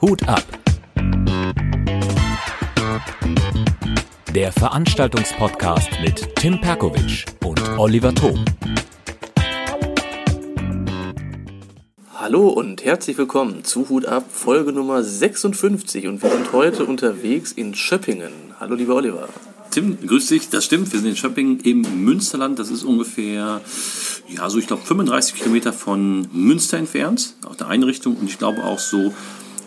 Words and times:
Hut 0.00 0.26
ab. 0.26 0.42
Der 4.34 4.50
Veranstaltungspodcast 4.52 5.90
mit 6.02 6.34
Tim 6.36 6.60
Perkovic 6.60 7.26
und 7.44 7.60
Oliver 7.78 8.12
Thom. 8.14 8.44
Hallo 12.14 12.48
und 12.48 12.84
herzlich 12.84 13.16
willkommen 13.16 13.62
zu 13.64 13.88
Hut 13.88 14.06
ab, 14.06 14.24
Folge 14.30 14.72
Nummer 14.72 15.04
56 15.04 16.08
und 16.08 16.22
wir 16.22 16.30
sind 16.30 16.52
heute 16.52 16.86
unterwegs 16.86 17.52
in 17.52 17.74
Schöppingen. 17.74 18.32
Hallo 18.58 18.74
lieber 18.74 18.96
Oliver. 18.96 19.28
Tim, 19.70 19.98
grüß 20.04 20.26
dich. 20.26 20.48
Das 20.50 20.64
stimmt. 20.64 20.92
Wir 20.92 20.98
sind 20.98 21.10
in 21.10 21.16
Schöppingen 21.16 21.60
im 21.60 22.04
Münsterland. 22.04 22.58
Das 22.58 22.70
ist 22.70 22.82
ungefähr, 22.82 23.60
ja, 24.34 24.48
so 24.48 24.58
ich 24.58 24.66
glaube 24.66 24.82
35 24.84 25.34
Kilometer 25.34 25.72
von 25.72 26.28
Münster 26.32 26.78
entfernt, 26.78 27.34
auf 27.44 27.56
der 27.56 27.68
Einrichtung. 27.68 28.16
Und 28.16 28.28
ich 28.28 28.38
glaube 28.38 28.64
auch 28.64 28.78
so 28.78 29.12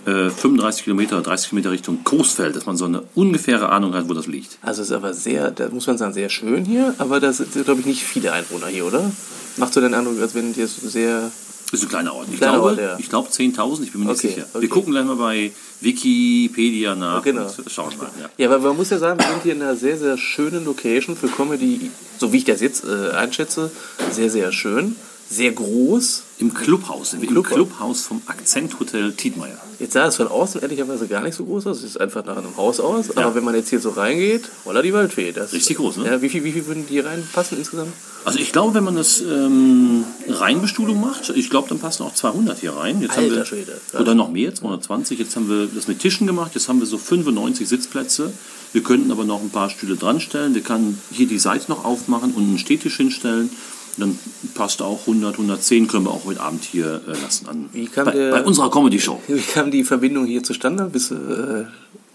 äh, 0.05 0.30
35 0.30 0.84
Kilometer 0.84 1.17
oder 1.17 1.26
30 1.26 1.49
Kilometer 1.49 1.71
Richtung 1.71 2.04
Coesfeld, 2.04 2.55
dass 2.55 2.66
man 2.66 2.77
so 2.77 2.85
eine 2.85 3.04
ungefähre 3.16 3.70
Ahnung 3.70 3.94
hat, 3.94 4.09
wo 4.09 4.13
das 4.13 4.27
liegt. 4.27 4.57
Also 4.62 4.81
es 4.81 4.90
ist 4.90 4.95
aber 4.95 5.13
sehr, 5.13 5.52
da 5.52 5.70
muss 5.70 5.88
man 5.88 5.98
sagen, 5.98 6.13
sehr 6.13 6.30
schön 6.30 6.66
hier, 6.66 6.94
aber 6.98 7.20
da 7.20 7.31
sind, 7.31 7.52
glaube 7.66 7.81
ich, 7.81 7.85
nicht 7.85 8.04
viele 8.04 8.34
Einwohner 8.34 8.68
hier, 8.68 8.85
oder? 8.85 9.12
Macht 9.57 9.73
so 9.73 9.81
den 9.81 9.94
Eindruck, 9.94 10.20
als 10.20 10.35
wenn 10.35 10.54
hier 10.54 10.68
sehr... 10.68 11.32
Das 11.73 11.80
ist 11.82 11.88
ein 11.88 11.90
kleiner 11.90 12.13
Ort. 12.13 12.27
Ich 12.32 12.38
Kleiner 12.38 12.54
glaube, 12.54 12.70
Ort, 12.70 12.80
ja. 12.80 12.98
ich 13.00 13.09
glaube 13.09 13.30
10.000, 13.30 13.82
ich 13.82 13.91
bin 13.91 14.02
mir 14.04 14.12
nicht 14.12 14.20
Okay, 14.20 14.27
sicher. 14.36 14.45
okay. 14.54 14.62
Wir 14.62 14.70
gucken 14.70 14.91
gleich 14.91 15.05
mal 15.05 15.16
bei 15.16 15.52
Wikipedia 15.82 16.94
nach 16.96 17.23
Genau. 17.23 17.41
und 17.46 17.72
schauen 17.72 17.98
mal. 17.98 18.09
Ja. 18.22 18.30
Ja, 18.38 18.49
aber 18.55 18.59
man 18.68 18.77
muss 18.77 18.91
ja 18.91 18.99
sagen, 18.99 19.20
wir 19.20 19.27
sind 19.27 19.41
hier 19.41 19.54
in 19.54 19.62
einer 19.63 19.76
sehr, 19.76 19.98
sehr 19.98 20.16
schönen 20.20 20.66
Location 20.66 21.16
für 21.16 21.27
Comedy, 21.30 21.90
so 22.20 22.32
wie 22.32 22.38
ich 22.38 22.44
das 22.46 22.62
jetzt 22.62 22.84
äh, 22.86 23.09
einschätze, 23.16 23.72
sehr, 24.12 24.30
sehr 24.30 24.52
schön, 24.52 24.96
sehr 25.33 25.51
groß. 25.51 26.23
Im 26.39 26.53
Clubhaus, 26.53 27.13
im 27.13 27.21
Clubhaus. 27.21 27.53
Clubhaus 27.53 28.01
vom 28.01 28.21
Akzenthotel 28.25 29.13
Tietmeyer. 29.13 29.57
Jetzt 29.79 29.93
sah 29.93 30.07
es 30.07 30.17
von 30.17 30.27
außen 30.27 30.61
ehrlicherweise 30.61 31.07
gar 31.07 31.21
nicht 31.21 31.35
so 31.35 31.45
groß 31.45 31.67
aus. 31.67 31.81
Es 31.81 31.93
sieht 31.93 32.01
einfach 32.01 32.25
nach 32.25 32.37
einem 32.37 32.55
Haus 32.57 32.79
aus. 32.79 33.07
Ja. 33.07 33.25
Aber 33.25 33.35
wenn 33.35 33.43
man 33.43 33.55
jetzt 33.55 33.70
hier 33.70 33.79
so 33.79 33.91
reingeht, 33.91 34.43
voila 34.63 34.81
die 34.81 34.93
Waldfee. 34.93 35.31
Das, 35.31 35.53
Richtig 35.53 35.77
groß, 35.77 35.98
ne? 35.98 36.05
Ja, 36.05 36.21
wie 36.21 36.29
viel, 36.29 36.43
wie 36.43 36.51
viel 36.51 36.65
würden 36.65 36.85
die 36.87 36.99
reinpassen 36.99 37.57
insgesamt? 37.57 37.93
Also 38.25 38.40
ich 38.40 38.51
glaube, 38.51 38.73
wenn 38.73 38.84
man 38.84 38.95
das 38.95 39.21
ähm, 39.21 40.03
Reinbestuhlung 40.27 40.99
macht, 40.99 41.29
ich 41.29 41.49
glaube, 41.49 41.70
dann 41.70 41.79
passen 41.79 42.03
auch 42.03 42.13
200 42.13 42.59
hier 42.59 42.73
rein. 42.73 43.01
Jetzt 43.01 43.15
haben 43.15 43.23
Alter 43.23 43.35
wir, 43.35 43.45
Schwede. 43.45 43.81
Oder 43.99 44.15
noch 44.15 44.31
mehr, 44.31 44.53
220. 44.53 45.20
Jetzt 45.20 45.35
haben 45.35 45.49
wir 45.49 45.68
das 45.68 45.87
mit 45.87 45.99
Tischen 45.99 46.27
gemacht. 46.27 46.51
Jetzt 46.55 46.68
haben 46.68 46.79
wir 46.79 46.87
so 46.87 46.97
95 46.97 47.68
Sitzplätze. 47.68 48.31
Wir 48.73 48.81
könnten 48.81 49.12
aber 49.12 49.23
noch 49.23 49.41
ein 49.41 49.49
paar 49.49 49.70
Stühle 49.70 49.95
dran 49.95 50.20
stellen. 50.20 50.55
Wir 50.55 50.62
können 50.62 50.99
hier 51.12 51.27
die 51.27 51.40
Seite 51.40 51.70
noch 51.70 51.85
aufmachen 51.85 52.34
und 52.34 52.43
einen 52.43 52.57
Stehtisch 52.57 52.97
hinstellen. 52.97 53.49
Dann 53.98 54.18
passt 54.55 54.82
auch 54.82 55.02
100, 55.02 55.34
110 55.34 55.88
können 55.88 56.05
wir 56.05 56.12
auch 56.12 56.26
heute 56.26 56.41
Abend 56.41 56.63
hier 56.63 57.02
äh, 57.08 57.12
lassen 57.22 57.48
an, 57.48 57.70
Wie 57.74 57.86
kam 57.86 58.05
bei, 58.05 58.12
der- 58.12 58.32
bei 58.32 58.44
unserer 58.44 58.72
Comedy-Show. 58.72 59.22
Wie 59.27 59.41
kam 59.41 59.70
die 59.70 59.84
Verbindung 59.84 60.26
hier 60.26 60.44
zustande? 60.44 60.86
Bist 60.86 61.12
du 61.12 61.16
äh, 61.16 61.66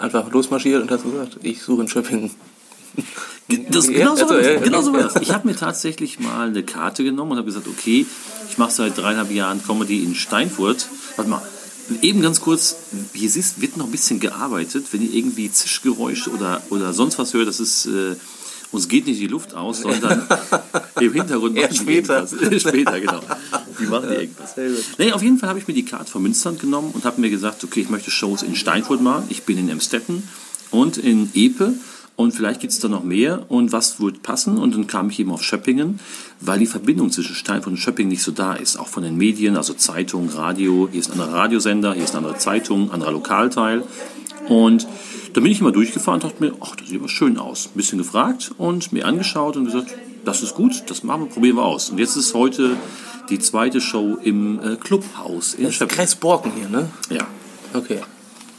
einfach 0.02 0.30
losmarschiert 0.32 0.82
und 0.82 0.90
hast 0.90 1.04
gesagt, 1.04 1.38
ich 1.42 1.62
suche 1.62 1.82
in 1.82 1.88
Schöppingen. 1.88 2.30
Das, 3.70 3.86
genau 3.86 4.14
so 4.16 4.26
also, 4.26 4.34
war 4.34 4.42
das. 4.42 4.62
Genau 4.62 4.82
so 4.82 4.92
war 4.92 5.04
okay. 5.04 5.10
das. 5.14 5.22
Ich 5.22 5.32
habe 5.32 5.46
mir 5.48 5.56
tatsächlich 5.56 6.18
mal 6.20 6.48
eine 6.48 6.62
Karte 6.64 7.04
genommen 7.04 7.32
und 7.32 7.38
habe 7.38 7.46
gesagt, 7.46 7.68
okay, 7.68 8.04
ich 8.50 8.58
mache 8.58 8.72
seit 8.72 8.98
dreieinhalb 8.98 9.30
Jahren 9.30 9.62
Comedy 9.64 10.02
in 10.02 10.14
Steinfurt. 10.14 10.88
Warte 11.16 11.30
mal, 11.30 11.42
eben 12.02 12.20
ganz 12.20 12.40
kurz, 12.40 12.76
hier 13.14 13.30
siehst, 13.30 13.60
wird 13.60 13.76
noch 13.76 13.86
ein 13.86 13.90
bisschen 13.92 14.20
gearbeitet. 14.20 14.86
Wenn 14.90 15.00
ihr 15.02 15.14
irgendwie 15.14 15.50
Zischgeräusche 15.50 16.30
oder, 16.30 16.60
oder 16.70 16.92
sonst 16.92 17.18
was 17.18 17.34
hört, 17.34 17.48
das 17.48 17.60
ist... 17.60 17.86
Äh, 17.86 18.16
uns 18.70 18.88
geht 18.88 19.06
nicht 19.06 19.20
die 19.20 19.26
Luft 19.26 19.54
aus, 19.54 19.80
sondern 19.80 20.26
im 21.00 21.12
Hintergrund 21.12 21.56
machen 21.56 21.68
die 21.70 21.76
später. 21.76 22.28
irgendwas. 22.30 22.62
später, 22.68 23.00
genau. 23.00 23.20
Die 23.80 23.86
machen 23.86 24.10
irgendwas. 24.10 24.54
sehr 24.54 24.68
gut. 24.68 24.84
Nee, 24.98 25.12
auf 25.12 25.22
jeden 25.22 25.38
Fall 25.38 25.48
habe 25.48 25.58
ich 25.58 25.68
mir 25.68 25.74
die 25.74 25.84
Karte 25.84 26.10
von 26.10 26.22
Münsterland 26.22 26.60
genommen 26.60 26.90
und 26.92 27.04
habe 27.04 27.20
mir 27.20 27.30
gesagt, 27.30 27.64
okay, 27.64 27.80
ich 27.80 27.90
möchte 27.90 28.10
Shows 28.10 28.42
in 28.42 28.54
Steinfurt 28.54 29.00
machen. 29.00 29.24
Ich 29.30 29.44
bin 29.44 29.58
in 29.58 29.68
Emstetten 29.68 30.22
und 30.70 30.98
in 30.98 31.30
Epe 31.34 31.74
und 32.18 32.32
vielleicht 32.32 32.58
gibt 32.58 32.72
es 32.72 32.80
da 32.80 32.88
noch 32.88 33.04
mehr 33.04 33.48
und 33.48 33.70
was 33.70 34.00
wird 34.00 34.24
passen? 34.24 34.58
Und 34.58 34.74
dann 34.74 34.88
kam 34.88 35.08
ich 35.08 35.20
eben 35.20 35.30
auf 35.30 35.44
Schöppingen, 35.44 36.00
weil 36.40 36.58
die 36.58 36.66
Verbindung 36.66 37.12
zwischen 37.12 37.36
Steinfurt 37.36 37.74
und 37.74 37.76
Schöppingen 37.76 38.10
nicht 38.10 38.24
so 38.24 38.32
da 38.32 38.54
ist. 38.54 38.76
Auch 38.76 38.88
von 38.88 39.04
den 39.04 39.16
Medien, 39.16 39.56
also 39.56 39.72
Zeitung, 39.74 40.28
Radio, 40.30 40.88
hier 40.90 40.98
ist 40.98 41.12
ein 41.12 41.20
anderer 41.20 41.38
Radiosender, 41.38 41.94
hier 41.94 42.02
ist 42.02 42.16
eine 42.16 42.26
andere 42.26 42.36
Zeitung, 42.38 42.90
anderer 42.90 43.12
Lokalteil. 43.12 43.84
Und 44.48 44.86
da 45.34 45.40
bin 45.40 45.50
ich 45.52 45.60
immer 45.60 45.72
durchgefahren 45.72 46.20
und 46.20 46.24
dachte 46.30 46.42
mir, 46.42 46.52
ach, 46.60 46.74
das 46.76 46.88
sieht 46.88 46.98
aber 46.98 47.08
schön 47.08 47.38
aus. 47.38 47.66
Ein 47.66 47.76
bisschen 47.76 47.98
gefragt 47.98 48.52
und 48.58 48.92
mir 48.92 49.06
angeschaut 49.06 49.56
und 49.56 49.66
gesagt, 49.66 49.94
das 50.24 50.42
ist 50.42 50.54
gut, 50.54 50.84
das 50.88 51.02
machen 51.02 51.22
wir, 51.22 51.28
probieren 51.28 51.56
wir 51.56 51.64
aus. 51.64 51.90
Und 51.90 51.98
jetzt 51.98 52.16
ist 52.16 52.34
heute 52.34 52.76
die 53.30 53.38
zweite 53.38 53.80
Show 53.80 54.18
im 54.22 54.58
äh, 54.60 54.76
Clubhaus 54.76 55.54
in 55.54 55.64
Das. 55.64 55.78
Kreis 55.88 56.14
Borken 56.14 56.52
hier, 56.58 56.68
ne? 56.68 56.88
Ja. 57.10 57.26
Okay. 57.74 57.98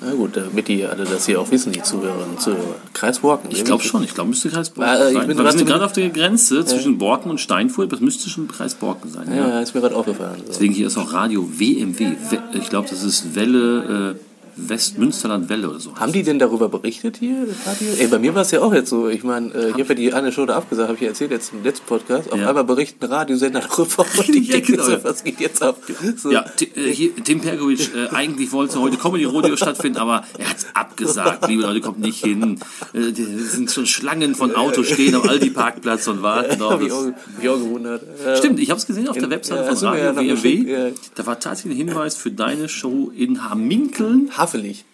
Na 0.01 0.13
gut, 0.13 0.37
damit 0.37 0.69
die 0.69 0.85
alle 0.85 1.03
das 1.03 1.25
hier 1.25 1.41
auch 1.41 1.51
wissen, 1.51 1.73
die 1.73 1.81
Zuhörerinnen 1.81 2.29
und 2.29 2.39
Zuhörer. 2.41 2.75
Kreis 2.93 3.19
Borken. 3.19 3.49
Ich 3.51 3.65
glaube 3.65 3.83
schon, 3.83 4.01
ich 4.03 4.13
glaube, 4.13 4.29
müsste 4.29 4.49
Kreis 4.49 4.69
Borken 4.69 4.89
äh, 4.93 5.07
ich 5.09 5.13
sein. 5.17 5.27
bin 5.27 5.37
Weil 5.37 5.43
wir 5.43 5.51
sind 5.51 5.59
gerade- 5.65 5.71
gerade 5.71 5.85
auf 5.85 5.91
der 5.91 6.09
Grenze 6.09 6.63
zwischen 6.63 6.97
Borken 6.97 7.29
und 7.29 7.41
Steinfurt, 7.41 7.91
das 7.91 7.99
müsste 7.99 8.29
schon 8.29 8.47
Kreis 8.47 8.75
Borken 8.75 9.09
sein. 9.11 9.27
Ja. 9.29 9.49
Ja, 9.49 9.59
ist 9.59 9.75
mir 9.75 9.81
gerade 9.81 9.95
aufgefallen. 9.97 10.37
So. 10.45 10.51
Deswegen 10.53 10.73
hier 10.73 10.87
ist 10.87 10.97
auch 10.97 11.11
Radio 11.11 11.49
WMW. 11.51 12.13
Ich 12.53 12.69
glaube, 12.69 12.87
das 12.89 13.03
ist 13.03 13.35
Welle, 13.35 14.15
äh, 14.15 14.19
Westmünsterland 14.55 15.49
Welle 15.49 15.69
oder 15.69 15.79
so. 15.79 15.95
Haben 15.95 16.11
die 16.11 16.23
denn 16.23 16.39
darüber 16.39 16.69
berichtet 16.69 17.17
hier, 17.17 17.47
Radio? 17.65 17.87
Ey, 17.97 18.07
bei 18.07 18.19
mir 18.19 18.33
war 18.35 18.41
es 18.43 18.51
ja 18.51 18.61
auch 18.61 18.73
jetzt 18.73 18.89
so. 18.89 19.07
Ich 19.09 19.23
meine, 19.23 19.53
äh, 19.53 19.67
ich 19.69 19.73
habe 19.73 19.83
ja 19.89 19.93
die 19.95 20.13
eine 20.13 20.31
Show 20.31 20.45
da 20.45 20.55
abgesagt, 20.55 20.87
habe 20.87 20.95
ich 20.95 21.01
ja 21.01 21.07
erzählt 21.09 21.31
jetzt 21.31 21.53
im 21.53 21.63
letzten 21.63 21.85
Podcast. 21.85 22.31
Auf 22.31 22.39
Ja. 22.39 22.49
einmal 22.49 22.63
berichten 22.63 23.05
Radiosender 23.05 23.61
darüber 23.61 24.05
und 24.17 24.29
ich 24.29 24.47
Ja, 24.47 24.53
denke 24.55 24.73
genau, 24.73 24.83
so, 24.83 25.03
was 25.03 25.23
geht 25.23 25.39
jetzt 25.39 25.61
ab? 25.63 25.77
So. 26.17 26.31
Ja, 26.31 26.45
äh, 26.75 26.91
hier, 26.91 27.15
Tim 27.23 27.41
Pergovic, 27.41 27.91
äh, 27.95 28.07
eigentlich 28.15 28.51
wollte 28.51 28.79
heute 28.79 28.97
Comedy 28.97 29.25
Rodeo 29.25 29.55
stattfinden, 29.55 29.97
aber 29.97 30.23
er 30.37 30.49
hat 30.49 30.57
abgesagt. 30.73 31.47
Liebe 31.47 31.63
Leute, 31.63 31.81
kommt 31.81 31.99
nicht 31.99 32.23
hin. 32.23 32.59
Äh, 32.93 33.11
sind 33.13 33.71
schon 33.71 33.85
Schlangen 33.85 34.35
von 34.35 34.55
Autos 34.55 34.87
stehen 34.87 35.15
am 35.15 35.27
Aldi-Parkplatz 35.27 36.07
und 36.07 36.21
warten 36.21 36.61
auf 36.61 36.81
ich, 36.81 36.91
auch, 36.91 37.05
gewundert. 37.41 38.03
Stimmt, 38.37 38.59
ich 38.59 38.69
habe 38.69 38.79
es 38.79 38.85
gesehen 38.87 39.07
auf 39.07 39.17
der 39.17 39.29
Webseite 39.29 39.75
von 39.75 39.87
Radio 39.87 40.35
ja. 40.35 40.89
Da 41.15 41.25
war 41.25 41.39
tatsächlich 41.39 41.79
ein 41.79 41.87
Hinweis 41.87 42.15
für 42.15 42.31
deine 42.31 42.69
Show 42.69 43.11
in 43.15 43.49
Haminkeln. 43.49 44.31
Haffelig. 44.39 44.85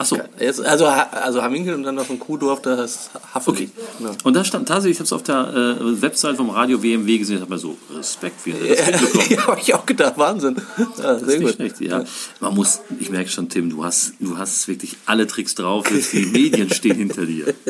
Achso, 0.00 0.16
also, 0.64 0.86
also 0.86 1.42
Hamminkel 1.42 1.74
und 1.74 1.82
dann 1.82 1.96
noch 1.96 2.08
ein 2.08 2.20
Kuhdorf, 2.20 2.62
da 2.62 2.84
ist 2.84 3.10
Haffelig. 3.34 3.70
Ja. 3.98 4.12
Und 4.22 4.34
da 4.34 4.44
stand 4.44 4.68
tatsächlich, 4.68 4.92
ich 4.94 5.00
habe 5.00 5.06
es 5.06 5.12
auf 5.12 5.24
der 5.24 5.76
äh, 5.80 6.00
Website 6.02 6.36
vom 6.36 6.50
Radio 6.50 6.80
WMW 6.80 7.18
gesehen, 7.18 7.40
habe 7.40 7.54
mir 7.54 7.58
so 7.58 7.76
Respekt, 7.92 8.46
wie 8.46 8.52
er 8.52 8.76
das 8.76 8.86
hinbekommen. 8.86 9.26
ja, 9.30 9.46
habe 9.48 9.60
ich 9.60 9.74
auch 9.74 9.84
gedacht, 9.86 10.16
Wahnsinn. 10.16 10.54
Ja, 10.78 10.84
Das 11.14 11.22
sehr 11.22 11.28
ist 11.30 11.38
nicht 11.40 11.40
gut. 11.40 11.54
schlecht, 11.56 11.80
ja. 11.80 12.04
Man 12.38 12.54
muss, 12.54 12.78
ich 13.00 13.10
merke 13.10 13.28
schon, 13.28 13.48
Tim, 13.48 13.70
du 13.70 13.84
hast, 13.84 14.12
du 14.20 14.38
hast 14.38 14.68
wirklich 14.68 14.96
alle 15.04 15.26
Tricks 15.26 15.56
drauf, 15.56 15.84
die 16.12 16.26
Medien 16.26 16.70
stehen 16.72 16.96
hinter 16.96 17.26
dir. 17.26 17.52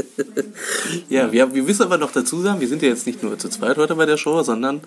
Ja, 1.09 1.33
wir, 1.33 1.55
wir 1.55 1.63
müssen 1.63 1.83
aber 1.83 1.99
noch 1.99 2.13
dazu 2.13 2.41
sagen, 2.43 2.61
wir 2.61 2.69
sind 2.69 2.83
ja 2.83 2.89
jetzt 2.89 3.07
nicht 3.07 3.23
nur 3.23 3.39
zu 3.39 3.49
zweit 3.49 3.77
heute 3.77 3.95
bei 3.95 4.05
der 4.07 4.17
Show, 4.17 4.43
sondern 4.43 4.81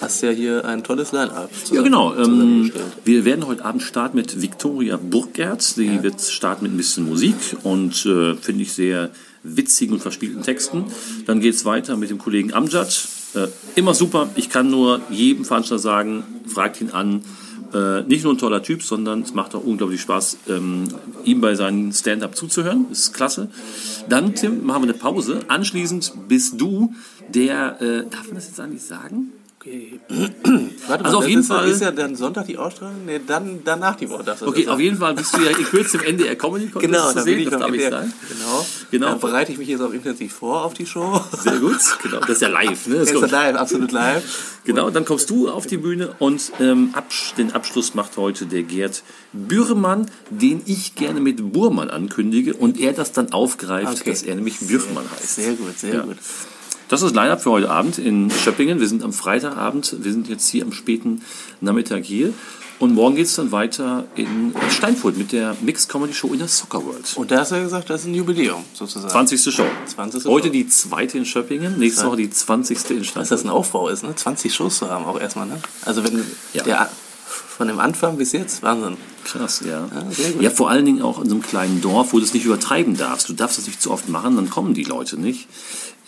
hast 0.00 0.22
ja 0.22 0.30
hier 0.30 0.64
ein 0.64 0.82
tolles 0.84 1.12
Line-Up. 1.12 1.50
Ja, 1.72 1.82
genau. 1.82 2.14
Ähm, 2.14 2.72
wir 3.04 3.24
werden 3.24 3.46
heute 3.46 3.64
Abend 3.64 3.82
starten 3.82 4.16
mit 4.16 4.40
Viktoria 4.40 4.96
Burkert. 4.96 5.76
Die 5.76 6.02
wird 6.02 6.20
starten 6.20 6.64
mit 6.64 6.72
ein 6.72 6.76
bisschen 6.76 7.08
Musik 7.08 7.34
und 7.62 8.04
äh, 8.06 8.34
finde 8.34 8.62
ich 8.62 8.72
sehr 8.72 9.10
witzigen 9.42 9.94
und 9.94 10.00
verspielten 10.00 10.42
Texten. 10.42 10.86
Dann 11.26 11.40
geht 11.40 11.54
es 11.54 11.64
weiter 11.64 11.96
mit 11.96 12.10
dem 12.10 12.18
Kollegen 12.18 12.52
Amjad. 12.52 13.08
Äh, 13.34 13.48
immer 13.74 13.94
super. 13.94 14.30
Ich 14.36 14.48
kann 14.48 14.70
nur 14.70 15.00
jedem 15.10 15.44
Veranstalter 15.44 15.82
sagen, 15.82 16.24
fragt 16.46 16.80
ihn 16.80 16.90
an. 16.90 17.22
Äh, 17.72 18.02
nicht 18.02 18.22
nur 18.22 18.32
ein 18.32 18.38
toller 18.38 18.62
Typ, 18.62 18.82
sondern 18.82 19.22
es 19.22 19.34
macht 19.34 19.54
auch 19.54 19.64
unglaublich 19.64 20.00
Spaß, 20.00 20.38
ähm, 20.48 20.84
ihm 21.24 21.40
bei 21.40 21.56
seinen 21.56 21.92
Stand-up 21.92 22.36
zuzuhören. 22.36 22.86
Das 22.88 23.00
ist 23.00 23.12
klasse. 23.14 23.50
Dann, 24.08 24.34
Tim, 24.34 24.64
machen 24.64 24.82
wir 24.82 24.90
eine 24.90 24.98
Pause. 24.98 25.40
Anschließend 25.48 26.28
bist 26.28 26.60
du 26.60 26.94
der, 27.28 27.80
äh, 27.82 28.04
darf 28.08 28.26
man 28.26 28.36
das 28.36 28.46
jetzt 28.46 28.60
eigentlich 28.60 28.82
sagen? 28.82 29.32
Okay. 29.66 29.98
Warte 30.88 31.04
Also 31.06 31.16
auf 31.18 31.22
das 31.24 31.30
jeden 31.30 31.40
ist, 31.42 31.48
ja- 31.48 31.56
Fall- 31.56 31.68
Ist 31.70 31.80
ja 31.80 31.90
dann 31.90 32.14
Sonntag 32.16 32.46
die 32.46 32.58
Ausstrahlung? 32.58 33.06
Nee, 33.06 33.20
dann 33.26 33.60
danach 33.64 33.96
die 33.96 34.10
Woche. 34.10 34.22
Okay, 34.44 34.68
auf 34.68 34.78
jeden 34.78 34.98
Fall 34.98 35.14
bist 35.14 35.34
du 35.34 35.40
ja 35.40 35.50
in 35.56 35.64
Kürze 35.64 35.96
im 35.96 36.02
NDR 36.04 36.36
Comedy 36.36 36.66
Contest 36.68 36.92
Genau, 36.92 37.12
zu 37.12 37.22
sehen, 37.22 37.38
ich 37.38 37.48
das 37.48 37.60
darf 37.60 37.72
ich 37.72 37.82
sagen. 37.88 38.12
genau. 38.28 38.66
Genau. 38.90 39.06
Da 39.08 39.14
bereite 39.14 39.52
ich 39.52 39.58
mich 39.58 39.68
jetzt 39.68 39.80
auch 39.80 39.92
intensiv 39.92 40.34
vor 40.34 40.64
auf 40.64 40.74
die 40.74 40.84
Show. 40.84 41.18
Sehr 41.42 41.58
gut, 41.60 41.78
genau. 42.02 42.20
Das 42.20 42.28
ist 42.30 42.42
ja 42.42 42.48
live, 42.48 42.86
ne? 42.88 42.96
Das 42.98 43.08
Ist 43.10 43.14
kommt- 43.14 43.30
live, 43.30 43.56
absolut 43.56 43.90
live. 43.92 44.22
Genau, 44.66 44.88
dann 44.88 45.04
kommst 45.04 45.28
du 45.28 45.50
auf 45.50 45.66
die 45.66 45.76
Bühne 45.76 46.14
und 46.20 46.50
ähm, 46.58 46.88
absch 46.94 47.34
den 47.36 47.52
Abschluss 47.52 47.92
macht 47.92 48.16
heute 48.16 48.46
der 48.46 48.62
Gerd 48.62 49.02
Bürmann, 49.34 50.10
den 50.30 50.62
ich 50.64 50.94
gerne 50.94 51.20
mit 51.20 51.52
Burmann 51.52 51.90
ankündige 51.90 52.54
und 52.54 52.80
er 52.80 52.94
das 52.94 53.12
dann 53.12 53.30
aufgreift, 53.34 54.00
Okay. 54.00 54.08
dass 54.10 54.22
er 54.22 54.36
nämlich 54.36 54.60
Bürmann 54.60 55.04
heißt. 55.20 55.34
Sehr 55.34 55.52
gut, 55.52 55.78
sehr 55.78 55.94
Ja. 55.96 56.00
gut. 56.04 56.16
Das 56.88 57.02
ist 57.02 57.14
Line-Up 57.14 57.42
für 57.42 57.50
heute 57.50 57.70
Abend 57.70 57.98
in 57.98 58.30
Schöppingen. 58.30 58.78
Wir 58.80 58.88
sind 58.88 59.02
am 59.02 59.12
Freitagabend, 59.12 59.96
wir 60.00 60.12
sind 60.12 60.28
jetzt 60.28 60.48
hier 60.48 60.64
am 60.64 60.72
späten 60.72 61.22
Nachmittag 61.60 62.04
hier. 62.04 62.32
Und 62.80 62.92
morgen 62.94 63.14
geht 63.14 63.26
es 63.26 63.36
dann 63.36 63.52
weiter 63.52 64.04
in 64.16 64.52
Steinfurt 64.68 65.16
mit 65.16 65.32
der 65.32 65.56
Mixed 65.62 65.88
Comedy 65.88 66.12
Show 66.12 66.32
in 66.32 66.40
der 66.40 66.48
Soccer 66.48 66.84
World. 66.84 67.12
Und 67.16 67.30
da 67.30 67.38
hast 67.38 67.52
du 67.52 67.56
ja 67.56 67.62
gesagt, 67.62 67.88
das 67.88 68.02
ist 68.02 68.08
ein 68.08 68.14
Jubiläum 68.14 68.64
sozusagen. 68.74 69.10
20. 69.10 69.54
Show. 69.54 69.64
20. 69.86 70.24
Heute 70.26 70.50
die 70.50 70.68
zweite 70.68 71.16
in 71.16 71.24
Schöppingen, 71.24 71.78
nächste 71.78 72.04
Woche 72.06 72.16
die 72.16 72.30
20. 72.30 72.78
in 72.90 72.98
Dass 72.98 73.06
Steinfurt. 73.06 73.30
das 73.32 73.44
ein 73.44 73.48
Aufbau 73.50 73.88
ist, 73.88 74.02
ne? 74.02 74.14
20 74.14 74.52
Shows 74.52 74.78
zu 74.78 74.90
haben 74.90 75.04
auch 75.06 75.18
erstmal, 75.20 75.46
ne? 75.46 75.60
Also 75.84 76.04
wenn 76.04 76.22
Ja. 76.52 76.64
der 76.64 76.90
Von 77.26 77.68
dem 77.68 77.78
Anfang 77.78 78.16
bis 78.16 78.32
jetzt, 78.32 78.62
Wahnsinn. 78.64 78.96
Krass, 79.24 79.62
ja. 79.64 79.88
Ja. 79.94 80.40
Ja, 80.40 80.50
vor 80.50 80.70
allen 80.70 80.84
Dingen 80.84 81.02
auch 81.02 81.20
in 81.22 81.28
so 81.28 81.36
einem 81.36 81.42
kleinen 81.42 81.80
Dorf, 81.80 82.12
wo 82.12 82.18
du 82.18 82.24
es 82.24 82.34
nicht 82.34 82.44
übertreiben 82.44 82.96
darfst. 82.96 83.28
Du 83.28 83.32
darfst 83.32 83.58
das 83.58 83.66
nicht 83.68 83.80
zu 83.80 83.92
oft 83.92 84.08
machen, 84.08 84.34
dann 84.36 84.50
kommen 84.50 84.74
die 84.74 84.82
Leute 84.82 85.16
nicht. 85.18 85.46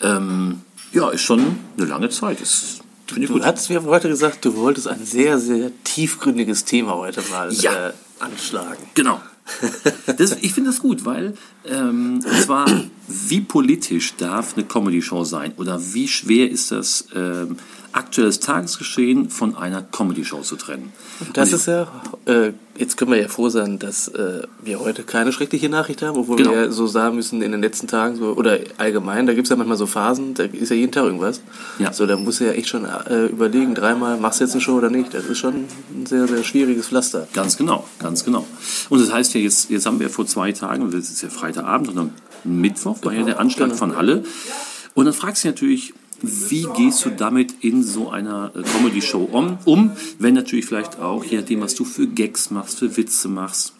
Ähm, 0.01 0.61
ja, 0.93 1.09
ist 1.09 1.21
schon 1.21 1.57
eine 1.77 1.85
lange 1.87 2.09
Zeit. 2.09 2.39
Ich 2.41 2.81
Du 3.07 3.21
gut. 3.33 3.45
hattest 3.45 3.69
mir 3.69 3.81
heute 3.83 4.09
gesagt, 4.09 4.43
du 4.43 4.53
wolltest 4.57 4.87
ein 4.89 5.05
sehr, 5.05 5.39
sehr 5.39 5.71
tiefgründiges 5.85 6.65
Thema 6.65 6.95
heute 6.95 7.21
mal 7.31 7.53
Ja. 7.53 7.89
äh, 7.89 7.93
anschlagen. 8.19 8.83
Genau. 8.95 9.21
Das, 10.17 10.33
ich 10.41 10.53
finde 10.53 10.71
das 10.71 10.79
gut, 10.81 11.05
weil 11.05 11.33
ähm, 11.65 12.15
und 12.15 12.41
zwar, 12.43 12.65
wie 13.07 13.39
politisch 13.39 14.15
darf 14.17 14.55
eine 14.57 14.65
Comedy-Show 14.65 15.23
sein 15.23 15.53
oder 15.55 15.79
wie 15.93 16.07
schwer 16.09 16.49
ist 16.51 16.71
das, 16.71 17.07
ähm, 17.15 17.55
aktuelles 17.97 18.39
Tagesgeschehen 18.39 19.29
von 19.29 19.55
einer 19.55 19.81
Comedy-Show 19.81 20.41
zu 20.41 20.55
trennen? 20.55 20.93
Das 21.33 21.49
Und 21.49 21.55
ist 21.55 21.65
ja, 21.65 21.87
äh, 22.25 22.51
jetzt 22.77 22.95
können 22.95 23.11
wir 23.11 23.19
ja 23.19 23.27
froh 23.27 23.49
sein, 23.49 23.79
dass 23.79 24.07
äh, 24.09 24.43
wir 24.63 24.79
heute 24.79 25.01
keine 25.03 25.33
schreckliche 25.33 25.67
Nachricht 25.67 26.03
haben, 26.03 26.15
obwohl 26.17 26.37
Genau. 26.37 26.51
wir 26.51 26.57
ja 26.65 26.71
so 26.71 26.85
sagen 26.85 27.15
müssen 27.15 27.41
in 27.41 27.51
den 27.51 27.61
letzten 27.61 27.87
Tagen, 27.87 28.15
so, 28.15 28.33
oder 28.33 28.59
allgemein, 28.77 29.25
da 29.25 29.33
gibt 29.33 29.47
es 29.47 29.49
ja 29.49 29.55
manchmal 29.55 29.77
so 29.77 29.87
Phasen, 29.87 30.35
da 30.35 30.43
ist 30.43 30.69
ja 30.69 30.75
jeden 30.75 30.91
Tag 30.91 31.05
irgendwas. 31.05 31.41
Ja. 31.79 31.91
So, 31.91 32.05
da 32.05 32.17
musst 32.17 32.39
du 32.39 32.45
ja 32.45 32.51
echt 32.51 32.69
schon 32.69 32.85
äh, 32.85 33.25
überlegen, 33.25 33.73
dreimal, 33.73 34.17
machst 34.17 34.39
du 34.39 34.43
jetzt 34.43 34.53
eine 34.53 34.61
Show 34.61 34.75
oder 34.75 34.91
nicht. 34.91 35.15
Das 35.15 35.25
ist 35.25 35.39
schon 35.39 35.65
ein 35.95 36.05
sehr, 36.05 36.27
sehr 36.27 36.43
schwieriges 36.43 36.87
Pflaster. 36.89 37.27
Ganz 37.33 37.57
genau, 37.57 37.85
ganz 37.97 38.23
genau. 38.23 38.45
Und 38.89 39.01
das 39.01 39.11
heißt 39.11 39.33
ja, 39.33 39.41
jetzt, 39.41 39.71
jetzt 39.71 39.87
haben 39.87 39.99
wir 39.99 40.11
vor 40.11 40.27
zwei 40.27 40.51
Tagen, 40.51 40.91
das 40.91 41.09
ist 41.09 41.23
ja 41.23 41.29
Freitagabend 41.29 41.89
und 41.89 41.97
am 41.97 42.11
Mittwoch 42.43 42.97
war 43.01 43.13
ja 43.13 43.23
der 43.23 43.39
Anschlag 43.39 43.69
genau. 43.69 43.79
von 43.79 43.97
Halle. 43.97 44.23
Und 44.93 45.05
dann 45.05 45.13
fragst 45.13 45.43
du 45.43 45.47
dich 45.47 45.55
natürlich, 45.55 45.93
wie 46.21 46.67
gehst 46.75 47.05
du 47.05 47.09
damit 47.09 47.63
in 47.63 47.83
so 47.83 48.09
einer 48.09 48.51
äh, 48.55 48.63
Comedy-Show 48.63 49.29
um, 49.31 49.57
um, 49.65 49.91
wenn 50.19 50.33
natürlich 50.33 50.65
vielleicht 50.65 50.99
auch, 50.99 51.23
je 51.23 51.37
nachdem, 51.37 51.61
was 51.61 51.75
du 51.75 51.85
für 51.85 52.07
Gags 52.07 52.51
machst, 52.51 52.79
für 52.79 52.95
Witze 52.97 53.27
machst. 53.27 53.73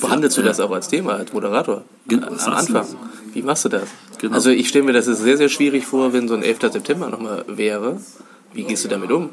Behandelst 0.00 0.38
du 0.38 0.42
das 0.42 0.60
auch 0.60 0.70
als 0.70 0.88
Thema, 0.88 1.12
als 1.14 1.32
Moderator? 1.32 1.84
Genau, 2.08 2.28
Am. 2.28 2.52
Anfang. 2.52 2.86
Wie 3.32 3.42
machst 3.42 3.64
du 3.64 3.68
das? 3.68 3.88
Genau. 4.18 4.34
Also 4.34 4.50
ich 4.50 4.68
stelle 4.68 4.84
mir 4.84 4.92
das 4.92 5.06
ist 5.06 5.18
sehr, 5.18 5.36
sehr 5.36 5.48
schwierig 5.48 5.84
vor, 5.84 6.12
wenn 6.12 6.28
so 6.28 6.34
ein 6.34 6.42
11. 6.42 6.72
September 6.72 7.08
nochmal 7.08 7.44
wäre. 7.48 8.00
Wie 8.54 8.64
gehst 8.64 8.84
du 8.84 8.88
damit 8.88 9.10
um? 9.10 9.30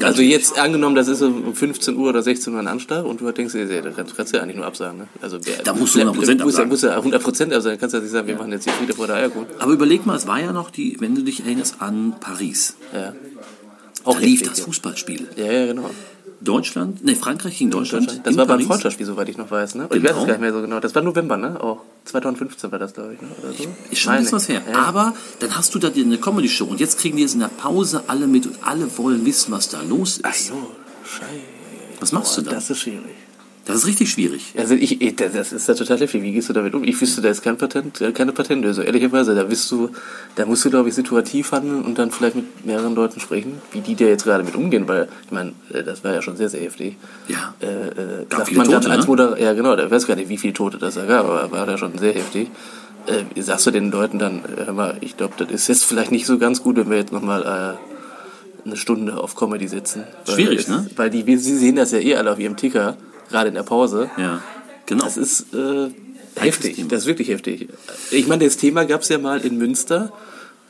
also 0.00 0.22
jetzt 0.22 0.58
angenommen, 0.58 0.94
das 0.96 1.08
ist 1.08 1.20
um 1.22 1.54
15 1.54 1.96
Uhr 1.96 2.08
oder 2.08 2.22
16 2.22 2.52
Uhr 2.54 2.60
ein 2.60 2.66
Anschlag 2.66 3.04
und 3.04 3.20
du 3.20 3.30
denkst 3.30 3.54
ja, 3.54 3.80
da 3.80 3.90
kannst, 3.90 4.32
du 4.32 4.36
ja 4.36 4.42
eigentlich 4.42 4.56
nur 4.56 4.66
absagen. 4.66 4.98
Ne? 4.98 5.08
Also, 5.20 5.38
wer- 5.44 5.62
Da 5.62 5.74
musst 5.74 5.94
du 5.94 6.00
100% 6.00 6.14
musst, 6.14 6.28
ja- 6.28 6.44
absagen. 6.44 6.68
musst 6.70 6.82
ja 6.84 6.96
100 6.96 7.22
Prozent 7.22 7.52
absagen. 7.52 7.78
Kannst 7.78 7.94
ja 7.94 8.00
nicht 8.00 8.10
sagen, 8.10 8.26
wir 8.26 8.36
machen 8.36 8.52
jetzt 8.52 8.66
die 8.66 8.70
Friede 8.70 8.94
vor 8.94 9.06
der 9.06 9.16
Eierkuchen. 9.16 9.46
Aber 9.58 9.72
überleg 9.72 10.06
mal, 10.06 10.16
es 10.16 10.26
war 10.26 10.40
ja 10.40 10.52
noch 10.52 10.70
die, 10.70 10.96
wenn 11.00 11.14
du 11.14 11.22
dich 11.22 11.40
erinnerst 11.44 11.76
an 11.80 12.14
Paris. 12.20 12.76
Ja. 12.92 13.12
Da 13.12 13.14
Auch 14.10 14.18
lief 14.20 14.40
heftig, 14.40 14.48
das 14.48 14.58
ja. 14.58 14.64
Fußballspiel. 14.64 15.28
Ja, 15.36 15.50
ja, 15.52 15.66
genau. 15.66 15.90
Deutschland, 16.40 17.04
nee, 17.04 17.14
Frankreich 17.14 17.58
gegen 17.58 17.70
Deutschland. 17.70 18.08
Das 18.24 18.32
in 18.32 18.36
war 18.38 18.46
beim 18.46 18.56
Paris. 18.56 18.66
Freundschaftsspiel, 18.66 19.06
soweit 19.06 19.28
ich 19.28 19.36
noch 19.38 19.50
weiß. 19.50 19.74
Ne? 19.76 19.88
Ich 19.90 20.02
weiß 20.02 20.10
Genau. 20.10 20.20
es 20.20 20.26
gar 20.26 20.26
nicht 20.34 20.40
mehr 20.40 20.52
so 20.52 20.60
genau. 20.60 20.80
Das 20.80 20.94
war 20.94 21.02
November, 21.02 21.36
ne? 21.36 21.60
Auch 21.62 21.80
2015 22.04 22.70
war 22.72 22.78
das, 22.78 22.92
glaube 22.94 23.14
ich. 23.14 23.20
Ne? 23.22 23.28
Oder 23.42 23.52
so. 23.52 23.64
Ist 23.90 23.98
schon 24.00 24.12
ein 24.12 24.20
bisschen 24.20 24.36
was 24.36 24.48
her. 24.48 24.62
Ja. 24.70 24.78
Aber 24.84 25.14
dann 25.40 25.56
hast 25.56 25.74
du 25.74 25.78
da 25.78 25.88
eine 25.88 26.18
Comedy-Show 26.18 26.64
und 26.66 26.80
jetzt 26.80 26.98
kriegen 26.98 27.16
die 27.16 27.22
jetzt 27.22 27.34
in 27.34 27.40
der 27.40 27.48
Pause 27.48 28.04
alle 28.06 28.26
mit 28.26 28.46
und 28.46 28.56
alle 28.62 28.86
wollen 28.98 29.24
wissen, 29.24 29.52
was 29.52 29.68
da 29.68 29.80
los 29.82 30.20
Ach 30.22 30.30
ist. 30.34 30.48
so, 30.48 30.54
scheiße. 31.04 31.28
Was 32.00 32.12
machst 32.12 32.36
du 32.36 32.42
dann? 32.42 32.54
Das 32.54 32.68
ist 32.70 32.80
schwierig. 32.80 33.02
Das 33.66 33.76
ist 33.76 33.86
richtig 33.86 34.10
schwierig. 34.10 34.52
Also 34.58 34.74
ich, 34.74 35.16
das 35.16 35.52
ist 35.52 35.68
ja 35.68 35.74
total 35.74 35.98
heftig. 35.98 36.22
Wie 36.22 36.32
gehst 36.32 36.50
du 36.50 36.52
damit 36.52 36.74
um? 36.74 36.84
Ich 36.84 37.00
wüsste, 37.00 37.22
da 37.22 37.30
ist 37.30 37.42
kein 37.42 37.56
Patent, 37.56 37.98
äh, 38.02 38.12
keine 38.12 38.32
Patentlösung. 38.32 38.84
Ehrlicherweise, 38.84 39.34
da 39.34 39.44
bist 39.44 39.70
du, 39.70 39.88
da 40.34 40.44
musst 40.44 40.66
du, 40.66 40.70
glaube 40.70 40.90
ich, 40.90 40.94
situativ 40.94 41.50
handeln 41.52 41.82
und 41.82 41.98
dann 41.98 42.10
vielleicht 42.10 42.36
mit 42.36 42.66
mehreren 42.66 42.94
Leuten 42.94 43.20
sprechen, 43.20 43.62
wie 43.72 43.80
die 43.80 43.94
da 43.94 44.04
jetzt 44.04 44.24
gerade 44.24 44.44
mit 44.44 44.54
umgehen, 44.54 44.86
weil, 44.86 45.08
ich 45.24 45.30
meine, 45.30 45.52
äh, 45.72 45.82
das 45.82 46.04
war 46.04 46.12
ja 46.12 46.20
schon 46.20 46.36
sehr, 46.36 46.50
sehr 46.50 46.60
heftig. 46.60 46.96
Ja. 47.28 47.54
Äh, 47.60 47.66
äh, 47.66 48.44
viele 48.44 48.58
man 48.58 48.70
dann 48.70 48.82
Tote, 48.82 48.92
als 48.92 49.04
ne? 49.04 49.06
Moderator, 49.08 49.38
ja 49.38 49.52
genau, 49.54 49.76
da 49.76 49.90
weiß 49.90 50.06
gar 50.06 50.16
nicht, 50.16 50.28
wie 50.28 50.38
viele 50.38 50.52
Tote 50.52 50.76
das 50.76 50.96
da 50.96 51.06
gab, 51.06 51.24
aber 51.24 51.50
war 51.50 51.66
ja 51.66 51.78
schon 51.78 51.96
sehr 51.96 52.12
heftig. 52.12 52.50
Äh, 53.06 53.40
sagst 53.40 53.66
du 53.66 53.70
den 53.70 53.90
Leuten 53.90 54.18
dann, 54.18 54.42
hör 54.56 54.74
mal, 54.74 54.98
ich 55.00 55.16
glaube, 55.16 55.34
das 55.38 55.50
ist 55.50 55.68
jetzt 55.68 55.84
vielleicht 55.84 56.10
nicht 56.10 56.26
so 56.26 56.36
ganz 56.36 56.62
gut, 56.62 56.76
wenn 56.76 56.90
wir 56.90 56.98
jetzt 56.98 57.12
nochmal 57.12 57.42
äh, 57.42 58.66
eine 58.66 58.76
Stunde 58.76 59.16
auf 59.16 59.36
Comedy 59.36 59.68
sitzen. 59.68 60.04
Schwierig, 60.28 60.60
es, 60.60 60.68
ne? 60.68 60.86
Weil 60.96 61.08
die, 61.08 61.36
sie 61.36 61.56
sehen 61.56 61.76
das 61.76 61.92
ja 61.92 61.98
eh 61.98 62.16
alle 62.16 62.32
auf 62.32 62.38
ihrem 62.38 62.56
Ticker, 62.56 62.96
gerade 63.34 63.48
in 63.48 63.56
der 63.56 63.64
Pause. 63.64 64.10
Ja, 64.16 64.42
genau. 64.86 65.04
Das 65.04 65.16
ist 65.16 65.52
äh, 65.52 65.90
heftig, 66.36 66.86
das 66.88 67.00
ist 67.00 67.06
wirklich 67.06 67.28
heftig. 67.28 67.68
Ich 68.12 68.28
meine, 68.28 68.44
das 68.44 68.56
Thema 68.56 68.84
gab 68.84 69.00
es 69.00 69.08
ja 69.08 69.18
mal 69.18 69.40
in 69.40 69.58
Münster. 69.58 70.12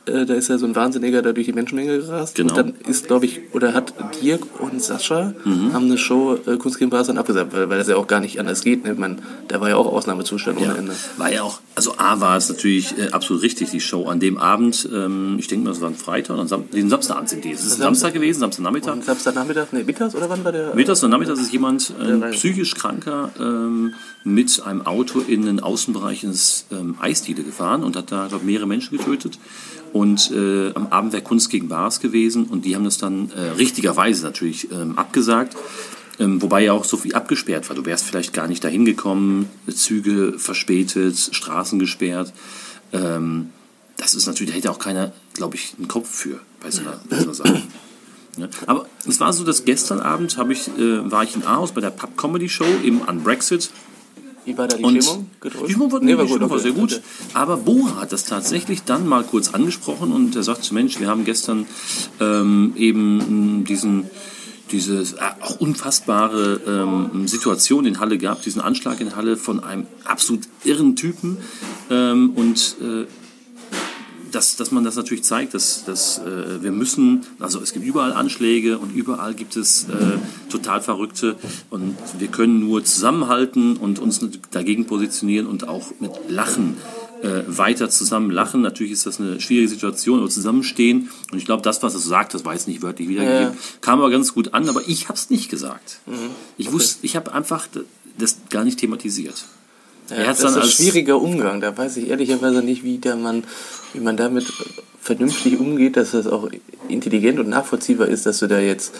Äh, 0.07 0.25
da 0.25 0.33
ist 0.33 0.49
ja 0.49 0.57
so 0.57 0.65
ein 0.65 0.75
Wahnsinniger 0.75 1.21
da 1.21 1.33
durch 1.33 1.45
die 1.47 1.53
Menschenmenge 1.53 1.97
gerast. 1.97 2.35
Genau. 2.35 2.49
Und 2.53 2.57
dann 2.57 2.73
ist, 2.87 3.07
glaube 3.07 3.25
ich, 3.25 3.41
oder 3.53 3.73
hat 3.73 3.93
Dirk 4.21 4.41
und 4.59 4.81
Sascha 4.81 5.33
haben 5.45 5.85
eine 5.85 5.97
Show 5.97 6.37
äh, 6.45 6.57
Kunst 6.57 6.77
gegen 6.79 6.91
Bars 6.91 7.07
dann 7.07 7.17
abgesagt, 7.17 7.53
weil, 7.53 7.69
weil 7.69 7.77
das 7.77 7.87
ja 7.87 7.95
auch 7.95 8.07
gar 8.07 8.19
nicht 8.19 8.39
anders 8.39 8.63
geht. 8.63 8.83
Ne? 8.83 8.93
Meine, 8.95 9.17
da 9.47 9.61
war 9.61 9.69
ja 9.69 9.75
auch 9.77 9.87
Ausnahmezustand 9.91 10.57
ohne 10.57 10.67
Ja, 10.67 10.75
Ende. 10.75 10.93
war 11.17 11.31
ja 11.31 11.43
auch, 11.43 11.59
also 11.75 11.95
A 11.97 12.19
war 12.21 12.37
es 12.37 12.49
natürlich 12.49 12.97
äh, 12.97 13.09
absolut 13.11 13.41
richtig, 13.43 13.71
die 13.71 13.79
Show 13.79 14.05
an 14.07 14.19
dem 14.19 14.37
Abend, 14.37 14.87
ähm, 14.93 15.37
ich 15.39 15.47
denke 15.47 15.65
mal, 15.65 15.71
es 15.71 15.81
war 15.81 15.89
ein 15.89 15.95
Freitag, 15.95 16.37
und 16.37 16.47
Sam 16.47 16.69
den 16.71 16.89
Samstagabend 16.89 17.29
sind 17.29 17.43
die. 17.43 17.51
Es 17.51 17.65
ist 17.65 17.75
ein 17.75 17.81
Samstag 17.81 18.13
gewesen, 18.13 18.39
Samstagnachmittag. 18.39 18.93
Und 18.93 19.05
Samstagnachmittag, 19.05 19.67
nee, 19.71 19.83
mittags 19.83 20.15
oder 20.15 20.29
wann 20.29 20.43
war 20.43 20.51
der? 20.51 20.75
Mittags 20.75 21.03
und 21.03 21.09
nachmittags 21.09 21.39
ist 21.39 21.51
jemand 21.51 21.93
ähm, 22.03 22.23
psychisch 22.31 22.75
kranker 22.75 23.31
ähm, 23.39 23.93
mit 24.23 24.61
einem 24.65 24.85
Auto 24.85 25.19
in 25.19 25.45
den 25.45 25.59
Außenbereich 25.59 26.23
ins 26.23 26.65
ähm, 26.71 26.95
Eisdiele 26.99 27.43
gefahren 27.43 27.83
und 27.83 27.95
hat 27.95 28.11
da, 28.11 28.27
glaube 28.27 28.45
mehrere 28.45 28.67
Menschen 28.67 28.97
getötet. 28.97 29.37
Und 29.95 30.29
äh, 30.31 30.73
am 30.73 30.87
Abend 30.87 31.13
wäre 31.13 31.23
Kunst 31.23 31.49
gegen 31.49 31.69
Bars 31.69 32.01
gewesen 32.01 32.47
und 32.47 32.65
die 32.65 32.75
haben 32.75 32.83
das 32.83 32.97
dann 32.97 33.31
äh, 33.31 33.51
richtigerweise 33.51 34.25
natürlich 34.25 34.69
ähm, 34.69 34.97
abgesagt. 34.97 35.55
Ähm, 36.19 36.41
wobei 36.41 36.65
ja 36.65 36.73
auch 36.73 36.83
so 36.83 36.97
viel 36.97 37.15
abgesperrt 37.15 37.69
war. 37.69 37.77
Du 37.77 37.85
wärst 37.85 38.03
vielleicht 38.03 38.33
gar 38.33 38.49
nicht 38.49 38.61
dahin 38.61 38.83
gekommen, 38.83 39.47
Züge 39.73 40.37
verspätet, 40.37 41.17
Straßen 41.31 41.79
gesperrt. 41.79 42.33
Ähm, 42.91 43.51
das 43.95 44.15
ist 44.15 44.27
natürlich, 44.27 44.51
da 44.51 44.57
hätte 44.57 44.69
auch 44.69 44.79
keiner, 44.79 45.13
glaube 45.33 45.55
ich, 45.55 45.75
einen 45.77 45.87
Kopf 45.87 46.09
für 46.09 46.41
bei 46.61 46.71
so 46.71 46.81
einer, 46.81 46.99
bei 47.09 47.15
so 47.15 47.23
einer 47.23 47.33
Sache. 47.33 47.61
Ja. 48.37 48.49
Aber 48.65 48.85
es 49.07 49.21
war 49.21 49.31
so, 49.31 49.45
dass 49.45 49.63
gestern 49.63 50.01
Abend 50.01 50.37
ich, 50.49 50.67
äh, 50.77 51.09
war 51.09 51.23
ich 51.23 51.37
in 51.37 51.43
Aarhus 51.43 51.71
bei 51.71 51.79
der 51.79 51.89
Pub 51.89 52.17
Comedy 52.17 52.49
Show 52.49 52.65
im 52.83 53.07
an 53.07 53.23
Brexit. 53.23 53.69
Wie 54.45 54.57
war 54.57 54.67
da 54.67 54.77
die 54.77 54.83
Und 54.83 55.03
Stimmung? 55.03 55.29
Die 55.43 55.71
Stimmung 55.71 55.91
war, 55.91 55.99
Nee, 55.99 56.11
nee, 56.11 56.17
war 56.17 56.23
die 56.23 56.29
gut, 56.29 56.35
Stimmung 56.37 56.49
war 56.49 56.57
okay, 56.57 56.71
sehr 56.71 56.79
gut. 56.79 57.01
Aber 57.33 57.57
Bora 57.57 58.01
hat 58.01 58.11
das 58.11 58.25
tatsächlich 58.25 58.83
dann 58.83 59.07
mal 59.07 59.23
kurz 59.23 59.53
angesprochen 59.53 60.11
und 60.11 60.35
er 60.35 60.43
sagt, 60.43 60.71
Mensch, 60.71 60.99
wir 60.99 61.07
haben 61.07 61.25
gestern 61.25 61.65
ähm, 62.19 62.73
eben 62.77 63.63
diesen 63.65 64.09
diese 64.71 65.01
äh, 65.01 65.41
auch 65.41 65.59
unfassbare 65.59 66.59
ähm, 66.67 67.27
Situation 67.27 67.85
in 67.85 67.99
Halle 67.99 68.17
gehabt, 68.17 68.45
diesen 68.45 68.61
Anschlag 68.61 68.99
in 68.99 69.15
Halle 69.15 69.37
von 69.37 69.63
einem 69.63 69.85
absolut 70.05 70.47
irren 70.63 70.95
Typen 70.95 71.37
ähm, 71.89 72.31
und 72.35 72.75
äh, 72.81 73.05
dass, 74.31 74.55
dass 74.55 74.71
man 74.71 74.83
das 74.83 74.95
natürlich 74.95 75.23
zeigt, 75.23 75.53
dass, 75.53 75.85
dass 75.85 76.19
äh, 76.19 76.61
wir 76.61 76.71
müssen, 76.71 77.21
also 77.39 77.61
es 77.61 77.73
gibt 77.73 77.85
überall 77.85 78.13
Anschläge 78.13 78.77
und 78.77 78.95
überall 78.95 79.33
gibt 79.33 79.55
es 79.55 79.85
äh, 79.85 80.17
total 80.49 80.81
Verrückte 80.81 81.35
und 81.69 81.95
wir 82.17 82.27
können 82.27 82.59
nur 82.59 82.83
zusammenhalten 82.83 83.77
und 83.77 83.99
uns 83.99 84.19
dagegen 84.51 84.85
positionieren 84.85 85.47
und 85.47 85.67
auch 85.67 85.91
mit 85.99 86.11
Lachen 86.29 86.77
äh, 87.21 87.43
weiter 87.47 87.89
zusammen 87.89 88.29
lachen. 88.31 88.61
Natürlich 88.61 88.93
ist 88.93 89.05
das 89.05 89.19
eine 89.19 89.39
schwierige 89.39 89.69
Situation, 89.69 90.19
aber 90.19 90.29
zusammenstehen 90.29 91.09
und 91.31 91.37
ich 91.37 91.45
glaube, 91.45 91.63
das, 91.63 91.81
was 91.83 91.93
er 91.93 91.99
so 91.99 92.09
sagt, 92.09 92.33
das 92.33 92.45
war 92.45 92.53
jetzt 92.53 92.67
nicht 92.67 92.81
wörtlich 92.81 93.07
wiedergegeben, 93.09 93.53
Ja. 93.53 93.55
kam 93.81 93.99
aber 93.99 94.09
ganz 94.09 94.33
gut 94.33 94.53
an, 94.53 94.67
aber 94.69 94.81
ich 94.87 95.07
habe 95.07 95.17
es 95.17 95.29
nicht 95.29 95.49
gesagt. 95.49 95.99
Mhm. 96.05 96.13
Ich 96.57 96.71
wusste, 96.71 97.05
ich 97.05 97.15
habe 97.15 97.33
einfach 97.33 97.67
das 98.17 98.37
gar 98.49 98.63
nicht 98.63 98.79
thematisiert. 98.79 99.45
Ja, 100.09 100.25
das 100.25 100.39
ist 100.39 100.57
ein 100.57 100.63
schwieriger 100.63 101.21
Umgang. 101.21 101.61
Da 101.61 101.75
weiß 101.75 101.97
ich 101.97 102.09
ehrlicherweise 102.09 102.61
nicht, 102.61 102.83
wie, 102.83 102.97
der 102.97 103.15
man, 103.15 103.43
wie 103.93 103.99
man 103.99 104.17
damit 104.17 104.45
vernünftig 105.01 105.59
umgeht, 105.59 105.97
dass 105.97 106.11
das 106.11 106.27
auch 106.27 106.49
intelligent 106.89 107.39
und 107.39 107.49
nachvollziehbar 107.49 108.07
ist, 108.07 108.25
dass 108.25 108.39
du 108.39 108.47
da 108.47 108.59
jetzt 108.59 108.93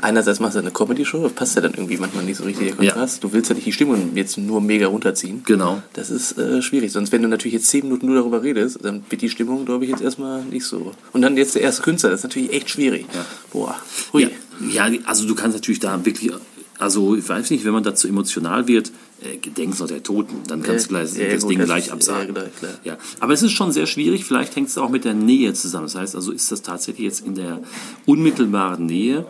einerseits 0.00 0.38
machst 0.38 0.54
du 0.56 0.60
eine 0.60 0.70
Comedy-Show, 0.70 1.22
das 1.22 1.32
passt 1.32 1.56
ja 1.56 1.62
dann 1.62 1.72
irgendwie 1.72 1.96
manchmal 1.96 2.24
nicht 2.24 2.36
so 2.36 2.44
richtig 2.44 2.76
der 2.76 2.84
Ja. 2.84 2.92
Kontrast. 2.92 3.24
Du 3.24 3.32
willst 3.32 3.48
ja 3.48 3.54
nicht 3.54 3.66
die 3.66 3.72
Stimmung 3.72 4.10
jetzt 4.14 4.36
nur 4.36 4.60
mega 4.60 4.86
runterziehen. 4.86 5.42
Genau. 5.46 5.82
Das 5.94 6.10
ist 6.10 6.38
äh, 6.38 6.60
schwierig. 6.62 6.92
Sonst, 6.92 7.10
wenn 7.10 7.22
du 7.22 7.28
natürlich 7.28 7.54
jetzt 7.54 7.68
zehn 7.68 7.84
Minuten 7.84 8.06
nur 8.06 8.16
darüber 8.16 8.42
redest, 8.42 8.78
dann 8.82 9.02
wird 9.08 9.22
die 9.22 9.30
Stimmung, 9.30 9.64
glaube 9.64 9.84
ich, 9.84 9.90
jetzt 9.90 10.02
erstmal 10.02 10.44
nicht 10.44 10.66
so. 10.66 10.92
Und 11.12 11.22
dann 11.22 11.36
jetzt 11.36 11.54
der 11.54 11.62
erste 11.62 11.82
Künstler, 11.82 12.10
das 12.10 12.20
ist 12.20 12.24
natürlich 12.24 12.52
echt 12.52 12.70
schwierig. 12.70 13.06
Ja. 13.14 13.24
Boah. 13.52 13.76
Hui. 14.12 14.28
Ja, 14.70 14.86
ja, 14.88 14.98
also 15.04 15.26
du 15.26 15.34
kannst 15.34 15.56
natürlich 15.56 15.80
da 15.80 16.04
wirklich, 16.04 16.32
also 16.78 17.16
ich 17.16 17.26
weiß 17.28 17.50
nicht, 17.50 17.64
wenn 17.64 17.72
man 17.72 17.82
dazu 17.82 18.06
emotional 18.06 18.68
wird, 18.68 18.92
äh, 19.22 19.36
gedenkst 19.38 19.80
noch 19.80 19.86
der 19.88 20.02
Toten, 20.02 20.36
dann 20.46 20.62
kannst 20.62 20.90
du 20.90 20.94
Ja, 20.94 21.00
gleich, 21.04 21.16
ja, 21.16 21.32
das 21.32 21.42
gut, 21.42 21.50
Ding 21.52 21.58
das 21.58 21.66
gleich 21.68 21.86
ist- 21.86 21.92
absagen. 21.92 22.34
ja, 22.34 22.42
klar, 22.42 22.46
klar. 22.58 22.72
Ja, 22.84 22.98
aber 23.20 23.32
es 23.32 23.42
ist 23.42 23.52
schon 23.52 23.72
sehr 23.72 23.86
schwierig, 23.86 24.24
vielleicht 24.24 24.54
hängt 24.56 24.68
es 24.68 24.76
auch 24.78 24.88
mit 24.90 25.04
der 25.04 25.14
Nähe 25.14 25.52
zusammen. 25.54 25.84
Das 25.86 25.94
heißt 25.94 26.14
also, 26.16 26.32
ist 26.32 26.50
das 26.52 26.62
tatsächlich 26.62 27.04
jetzt 27.04 27.20
in 27.26 27.34
der 27.34 27.60
unmittelbaren 28.06 28.86
Nähe 28.86 29.26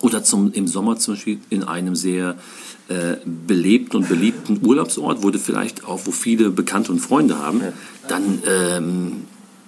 oder 0.00 0.22
zum, 0.24 0.52
im 0.52 0.66
Sommer 0.66 0.96
zum 0.98 1.14
Beispiel 1.14 1.38
in 1.50 1.64
einem 1.64 1.94
sehr 1.96 2.36
äh, 2.88 3.16
belebten 3.46 3.96
und 4.00 4.08
beliebten 4.08 4.64
Urlaubsort, 4.64 5.22
wo 5.22 5.30
du 5.30 5.38
vielleicht 5.38 5.84
auch, 5.84 6.00
wo 6.04 6.10
viele 6.10 6.50
Bekannte 6.50 6.90
und 6.92 7.00
Freunde 7.00 7.38
haben, 7.38 7.60
dann 8.08 8.42
ähm, 8.46 9.12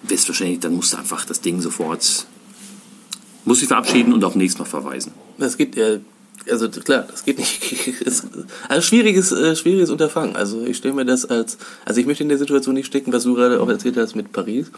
wirst 0.05 0.27
wahrscheinlich, 0.29 0.61
dann 0.61 0.75
musst 0.75 0.93
du 0.95 0.97
einfach 0.99 1.25
das 1.27 1.41
Ding 1.43 1.61
sofort, 1.61 2.27
musst 3.45 3.61
dich 3.61 3.69
verabschieden 3.69 4.13
und 4.15 4.25
auf 4.25 4.35
nächstes 4.37 4.59
Mal 4.59 4.65
verweisen. 4.65 5.13
Es 5.39 5.57
gibt 5.59 5.77
ja 5.77 5.99
also 6.51 6.69
klar, 6.69 7.05
das 7.11 7.25
geht 7.25 7.39
nicht. 7.39 7.61
Also 8.69 8.83
schwieriges, 8.83 9.33
äh, 9.33 9.57
schwieriges 9.57 9.91
Unterfangen. 9.91 10.37
Also 10.37 10.63
ich 10.65 10.77
stelle 10.77 10.95
mir 10.95 11.05
das 11.05 11.25
als, 11.25 11.59
also 11.85 12.01
ich 12.01 12.07
möchte 12.07 12.23
in 12.23 12.29
der 12.29 12.39
Situation 12.39 12.75
nicht 12.75 12.87
stecken, 12.87 13.13
was 13.13 13.25
du 13.25 13.35
gerade 13.35 13.61
auch 13.61 13.69
erzählt 13.69 13.97
hast 13.97 14.15
mit 14.15 14.33
Paris. 14.33 14.71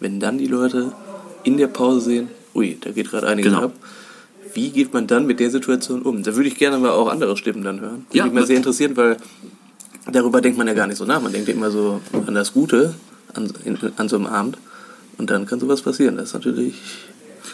Wenn 0.00 0.18
dann 0.20 0.38
die 0.38 0.46
Leute 0.46 0.92
in 1.44 1.56
der 1.56 1.68
Pause 1.68 2.00
sehen, 2.00 2.28
ui, 2.54 2.78
da 2.80 2.90
geht 2.90 3.10
gerade 3.10 3.26
einiges 3.26 3.52
Genau. 3.52 3.66
ab. 3.66 3.72
Wie 4.54 4.70
geht 4.70 4.92
man 4.94 5.06
dann 5.06 5.26
mit 5.26 5.40
der 5.40 5.50
Situation 5.50 6.02
um? 6.02 6.22
Da 6.22 6.34
würde 6.36 6.48
ich 6.48 6.56
gerne 6.56 6.78
mal 6.78 6.90
auch 6.90 7.08
andere 7.08 7.36
Stimmen 7.36 7.64
dann 7.64 7.80
hören. 7.80 8.06
Würde 8.08 8.18
Ja, 8.18 8.24
mich 8.24 8.34
mal 8.34 8.46
sehr 8.46 8.56
interessieren, 8.56 8.96
weil 8.96 9.16
darüber 10.10 10.40
denkt 10.40 10.56
man 10.58 10.66
ja 10.68 10.74
gar 10.74 10.86
nicht 10.86 10.98
so 10.98 11.04
nach. 11.04 11.20
Man 11.20 11.32
denkt 11.32 11.48
ja 11.48 11.54
immer 11.54 11.70
so 11.70 12.00
an 12.26 12.34
das 12.34 12.52
Gute 12.52 12.94
an, 13.34 13.52
in, 13.64 13.78
an 13.96 14.08
so 14.08 14.16
einem 14.16 14.26
Abend. 14.26 14.58
Und 15.18 15.30
dann 15.30 15.46
kann 15.46 15.60
sowas 15.60 15.82
passieren. 15.82 16.16
Das 16.16 16.28
ist 16.28 16.34
natürlich 16.34 16.74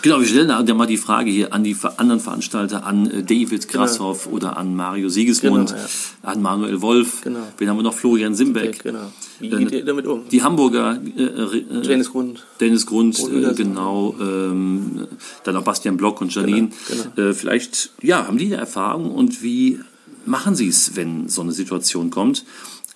Genau, 0.02 0.20
wir 0.20 0.26
stellen 0.26 0.48
da 0.48 0.74
mal 0.74 0.86
die 0.86 0.96
Frage 0.96 1.30
hier 1.30 1.52
an 1.52 1.62
die 1.64 1.76
anderen 1.96 2.20
Veranstalter, 2.20 2.84
an 2.86 3.10
äh, 3.10 3.22
David 3.22 3.68
Grasshoff 3.68 4.26
oder 4.26 4.56
an 4.56 4.74
Mario 4.74 5.08
Siegesmund, 5.08 5.70
Genau, 5.70 5.82
an 6.22 6.42
Manuel 6.42 6.80
Wolf. 6.80 7.20
Genau. 7.22 7.40
Wen 7.58 7.68
haben 7.68 7.76
wir 7.76 7.82
noch? 7.82 7.94
Florian 7.94 8.34
Simbeck. 8.34 8.82
genau. 8.82 9.12
Wie 9.40 9.48
Äh, 9.48 9.58
geht 9.58 9.72
ihr 9.72 9.84
damit 9.84 10.06
um? 10.06 10.28
Die 10.30 10.42
Hamburger 10.42 10.98
äh, 11.16 11.22
äh, 11.22 11.82
Dennis 11.82 12.10
Grund. 12.12 12.46
Dennis 12.60 12.86
Grund, 12.86 13.18
äh, 13.18 13.52
genau, 13.54 14.14
ähm, 14.20 15.06
dann 15.44 15.56
auch 15.56 15.64
Bastian 15.64 15.96
Block 15.96 16.20
und 16.20 16.34
Janine. 16.34 16.70
Genau, 16.88 17.28
Äh, 17.30 17.34
vielleicht, 17.34 17.92
ja, 18.02 18.26
haben 18.26 18.38
die 18.38 18.46
eine 18.46 18.56
Erfahrung 18.56 19.10
und 19.14 19.42
wie 19.42 19.80
machen 20.26 20.54
sie 20.54 20.68
es, 20.68 20.96
wenn 20.96 21.28
so 21.28 21.42
eine 21.42 21.52
Situation 21.52 22.10
kommt? 22.10 22.44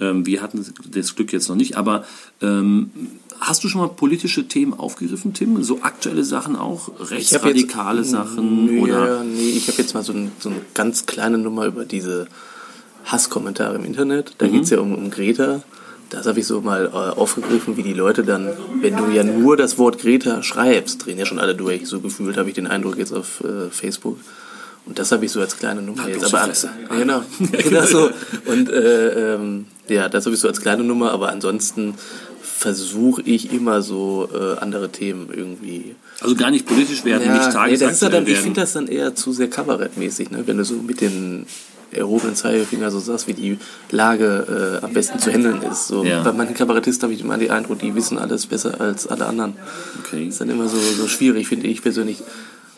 Ähm, 0.01 0.27
wir 0.27 0.43
hatten 0.43 0.65
das 0.91 1.15
Glück 1.15 1.33
jetzt 1.33 1.49
noch 1.49 1.55
nicht, 1.57 1.77
aber 1.77 2.05
ähm, 2.43 2.91
hast 3.47 3.63
du 3.65 3.69
schon 3.69 3.81
mal 3.81 3.89
politische 3.89 4.49
Themen 4.49 4.75
aufgegriffen, 4.75 5.35
Tim? 5.35 5.63
So 5.63 5.83
aktuelle 5.83 6.25
Sachen 6.25 6.57
auch? 6.57 6.91
Rechtsradikale 6.99 8.01
jetzt, 8.01 8.11
Sachen? 8.11 8.67
Nö, 8.67 8.81
oder? 8.81 9.17
Ja, 9.19 9.25
nee, 9.25 9.51
ich 9.51 9.69
habe 9.69 9.79
jetzt 9.79 9.95
mal 9.95 10.03
so, 10.03 10.13
ein, 10.13 10.33
so 10.39 10.49
eine 10.49 10.61
ganz 10.75 11.07
kleine 11.07 11.39
Nummer 11.39 11.67
über 11.67 11.85
diese 11.85 12.27
Hasskommentare 13.05 13.77
im 13.77 13.85
Internet. 13.85 14.31
Mhm. 14.31 14.35
Da 14.39 14.47
geht's 14.49 14.71
ja 14.71 14.81
um, 14.81 14.95
um 14.95 15.11
Greta. 15.11 15.63
Das 16.11 16.27
habe 16.27 16.41
ich 16.41 16.47
so 16.47 16.61
mal 16.61 16.87
äh, 16.87 16.91
aufgegriffen, 16.91 17.77
wie 17.77 17.83
die 17.83 17.93
Leute 17.93 18.25
dann, 18.25 18.49
wenn 18.81 18.97
du 18.97 19.11
ja 19.11 19.25
nur 19.25 19.57
das 19.57 19.79
Wort 19.79 19.99
Greta 19.99 20.43
schreibst, 20.43 21.05
drehen 21.05 21.19
ja 21.19 21.27
schon 21.27 21.39
alle 21.39 21.55
durch. 21.55 21.87
So 21.87 22.01
gefühlt 22.01 22.37
habe 22.37 22.49
ich 22.49 22.55
den 22.55 22.67
Eindruck 22.67 22.99
jetzt 22.99 23.13
auf 23.13 23.43
äh, 23.43 23.71
Facebook. 23.71 24.19
Und 24.87 24.99
das 24.99 25.13
habe 25.13 25.25
ich 25.25 25.33
so 25.33 25.41
als 25.41 25.57
kleine 25.57 25.81
Nummer 25.83 26.07
jetzt. 26.09 26.21
bloße 26.21 26.37
Aber 26.37 26.47
Fresse. 26.47 26.71
Ja, 26.91 26.97
genau, 26.97 27.23
genau 27.63 27.87
so. 27.87 28.11
Und 28.47 28.71
äh, 28.71 29.35
ähm, 29.35 29.67
ja, 29.89 30.09
das 30.09 30.27
habe 30.27 30.35
ich 30.35 30.41
so 30.41 30.49
als 30.49 30.61
kleine 30.61 30.85
Nummer. 30.85 31.13
Aber 31.13 31.31
ansonsten 31.31 31.95
versuche 32.43 33.23
ich 33.23 33.53
immer 33.53 33.83
so 33.83 34.29
äh, 34.33 34.59
andere 34.61 34.91
Themen 34.91 35.29
irgendwie 35.31 35.95
Also 36.21 36.35
gar 36.35 36.51
nicht 36.51 36.67
politisch 36.67 37.05
werden, 37.05 37.23
nicht 37.23 37.33
nee, 37.33 37.47
ja 37.47 37.51
tagesaktuell 37.51 38.11
dann, 38.11 38.27
ich 38.27 38.39
finde 38.39 38.61
das 38.61 38.73
dann 38.73 38.87
eher 38.87 39.15
zu 39.15 39.33
sehr 39.33 39.51
kabarettmäßig, 39.51 40.31
ne? 40.31 40.45
wenn 40.47 40.57
du 40.57 40.65
so 40.65 40.75
mit 40.75 41.03
den 41.03 41.45
erhobenen 41.91 42.35
Zeigefinger 42.35 42.91
so 42.91 42.99
sagst, 43.01 43.29
wie 43.29 43.35
die 43.35 43.59
Lage 43.91 44.81
äh, 44.83 44.85
am 44.85 44.93
besten 44.93 45.19
zu 45.19 45.31
handeln 45.31 45.63
ist. 45.63 45.89
So, 45.89 46.05
Ja. 46.05 46.23
Bei 46.23 46.33
manchen 46.33 46.55
Kabarettisten 46.55 47.05
habe 47.05 47.15
ich 47.15 47.21
immer 47.21 47.37
den 47.37 47.51
Eindruck, 47.51 47.81
die 47.81 47.95
wissen 47.95 48.19
alles 48.19 48.47
besser 48.47 48.81
als 48.81 49.07
alle 49.07 49.27
anderen. 49.27 49.55
Okay. 50.03 50.25
Das 50.25 50.35
ist 50.35 50.41
dann 50.41 50.51
immer 50.51 50.69
so, 50.69 50.79
so 50.79 51.07
schwierig, 51.07 51.47
finde 51.49 51.67
ich 51.67 51.83
persönlich. 51.83 52.19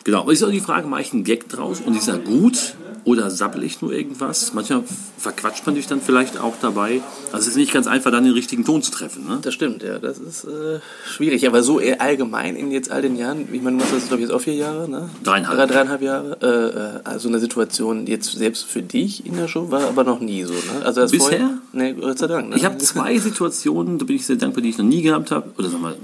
Genau, 0.07 0.21
aber 0.21 0.31
ist 0.31 0.41
auch 0.41 0.49
die 0.49 0.61
Frage, 0.61 0.87
mache 0.87 1.01
ich 1.01 1.11
einen 1.11 1.25
Gag 1.25 1.49
draus 1.49 1.81
und 1.85 1.93
ist 1.93 2.07
er 2.07 2.17
gut 2.17 2.75
oder 3.03 3.29
sabbel 3.29 3.61
ich 3.65 3.81
nur 3.81 3.91
irgendwas? 3.91 4.53
Manchmal 4.53 4.85
verquatscht 5.17 5.65
man 5.65 5.75
sich 5.75 5.85
dann 5.85 5.99
vielleicht 5.99 6.39
auch 6.39 6.53
dabei. 6.61 7.01
Also 7.33 7.39
es 7.39 7.47
ist 7.47 7.55
nicht 7.57 7.73
ganz 7.73 7.87
einfach, 7.87 8.09
dann 8.09 8.23
den 8.23 8.31
richtigen 8.31 8.63
Ton 8.63 8.81
zu 8.81 8.89
treffen. 8.91 9.27
Ne? 9.27 9.39
Das 9.41 9.53
stimmt, 9.53 9.83
ja, 9.83 9.99
das 9.99 10.17
ist 10.19 10.45
äh, 10.45 10.79
schwierig. 11.05 11.45
Aber 11.45 11.61
so 11.61 11.81
allgemein 11.99 12.55
in 12.55 12.71
jetzt 12.71 12.89
all 12.89 13.01
den 13.01 13.17
Jahren, 13.17 13.49
ich 13.51 13.61
meine, 13.61 13.75
du 13.75 13.83
machst 13.83 13.93
das, 13.93 14.07
glaube 14.07 14.23
ich, 14.23 14.29
jetzt 14.29 14.33
auch 14.33 14.39
vier 14.39 14.55
Jahre, 14.55 14.89
ne? 14.89 15.09
Dreieinhalb. 15.25 15.57
Drei, 15.57 15.65
dreieinhalb 15.65 16.01
Jahre. 16.01 16.37
Äh, 16.41 16.99
äh, 16.99 17.01
also 17.03 17.27
eine 17.27 17.39
Situation 17.39 18.07
jetzt 18.07 18.31
selbst 18.31 18.63
für 18.63 18.81
dich 18.81 19.25
in 19.25 19.35
der 19.35 19.49
Show 19.49 19.71
war 19.71 19.89
aber 19.89 20.05
noch 20.05 20.21
nie 20.21 20.45
so, 20.45 20.53
ne? 20.53 20.85
Also 20.85 21.01
das 21.01 21.11
Bisher? 21.11 21.39
Vorher, 21.39 21.57
nee, 21.73 21.91
Gott 21.91 22.17
sei 22.17 22.27
Dank. 22.27 22.51
Ne? 22.51 22.55
Ich 22.55 22.63
habe 22.63 22.77
zwei 22.77 23.17
Situationen, 23.19 23.99
da 23.99 24.05
bin 24.05 24.15
ich 24.15 24.25
sehr 24.25 24.37
dankbar, 24.37 24.61
die 24.61 24.69
ich 24.69 24.77
noch 24.77 24.85
nie 24.85 25.01
gehabt 25.01 25.31
habe. 25.31 25.51
Oder 25.57 25.67
sagen 25.67 25.83
wir, 25.83 25.97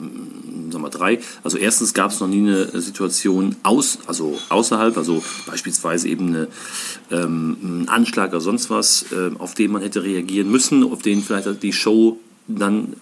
mm, 0.79 0.83
wir 0.83 0.89
drei. 0.89 1.19
Also 1.43 1.57
erstens 1.57 1.93
gab 1.93 2.11
es 2.11 2.19
noch 2.19 2.27
nie 2.27 2.39
eine 2.39 2.81
Situation 2.81 3.55
aus, 3.63 3.99
also 4.07 4.37
außerhalb, 4.49 4.97
also 4.97 5.23
beispielsweise 5.45 6.07
eben 6.07 6.27
eine, 6.29 6.47
ähm, 7.11 7.57
ein 7.61 7.89
Anschlag 7.89 8.31
oder 8.31 8.41
sonst 8.41 8.69
was, 8.69 9.05
ähm, 9.11 9.37
auf 9.37 9.53
den 9.53 9.71
man 9.71 9.81
hätte 9.81 10.03
reagieren 10.03 10.49
müssen, 10.49 10.83
auf 10.83 11.01
den 11.01 11.23
vielleicht 11.23 11.63
die 11.63 11.73
Show 11.73 12.19
dann 12.47 12.93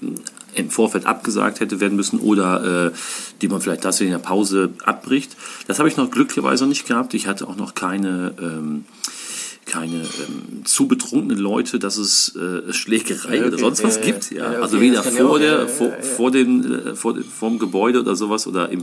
im 0.53 0.69
Vorfeld 0.69 1.05
abgesagt 1.05 1.59
hätte 1.59 1.79
werden 1.79 1.95
müssen 1.95 2.19
oder 2.19 2.87
äh, 2.87 2.91
die 3.41 3.47
man 3.47 3.61
vielleicht 3.61 3.81
tatsächlich 3.81 4.13
in 4.13 4.19
der 4.19 4.27
Pause 4.27 4.69
abbricht. 4.83 5.35
Das 5.67 5.79
habe 5.79 5.89
ich 5.89 5.97
noch 5.97 6.11
glücklicherweise 6.11 6.67
nicht 6.67 6.85
gehabt. 6.85 7.13
Ich 7.13 7.27
hatte 7.27 7.47
auch 7.47 7.55
noch 7.55 7.73
keine 7.73 8.33
ähm, 8.39 8.85
keine 9.65 9.97
ähm, 9.97 10.65
zu 10.65 10.87
betrunkenen 10.87 11.37
Leute, 11.37 11.79
dass 11.79 11.97
es 11.97 12.35
äh, 12.35 12.73
Schlägerei 12.73 13.37
Ja, 13.37 13.41
oder 13.45 13.53
okay. 13.53 13.61
sonst 13.61 13.83
was 13.83 13.97
Ja, 13.97 14.01
gibt. 14.01 14.31
Ja. 14.31 14.37
ja, 14.37 14.49
okay, 14.49 14.61
also 14.61 14.81
weder 14.81 14.95
ja 14.95 15.03
vor 15.03 15.39
der, 15.39 15.51
ja, 15.51 15.59
ja, 15.61 15.67
vor, 15.67 15.87
ja, 15.87 15.95
ja. 15.95 16.01
vor 16.01 16.31
den, 16.31 16.73
äh, 16.73 16.95
vor, 16.95 17.15
vorm 17.21 17.59
Gebäude 17.59 18.01
oder 18.01 18.15
sowas 18.15 18.47
oder 18.47 18.69
im, 18.69 18.81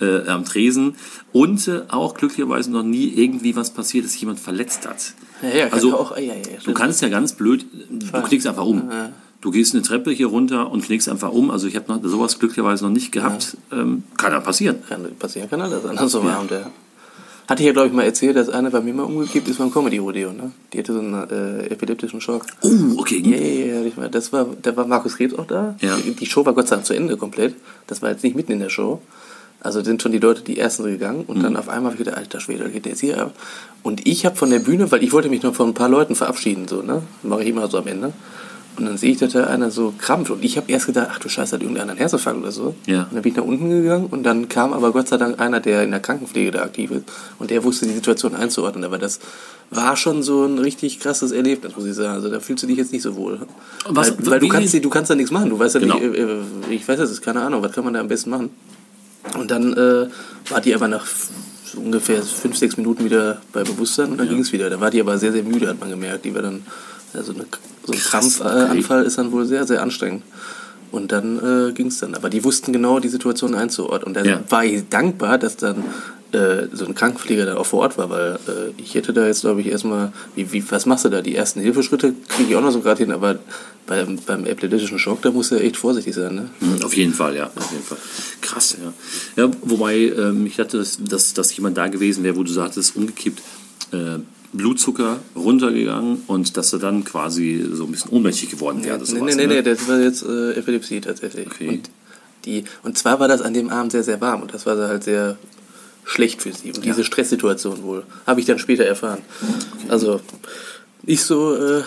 äh, 0.00 0.26
am 0.28 0.44
Tresen 0.44 0.94
und 1.32 1.66
äh, 1.68 1.82
auch 1.88 2.14
glücklicherweise 2.14 2.70
noch 2.70 2.82
nie 2.82 3.12
irgendwie 3.14 3.56
was 3.56 3.70
passiert, 3.70 4.04
dass 4.04 4.12
sich 4.12 4.20
jemand 4.20 4.40
verletzt 4.40 4.86
hat. 4.86 5.14
Ja, 5.42 5.48
ja, 5.48 5.68
also 5.68 5.90
ja 5.90 5.94
auch, 5.94 6.16
ja, 6.16 6.22
ja, 6.22 6.34
ja, 6.34 6.58
du 6.64 6.72
kannst 6.72 7.02
ja 7.02 7.08
ganz 7.08 7.34
blöd, 7.34 7.66
du 7.90 8.22
knickst 8.22 8.46
einfach 8.46 8.64
um. 8.64 8.90
Du 9.42 9.50
gehst 9.50 9.74
eine 9.74 9.82
Treppe 9.82 10.10
hier 10.10 10.28
runter 10.28 10.72
und 10.72 10.82
knickst 10.82 11.08
einfach 11.08 11.30
um. 11.30 11.50
Also 11.50 11.68
ich 11.68 11.76
habe 11.76 12.00
sowas 12.08 12.38
glücklicherweise 12.38 12.84
noch 12.84 12.90
nicht 12.90 13.12
gehabt. 13.12 13.56
Ähm, 13.70 14.02
kann 14.16 14.32
ja 14.32 14.40
passieren. 14.40 14.78
Kann 14.88 15.06
passieren 15.18 15.48
kann 15.48 15.60
alles 15.60 15.84
an 15.84 16.08
so 16.08 16.20
einem 16.20 16.30
Abend, 16.30 16.50
ja. 16.50 16.70
Hatte 17.48 17.62
ich 17.62 17.66
ja, 17.66 17.72
glaube 17.72 17.88
ich, 17.88 17.94
mal 17.94 18.02
erzählt, 18.02 18.36
dass 18.36 18.48
eine 18.48 18.70
bei 18.70 18.80
mir 18.80 18.92
mal 18.92 19.04
umgekippt 19.04 19.46
ist 19.48 19.58
beim 19.58 19.70
Comedy-Rodeo, 19.70 20.32
ne? 20.32 20.50
Die 20.72 20.78
hatte 20.78 20.92
so 20.92 20.98
einen 20.98 21.14
äh, 21.30 21.66
epileptischen 21.66 22.20
Schock. 22.20 22.44
Oh, 22.62 22.68
okay. 22.98 23.22
Ja, 23.24 23.36
ja, 23.36 23.88
ja, 24.02 24.08
das 24.08 24.32
war, 24.32 24.46
da 24.62 24.76
war 24.76 24.86
Markus 24.86 25.16
Krebs 25.16 25.34
auch 25.34 25.46
da. 25.46 25.76
Ja. 25.80 25.96
Die, 25.96 26.12
die 26.12 26.26
Show 26.26 26.44
war 26.44 26.54
Gott 26.54 26.66
sei 26.66 26.76
Dank 26.76 26.86
zu 26.86 26.94
Ende 26.94 27.16
komplett. 27.16 27.54
Das 27.86 28.02
war 28.02 28.10
jetzt 28.10 28.24
nicht 28.24 28.34
mitten 28.34 28.50
in 28.52 28.58
der 28.58 28.68
Show. 28.70 29.00
Also 29.60 29.82
sind 29.82 30.02
schon 30.02 30.12
die 30.12 30.18
Leute 30.18 30.42
die 30.42 30.58
ersten 30.58 30.84
gegangen 30.84 31.24
und 31.26 31.38
Mhm. 31.38 31.42
dann 31.42 31.56
auf 31.56 31.68
einmal 31.68 31.92
habe 31.92 31.94
ich 31.94 32.04
gedacht, 32.04 32.18
alter 32.18 32.40
Schwede, 32.40 32.68
geht 32.68 32.84
der 32.84 32.92
jetzt 32.92 33.00
hier 33.00 33.20
ab. 33.20 33.32
Und 33.82 34.06
ich 34.06 34.26
habe 34.26 34.36
von 34.36 34.50
der 34.50 34.58
Bühne, 34.58 34.90
weil 34.90 35.02
ich 35.04 35.12
wollte 35.12 35.28
mich 35.28 35.42
noch 35.42 35.54
von 35.54 35.68
ein 35.68 35.74
paar 35.74 35.88
Leuten 35.88 36.14
verabschieden, 36.16 36.66
so, 36.68 36.82
ne? 36.82 37.02
Mache 37.22 37.42
ich 37.42 37.48
immer 37.48 37.68
so 37.68 37.78
am 37.78 37.86
Ende. 37.86 38.12
Und 38.78 38.84
dann 38.86 38.96
sehe 38.98 39.12
ich, 39.12 39.18
dass 39.18 39.32
da 39.32 39.44
einer 39.44 39.70
so 39.70 39.94
krampft. 39.98 40.30
Und 40.30 40.44
ich 40.44 40.56
habe 40.56 40.70
erst 40.70 40.86
gedacht, 40.86 41.08
ach 41.10 41.18
du 41.18 41.28
Scheiße, 41.28 41.54
hat 41.56 41.62
irgendeiner 41.62 41.90
einen 41.92 41.98
Herzinfarkt 41.98 42.38
oder 42.38 42.52
so. 42.52 42.74
Ja. 42.86 43.02
Und 43.04 43.14
dann 43.14 43.22
bin 43.22 43.32
ich 43.32 43.36
nach 43.38 43.44
unten 43.44 43.70
gegangen 43.70 44.06
und 44.10 44.22
dann 44.24 44.48
kam 44.48 44.72
aber 44.72 44.92
Gott 44.92 45.08
sei 45.08 45.16
Dank 45.16 45.40
einer, 45.40 45.60
der 45.60 45.82
in 45.82 45.90
der 45.90 46.00
Krankenpflege 46.00 46.50
da 46.50 46.62
aktiv 46.62 46.90
ist. 46.90 47.04
Und 47.38 47.50
der 47.50 47.64
wusste 47.64 47.86
die 47.86 47.92
Situation 47.94 48.34
einzuordnen. 48.34 48.84
Aber 48.84 48.98
das 48.98 49.18
war 49.70 49.96
schon 49.96 50.22
so 50.22 50.44
ein 50.44 50.58
richtig 50.58 51.00
krasses 51.00 51.32
Erlebnis, 51.32 51.74
muss 51.76 51.86
ich 51.86 51.94
sagen. 51.94 52.14
Also 52.14 52.28
da 52.30 52.38
fühlst 52.40 52.62
du 52.62 52.66
dich 52.66 52.76
jetzt 52.76 52.92
nicht 52.92 53.02
so 53.02 53.16
wohl. 53.16 53.40
Was- 53.88 54.12
weil 54.18 54.26
weil 54.32 54.40
du 54.40 54.48
kannst, 54.48 54.72
du 54.74 54.90
kannst 54.90 55.10
da 55.10 55.14
nichts 55.14 55.30
machen. 55.32 55.50
Du 55.50 55.58
weißt 55.58 55.74
ja 55.76 55.80
Genau. 55.80 55.98
nicht, 55.98 56.14
äh, 56.14 56.22
äh, 56.22 56.36
ich 56.70 56.86
weiß 56.86 57.00
es, 57.00 57.10
ist 57.10 57.22
keine 57.22 57.42
Ahnung, 57.42 57.62
was 57.62 57.72
kann 57.72 57.84
man 57.84 57.94
da 57.94 58.00
am 58.00 58.08
besten 58.08 58.30
machen. 58.30 58.50
Und 59.38 59.50
dann 59.50 59.72
äh, 59.72 60.08
war 60.50 60.60
die 60.60 60.74
aber 60.74 60.86
nach 60.86 61.04
so 61.64 61.80
ungefähr 61.80 62.22
fünf, 62.22 62.56
sechs 62.56 62.76
Minuten 62.76 63.04
wieder 63.04 63.40
bei 63.52 63.64
Bewusstsein 63.64 64.10
und 64.12 64.18
dann 64.18 64.28
ging 64.28 64.38
es 64.38 64.52
wieder. 64.52 64.70
Da 64.70 64.80
war 64.80 64.90
die 64.90 65.00
aber 65.00 65.18
sehr, 65.18 65.32
sehr 65.32 65.42
müde, 65.42 65.66
hat 65.68 65.80
man 65.80 65.90
gemerkt. 65.90 66.24
Die 66.24 66.32
war 66.34 66.42
dann, 66.42 66.62
also 67.16 67.32
eine, 67.32 67.46
so 67.84 67.92
ein 67.92 67.98
Krass, 67.98 68.38
Krampfanfall 68.38 69.04
ist 69.04 69.18
dann 69.18 69.32
wohl 69.32 69.46
sehr, 69.46 69.66
sehr 69.66 69.82
anstrengend. 69.82 70.22
Und 70.92 71.12
dann 71.12 71.68
äh, 71.68 71.72
ging 71.72 71.88
es 71.88 71.98
dann. 71.98 72.14
Aber 72.14 72.30
die 72.30 72.44
wussten 72.44 72.72
genau 72.72 73.00
die 73.00 73.08
Situation 73.08 73.54
einzuordnen. 73.54 74.08
Und 74.08 74.14
dann 74.14 74.24
Ja. 74.24 74.40
war 74.48 74.64
ich 74.64 74.88
dankbar, 74.88 75.36
dass 75.36 75.56
dann 75.56 75.84
äh, 76.32 76.68
so 76.72 76.86
ein 76.86 76.94
Krankenpfleger 76.94 77.44
da 77.46 77.56
auch 77.56 77.66
vor 77.66 77.80
Ort 77.80 77.98
war, 77.98 78.08
weil 78.10 78.32
äh, 78.48 78.80
ich 78.80 78.94
hätte 78.94 79.12
da 79.12 79.26
jetzt, 79.26 79.42
glaube 79.42 79.60
ich, 79.60 79.66
erstmal, 79.68 80.12
wie, 80.34 80.52
wie, 80.52 80.70
was 80.70 80.86
machst 80.86 81.04
du 81.04 81.08
da? 81.08 81.22
Die 81.22 81.34
ersten 81.34 81.60
Hilfeschritte 81.60 82.14
kriege 82.28 82.50
ich 82.50 82.56
auch 82.56 82.62
noch 82.62 82.72
so 82.72 82.80
gerade 82.80 82.98
hin, 82.98 83.12
aber 83.12 83.38
beim, 83.86 84.16
beim 84.26 84.44
epileptischen 84.46 84.98
Schock, 84.98 85.22
da 85.22 85.30
musst 85.30 85.50
du 85.52 85.56
echt 85.56 85.76
vorsichtig 85.76 86.14
sein. 86.14 86.34
Ne? 86.34 86.50
Mhm, 86.60 86.82
Auf 86.82 86.96
jeden 86.96 87.14
Fall, 87.14 87.36
ja. 87.36 87.50
Auf 87.54 87.70
jeden 87.70 87.84
Fall. 87.84 87.98
Krass, 88.40 88.76
ja. 89.36 89.44
ja 89.44 89.50
wobei 89.62 89.96
ähm, 89.96 90.46
ich 90.46 90.56
dachte, 90.56 90.78
dass, 90.78 90.98
dass, 91.02 91.34
dass 91.34 91.56
jemand 91.56 91.76
da 91.76 91.88
gewesen 91.88 92.24
wäre, 92.24 92.36
wo 92.36 92.42
du 92.42 92.52
sagtest, 92.52 92.96
umgekippt, 92.96 93.40
äh, 93.92 94.18
Blutzucker 94.52 95.18
runtergegangen 95.34 96.22
und 96.26 96.56
dass 96.56 96.72
er 96.72 96.78
dann 96.78 97.04
quasi 97.04 97.66
so 97.72 97.84
ein 97.84 97.92
bisschen 97.92 98.10
ohnmächtig 98.10 98.50
geworden 98.50 98.84
wäre. 98.84 98.98
Nee, 98.98 99.20
nee, 99.20 99.34
nee, 99.34 99.46
ne? 99.46 99.54
nee, 99.54 99.62
das 99.62 99.88
war 99.88 100.00
jetzt 100.00 100.22
äh, 100.22 100.52
Epilepsie 100.52 101.00
tatsächlich. 101.00 101.46
Okay. 101.46 101.68
Und, 101.68 101.90
die, 102.44 102.64
und 102.82 102.96
zwar 102.96 103.20
war 103.20 103.28
das 103.28 103.42
an 103.42 103.54
dem 103.54 103.70
Abend 103.70 103.92
sehr, 103.92 104.04
sehr 104.04 104.20
warm 104.20 104.42
und 104.42 104.54
das 104.54 104.66
war 104.66 104.76
halt 104.76 105.04
sehr 105.04 105.36
schlecht 106.04 106.42
für 106.42 106.52
sie. 106.52 106.72
Und 106.72 106.84
diese 106.84 107.04
Stresssituation 107.04 107.82
wohl, 107.82 108.04
habe 108.26 108.40
ich 108.40 108.46
dann 108.46 108.58
später 108.58 108.84
erfahren. 108.84 109.18
Also 109.88 110.20
nicht 111.02 111.22
so, 111.22 111.54
äh, 111.54 111.82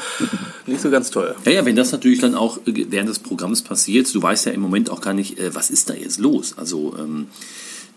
nicht 0.66 0.82
so 0.82 0.89
ganz 0.89 1.10
toll. 1.10 1.36
Ja, 1.46 1.51
ja, 1.51 1.66
wenn 1.66 1.75
das 1.75 1.92
natürlich 1.92 2.20
dann 2.20 2.36
auch 2.36 2.58
äh, 2.66 2.86
während 2.89 3.10
des 3.10 3.20
Programms 3.20 3.62
passiert, 3.62 4.13
du 4.13 4.22
weißt 4.22 4.46
ja 4.46 4.51
im 4.51 4.62
Moment 4.62 4.89
auch 4.89 5.01
gar 5.01 5.13
nicht, 5.13 5.39
äh, 5.39 5.54
was 5.56 5.70
ist 5.70 5.89
da 5.89 5.94
jetzt 5.94 6.20
los. 6.20 6.54
Also 6.58 6.96
ähm, 6.98 7.28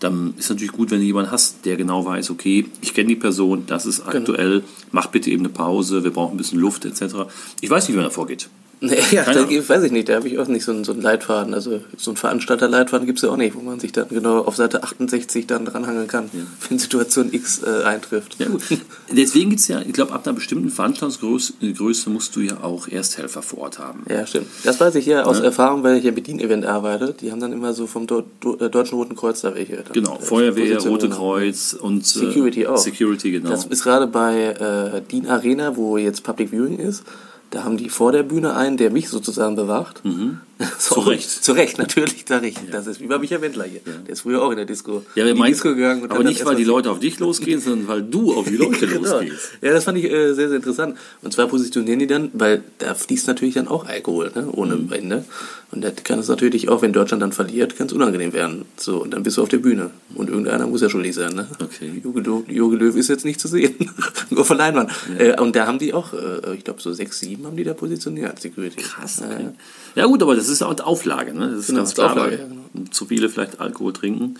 dann 0.03 0.33
ist 0.37 0.49
natürlich 0.49 0.73
gut, 0.73 0.91
wenn 0.91 0.99
du 0.99 1.05
jemanden 1.05 1.31
hast, 1.31 1.65
der 1.65 1.77
genau 1.77 2.05
weiß, 2.05 2.29
okay, 2.29 2.65
ich 2.81 2.93
kenne 2.93 3.09
die 3.09 3.15
Person, 3.15 3.63
das 3.67 3.85
ist 3.85 4.05
aktuell, 4.05 4.63
mach 4.91 5.07
bitte 5.07 5.29
eben 5.29 5.43
eine 5.43 5.53
Pause, 5.53 6.03
wir 6.03 6.11
brauchen 6.11 6.35
ein 6.35 6.37
bisschen 6.37 6.59
Luft 6.59 6.85
etc. 6.85 7.15
Ich 7.61 7.69
weiß 7.69 7.87
nicht, 7.87 7.93
wie 7.93 7.99
man 7.99 8.05
da 8.05 8.09
vorgeht. 8.09 8.49
Nee, 8.85 8.97
ja, 9.11 9.23
da 9.23 9.49
weiß 9.49 9.83
ich 9.83 9.93
nicht, 9.93 10.09
da 10.09 10.15
habe 10.15 10.27
ich 10.27 10.37
auch 10.37 10.47
nicht 10.47 10.65
so 10.65 10.73
einen, 10.73 10.83
so 10.83 10.91
einen 10.91 11.01
Leitfaden. 11.01 11.53
Also 11.53 11.79
so 11.95 12.11
einen 12.11 12.17
Veranstalterleitfaden 12.17 13.07
gibt 13.07 13.19
es 13.19 13.23
ja 13.23 13.29
auch 13.29 13.37
nicht, 13.37 13.55
wo 13.55 13.61
man 13.61 13.79
sich 13.79 13.93
dann 13.93 14.09
genau 14.09 14.39
auf 14.39 14.57
Seite 14.57 14.83
68 14.83 15.47
dann 15.47 15.63
dranhangeln 15.63 16.07
kann, 16.09 16.29
wenn 16.67 16.77
Situation 16.77 17.31
X 17.31 17.61
äh, 17.63 17.85
eintrifft. 17.85 18.35
Ja, 18.39 18.49
gut. 18.49 18.61
Deswegen 19.09 19.51
gibt 19.51 19.61
es 19.61 19.69
ja, 19.69 19.79
ich 19.79 19.93
glaube, 19.93 20.11
ab 20.11 20.27
einer 20.27 20.33
bestimmten 20.33 20.69
Veranstaltungsgröße 20.69 21.53
Größe 21.77 22.09
musst 22.09 22.35
du 22.35 22.41
ja 22.41 22.61
auch 22.61 22.89
Ersthelfer 22.89 23.41
vor 23.41 23.59
Ort 23.59 23.79
haben. 23.79 24.03
Ja, 24.09 24.27
stimmt. 24.27 24.47
Das 24.65 24.81
weiß 24.81 24.95
ich 24.95 25.05
ja 25.05 25.23
aus 25.23 25.39
Erfahrung, 25.39 25.83
weil 25.83 25.95
ich 25.95 26.03
ja 26.03 26.11
mit 26.11 26.27
Dienevent 26.27 26.65
arbeite. 26.65 27.15
Die 27.21 27.31
haben 27.31 27.39
dann 27.39 27.53
immer 27.53 27.73
so 27.73 27.87
vom 27.87 28.05
Do 28.05 28.25
Do 28.41 28.57
äh, 28.57 28.69
Deutschen 28.69 28.97
Roten 28.97 29.15
Kreuz 29.15 29.39
da 29.39 29.55
welche. 29.55 29.81
Genau, 29.93 30.19
Feuerwehr, 30.19 30.77
Rote. 30.81 31.07
Kreuz 31.07 31.71
und 31.71 32.01
äh, 32.01 32.03
Security 32.03 32.67
auch. 32.67 32.77
Security, 32.77 33.31
genau. 33.31 33.49
Das 33.49 33.63
ist 33.63 33.83
gerade 33.83 34.07
bei 34.07 34.47
äh, 34.47 35.01
Dean 35.09 35.27
Arena, 35.27 35.77
wo 35.77 35.95
jetzt 35.95 36.23
Public 36.23 36.51
Viewing 36.51 36.79
ist. 36.79 37.03
Da 37.53 37.63
haben 37.63 37.77
die 37.77 37.89
vor 37.89 38.11
der 38.11 38.23
Bühne 38.23 38.55
einen, 38.55 38.77
der 38.77 38.89
mich 38.89 39.09
sozusagen 39.09 39.55
bewacht. 39.55 40.01
So, 40.79 40.95
Zu 40.95 41.01
Recht. 41.01 41.29
Zu 41.29 41.51
Recht, 41.53 41.77
natürlich, 41.77 42.25
sag 42.27 42.43
ich. 42.43 42.55
Das 42.71 42.87
ist 42.87 42.99
wie 43.01 43.07
bei 43.07 43.17
Michael 43.17 43.41
Wendler 43.41 43.65
hier. 43.65 43.81
Der 43.85 44.13
ist 44.13 44.21
früher 44.21 44.41
auch 44.41 44.51
in 44.51 44.57
der 44.57 44.65
Disco. 44.65 45.03
ja, 45.15 45.25
in 45.25 45.35
die 45.35 45.41
Disco 45.43 45.73
gegangen. 45.73 46.09
aber 46.09 46.23
nicht, 46.23 46.45
weil 46.45 46.55
die 46.55 46.63
Leute 46.63 46.91
auf 46.91 46.99
dich 46.99 47.19
losgehen, 47.19 47.59
sondern 47.59 47.87
weil 47.87 48.01
du 48.03 48.33
auf 48.33 48.47
die 48.47 48.57
Leute 48.57 48.87
Genau. 48.87 49.01
losgehst. 49.19 49.51
Ja, 49.61 49.71
das 49.73 49.83
fand 49.85 49.97
ich 49.97 50.05
äh, 50.05 50.33
sehr, 50.33 50.47
sehr 50.49 50.57
interessant. 50.57 50.97
Und 51.21 51.33
zwar 51.33 51.47
positionieren 51.47 51.99
die 51.99 52.07
dann, 52.07 52.29
weil 52.33 52.63
da 52.79 52.93
fließt 52.95 53.27
natürlich 53.27 53.55
dann 53.55 53.67
auch 53.67 53.85
Alkohol, 53.85 54.31
ne? 54.35 54.47
ohne 54.51 54.75
Mhm. 54.75 54.91
Ende. 54.93 55.25
Und 55.71 55.83
da 55.83 55.89
kann 55.89 56.19
es 56.19 56.27
natürlich 56.27 56.69
auch, 56.69 56.81
wenn 56.83 56.93
Deutschland 56.93 57.23
dann 57.23 57.31
verliert, 57.31 57.75
ganz 57.77 57.91
unangenehm 57.91 58.31
werden. 58.33 58.65
So, 58.77 59.01
und 59.01 59.11
dann 59.11 59.23
bist 59.23 59.37
du 59.37 59.41
auf 59.41 59.49
der 59.49 59.57
Bühne. 59.57 59.89
Und 60.13 60.29
irgendeiner 60.29 60.67
muss 60.67 60.81
ja 60.81 60.89
schuldig 60.89 61.15
sein. 61.15 61.33
Ne? 61.33 61.47
Okay. 61.59 61.99
Jogi 62.03 62.75
Löw, 62.75 62.95
ist 62.95 63.09
jetzt 63.09 63.25
nicht 63.25 63.39
zu 63.39 63.47
sehen. 63.47 63.73
Nur 64.29 64.45
von 64.45 64.57
Leinwand. 64.57 64.91
Äh, 65.17 65.39
und 65.41 65.55
da 65.55 65.65
haben 65.65 65.79
die 65.79 65.93
auch, 65.93 66.13
äh, 66.13 66.53
ich 66.55 66.63
glaube, 66.63 66.79
so 66.81 66.93
sechs, 66.93 67.19
sieben 67.19 67.45
haben 67.47 67.57
die 67.57 67.63
da 67.63 67.73
positioniert, 67.73 68.39
Security. 68.39 68.81
Krass. 68.83 69.21
Ja, 69.21 69.25
Okay. 69.33 69.43
ja. 69.45 69.53
Ja 69.95 70.05
gut, 70.07 70.23
aber 70.23 70.35
das 70.35 70.42
ist 70.49 70.61
auch 70.61 70.79
Auflage. 70.79 71.33
Ne? 71.33 71.49
Das 71.49 71.59
ist 71.59 71.67
Genau, 71.67 71.79
ganz 71.79 71.93
klar, 71.93 72.11
Auflage, 72.11 72.37
ja, 72.37 72.45
genau. 72.45 72.89
zu 72.91 73.05
viele 73.05 73.29
vielleicht 73.29 73.59
Alkohol 73.59 73.93
trinken. 73.93 74.35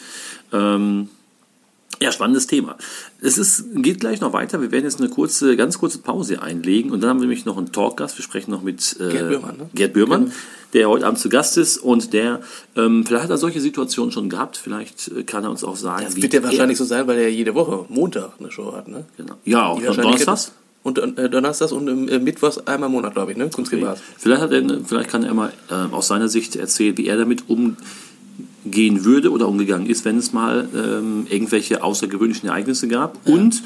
Ähm, 0.51 1.09
ja, 2.01 2.11
spannendes 2.11 2.47
Thema. 2.47 2.75
Es 3.21 3.37
ist, 3.37 3.65
geht 3.75 3.99
gleich 3.99 4.19
noch 4.19 4.33
weiter. 4.33 4.61
Wir 4.61 4.71
werden 4.71 4.83
jetzt 4.83 4.99
eine 4.99 5.09
kurze, 5.09 5.55
ganz 5.55 5.77
kurze 5.77 5.99
Pause 5.99 6.41
einlegen 6.41 6.91
und 6.91 7.01
dann 7.01 7.09
haben 7.09 7.17
wir 7.19 7.27
nämlich 7.27 7.45
noch 7.45 7.57
einen 7.57 7.71
Talkgast. 7.71 8.17
Wir 8.17 8.23
sprechen 8.23 8.51
noch 8.51 8.61
mit 8.61 8.97
äh, 8.99 9.09
Gerd 9.09 9.29
Bührmann, 9.29 9.57
ne? 9.57 9.69
Gerd 9.73 9.93
Bührmann, 9.93 10.31
der 10.73 10.89
heute 10.89 11.05
Abend 11.05 11.19
zu 11.19 11.29
Gast 11.29 11.57
ist 11.57 11.77
und 11.77 12.11
der, 12.11 12.41
ähm, 12.75 13.05
vielleicht 13.05 13.23
hat 13.25 13.29
er 13.29 13.37
solche 13.37 13.61
Situationen 13.61 14.11
schon 14.11 14.29
gehabt. 14.29 14.57
Vielleicht 14.57 15.09
äh, 15.09 15.23
kann 15.23 15.43
er 15.43 15.51
uns 15.51 15.63
auch 15.63 15.77
sagen, 15.77 16.03
Das 16.05 16.15
wird 16.15 16.33
ja 16.33 16.43
wahrscheinlich 16.43 16.77
so 16.77 16.83
sein, 16.83 17.07
weil 17.07 17.19
er 17.19 17.31
jede 17.31 17.55
Woche 17.55 17.85
Montag 17.89 18.31
eine 18.39 18.51
Show 18.51 18.73
hat. 18.75 18.87
Ne? 18.87 19.05
Genau. 19.15 19.35
Ja, 19.45 19.67
auch 19.67 19.77
am 19.81 19.95
Donnerstags. 19.95 20.51
Und 20.83 20.97
äh, 21.17 21.29
Donnerstags 21.29 21.71
und 21.71 22.09
äh, 22.09 22.19
Mittwochs 22.19 22.57
einmal 22.59 22.87
im 22.87 22.93
Monat, 22.93 23.13
glaube 23.13 23.31
ich, 23.31 23.37
ne? 23.37 23.49
Kunstgemäß. 23.49 23.99
Vielleicht, 24.17 24.41
hat 24.41 24.51
er, 24.51 24.63
vielleicht 24.85 25.09
kann 25.09 25.23
er 25.23 25.33
mal 25.33 25.51
äh, 25.69 25.73
aus 25.73 26.07
seiner 26.07 26.27
Sicht 26.27 26.57
erzählen, 26.57 26.97
wie 26.97 27.07
er 27.07 27.15
damit 27.17 27.45
umgehen 27.47 29.05
würde 29.05 29.31
oder 29.31 29.47
umgegangen 29.47 29.87
ist, 29.87 30.03
wenn 30.05 30.17
es 30.17 30.33
mal 30.33 30.67
ähm, 30.75 31.25
irgendwelche 31.29 31.83
außergewöhnlichen 31.83 32.49
Ereignisse 32.49 32.87
gab. 32.89 33.17
Und 33.27 33.63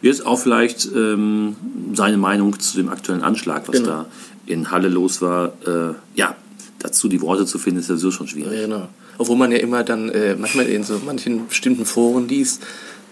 jetzt 0.00 0.24
auch 0.24 0.38
vielleicht 0.38 0.88
ähm, 0.94 1.56
seine 1.92 2.16
Meinung 2.16 2.58
zu 2.58 2.76
dem 2.78 2.88
aktuellen 2.88 3.22
Anschlag, 3.22 3.68
was 3.68 3.76
Genau. 3.76 3.88
da 3.88 4.06
in 4.46 4.70
Halle 4.70 4.88
los 4.88 5.20
war. 5.22 5.52
Äh, 5.66 5.94
ja, 6.14 6.34
dazu 6.78 7.08
die 7.08 7.20
Worte 7.20 7.46
zu 7.46 7.58
finden, 7.58 7.80
ist 7.80 7.90
ja 7.90 7.96
so 7.96 8.10
schon 8.10 8.26
schwierig. 8.26 8.52
Ja, 8.52 8.60
genau. 8.62 8.88
Obwohl 9.18 9.36
man 9.36 9.52
ja 9.52 9.58
immer 9.58 9.84
dann 9.84 10.08
äh, 10.08 10.34
manchmal 10.34 10.66
in 10.66 10.82
so 10.82 11.00
manchen 11.04 11.46
bestimmten 11.46 11.84
Foren 11.86 12.26
liest, 12.28 12.62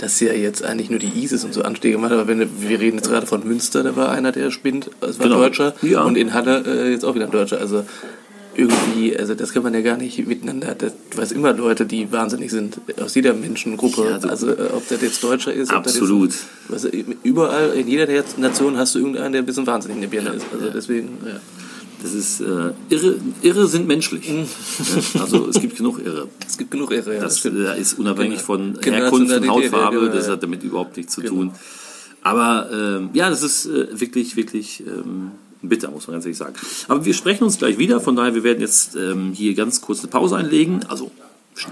dass 0.03 0.19
ja 0.19 0.33
jetzt 0.33 0.65
eigentlich 0.65 0.91
nur 0.91 0.99
die 0.99 1.13
ISIS 1.23 1.45
und 1.45 1.55
so 1.55 1.63
Anschläge 1.63 1.97
macht. 1.97 2.11
Aber 2.13 2.27
wenn 2.27 2.41
wir 2.41 2.81
reden 2.81 2.97
jetzt 2.97 3.09
gerade 3.09 3.25
von 3.27 3.47
Münster, 3.47 3.85
da 3.85 3.95
war 3.95 4.11
einer, 4.11 4.33
der 4.33 4.51
spinnt, 4.51 4.91
es 5.01 5.19
war 5.21 5.27
Genau. 5.27 5.39
Deutscher. 5.39 5.75
Ja. 5.83 6.03
Und 6.03 6.17
in 6.17 6.35
Halle 6.35 6.65
äh, 6.67 6.91
jetzt 6.91 7.05
auch 7.05 7.15
wieder 7.15 7.27
ein 7.27 7.31
Deutscher. 7.31 7.59
Also 7.61 7.85
irgendwie, 8.55 9.17
also 9.17 9.35
das 9.35 9.53
kann 9.53 9.63
man 9.63 9.73
ja 9.75 9.81
gar 9.81 9.97
nicht 9.97 10.27
miteinander. 10.27 10.75
Das, 10.77 10.93
du 11.11 11.19
weißt 11.19 11.33
immer 11.33 11.53
Leute, 11.53 11.87
die 11.87 12.11
wahnsinnig 12.13 12.51
sind 12.51 12.79
aus 13.01 13.15
jeder 13.15 13.33
Menschengruppe. 13.33 14.05
Ja, 14.11 14.21
so- 14.21 14.29
also 14.29 14.49
äh, 14.51 14.71
ob 14.75 14.87
das 14.89 15.01
jetzt 15.01 15.23
Deutscher 15.23 15.53
ist, 15.53 15.73
ob 15.73 15.85
das 15.85 15.95
Absolut. 15.95 16.31
Jetzt, 16.33 16.47
weißt, 16.69 16.89
überall 17.23 17.73
in 17.75 17.87
jeder 17.89 18.07
der 18.07 18.25
Nation 18.39 18.77
hast 18.77 18.95
du 18.95 18.99
irgendeinen, 18.99 19.33
der 19.33 19.43
ein 19.43 19.47
bisschen 19.47 19.67
wahnsinnig 19.67 19.97
in 19.97 20.01
der 20.03 20.09
Birne 20.09 20.31
ist. 20.31 20.47
Also 20.53 20.69
deswegen, 20.71 21.19
ja. 21.25 21.41
Das 22.03 22.15
ist 22.15 22.41
äh, 22.41 22.73
irre, 22.89 23.17
irre 23.43 23.67
sind 23.69 23.87
menschlich. 23.87 24.29
Mhm. 24.29 24.47
also 25.21 25.49
es 25.49 25.61
gibt 25.61 25.77
genug 25.77 26.05
Irre. 26.05 26.29
es 26.47 26.59
gibt 26.59 26.73
genug 26.73 26.91
Irre. 26.91 27.15
Ja, 27.15 27.21
Das 27.23 27.39
stimmt. 27.39 27.59
äh, 27.59 27.81
ist 27.81 27.99
unabhängig 27.99 28.41
von 28.41 28.77
Genau, 28.81 28.97
Herkunft 28.97 29.33
und 29.33 29.49
Hautfarbe, 29.49 30.01
genau, 30.01 30.13
das 30.13 30.29
hat 30.29 30.43
damit 30.43 30.63
überhaupt 30.65 30.97
nichts 30.97 31.15
zu 31.15 31.23
tun. 31.23 31.53
Aber 32.23 32.69
ähm, 32.73 33.11
ja, 33.13 33.31
das 33.31 33.43
ist 33.43 33.67
äh, 33.67 33.89
wirklich, 34.01 34.37
wirklich 34.37 34.83
ähm, 34.87 35.33
bitter, 35.63 35.91
muss 35.91 36.07
man 36.07 36.15
ganz 36.15 36.25
ehrlich 36.25 36.39
sagen. 36.39 36.55
Aber 36.89 37.05
wir 37.05 37.15
sprechen 37.15 37.45
uns 37.45 37.59
gleich 37.59 37.79
wieder, 37.79 38.01
von 38.01 38.17
daher, 38.17 38.35
wir 38.35 38.43
werden 38.43 38.61
jetzt 38.61 38.97
ähm, 38.97 39.33
hier 39.33 39.55
ganz 39.55 39.81
kurz 39.81 40.01
eine 40.01 40.09
Pause 40.09 40.37
einlegen, 40.37 40.85
also 40.89 41.11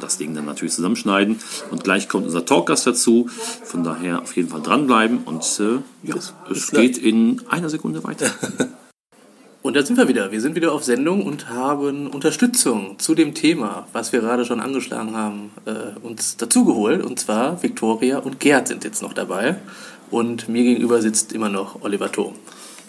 das 0.00 0.18
Ding 0.18 0.34
dann 0.34 0.44
natürlich 0.44 0.74
zusammenschneiden 0.74 1.36
und 1.70 1.84
gleich 1.84 2.08
kommt 2.08 2.26
unser 2.26 2.44
Talkgast 2.44 2.86
dazu. 2.86 3.28
Von 3.64 3.82
daher 3.82 4.22
auf 4.22 4.36
jeden 4.36 4.48
Fall 4.48 4.60
dranbleiben 4.60 5.18
und 5.24 5.42
äh, 5.58 5.78
ja, 6.06 6.16
es 6.50 6.70
geht 6.70 6.98
in 6.98 7.42
einer 7.48 7.70
Sekunde 7.70 8.04
weiter. 8.04 8.30
Und 9.62 9.76
da 9.76 9.84
sind 9.84 9.98
wir 9.98 10.08
wieder. 10.08 10.32
Wir 10.32 10.40
sind 10.40 10.56
wieder 10.56 10.72
auf 10.72 10.84
Sendung 10.84 11.26
und 11.26 11.50
haben 11.50 12.06
Unterstützung 12.06 12.98
zu 12.98 13.14
dem 13.14 13.34
Thema, 13.34 13.86
was 13.92 14.10
wir 14.10 14.20
gerade 14.20 14.46
schon 14.46 14.58
angeschlagen 14.58 15.14
haben, 15.14 15.50
äh, 15.66 15.98
uns 16.02 16.38
dazugeholt. 16.38 17.04
Und 17.04 17.20
zwar 17.20 17.62
Viktoria 17.62 18.18
und 18.18 18.40
Gerd 18.40 18.68
sind 18.68 18.84
jetzt 18.84 19.02
noch 19.02 19.12
dabei. 19.12 19.56
Und 20.10 20.48
mir 20.48 20.62
gegenüber 20.62 21.02
sitzt 21.02 21.34
immer 21.34 21.50
noch 21.50 21.82
Oliver 21.82 22.10
Thom. 22.10 22.34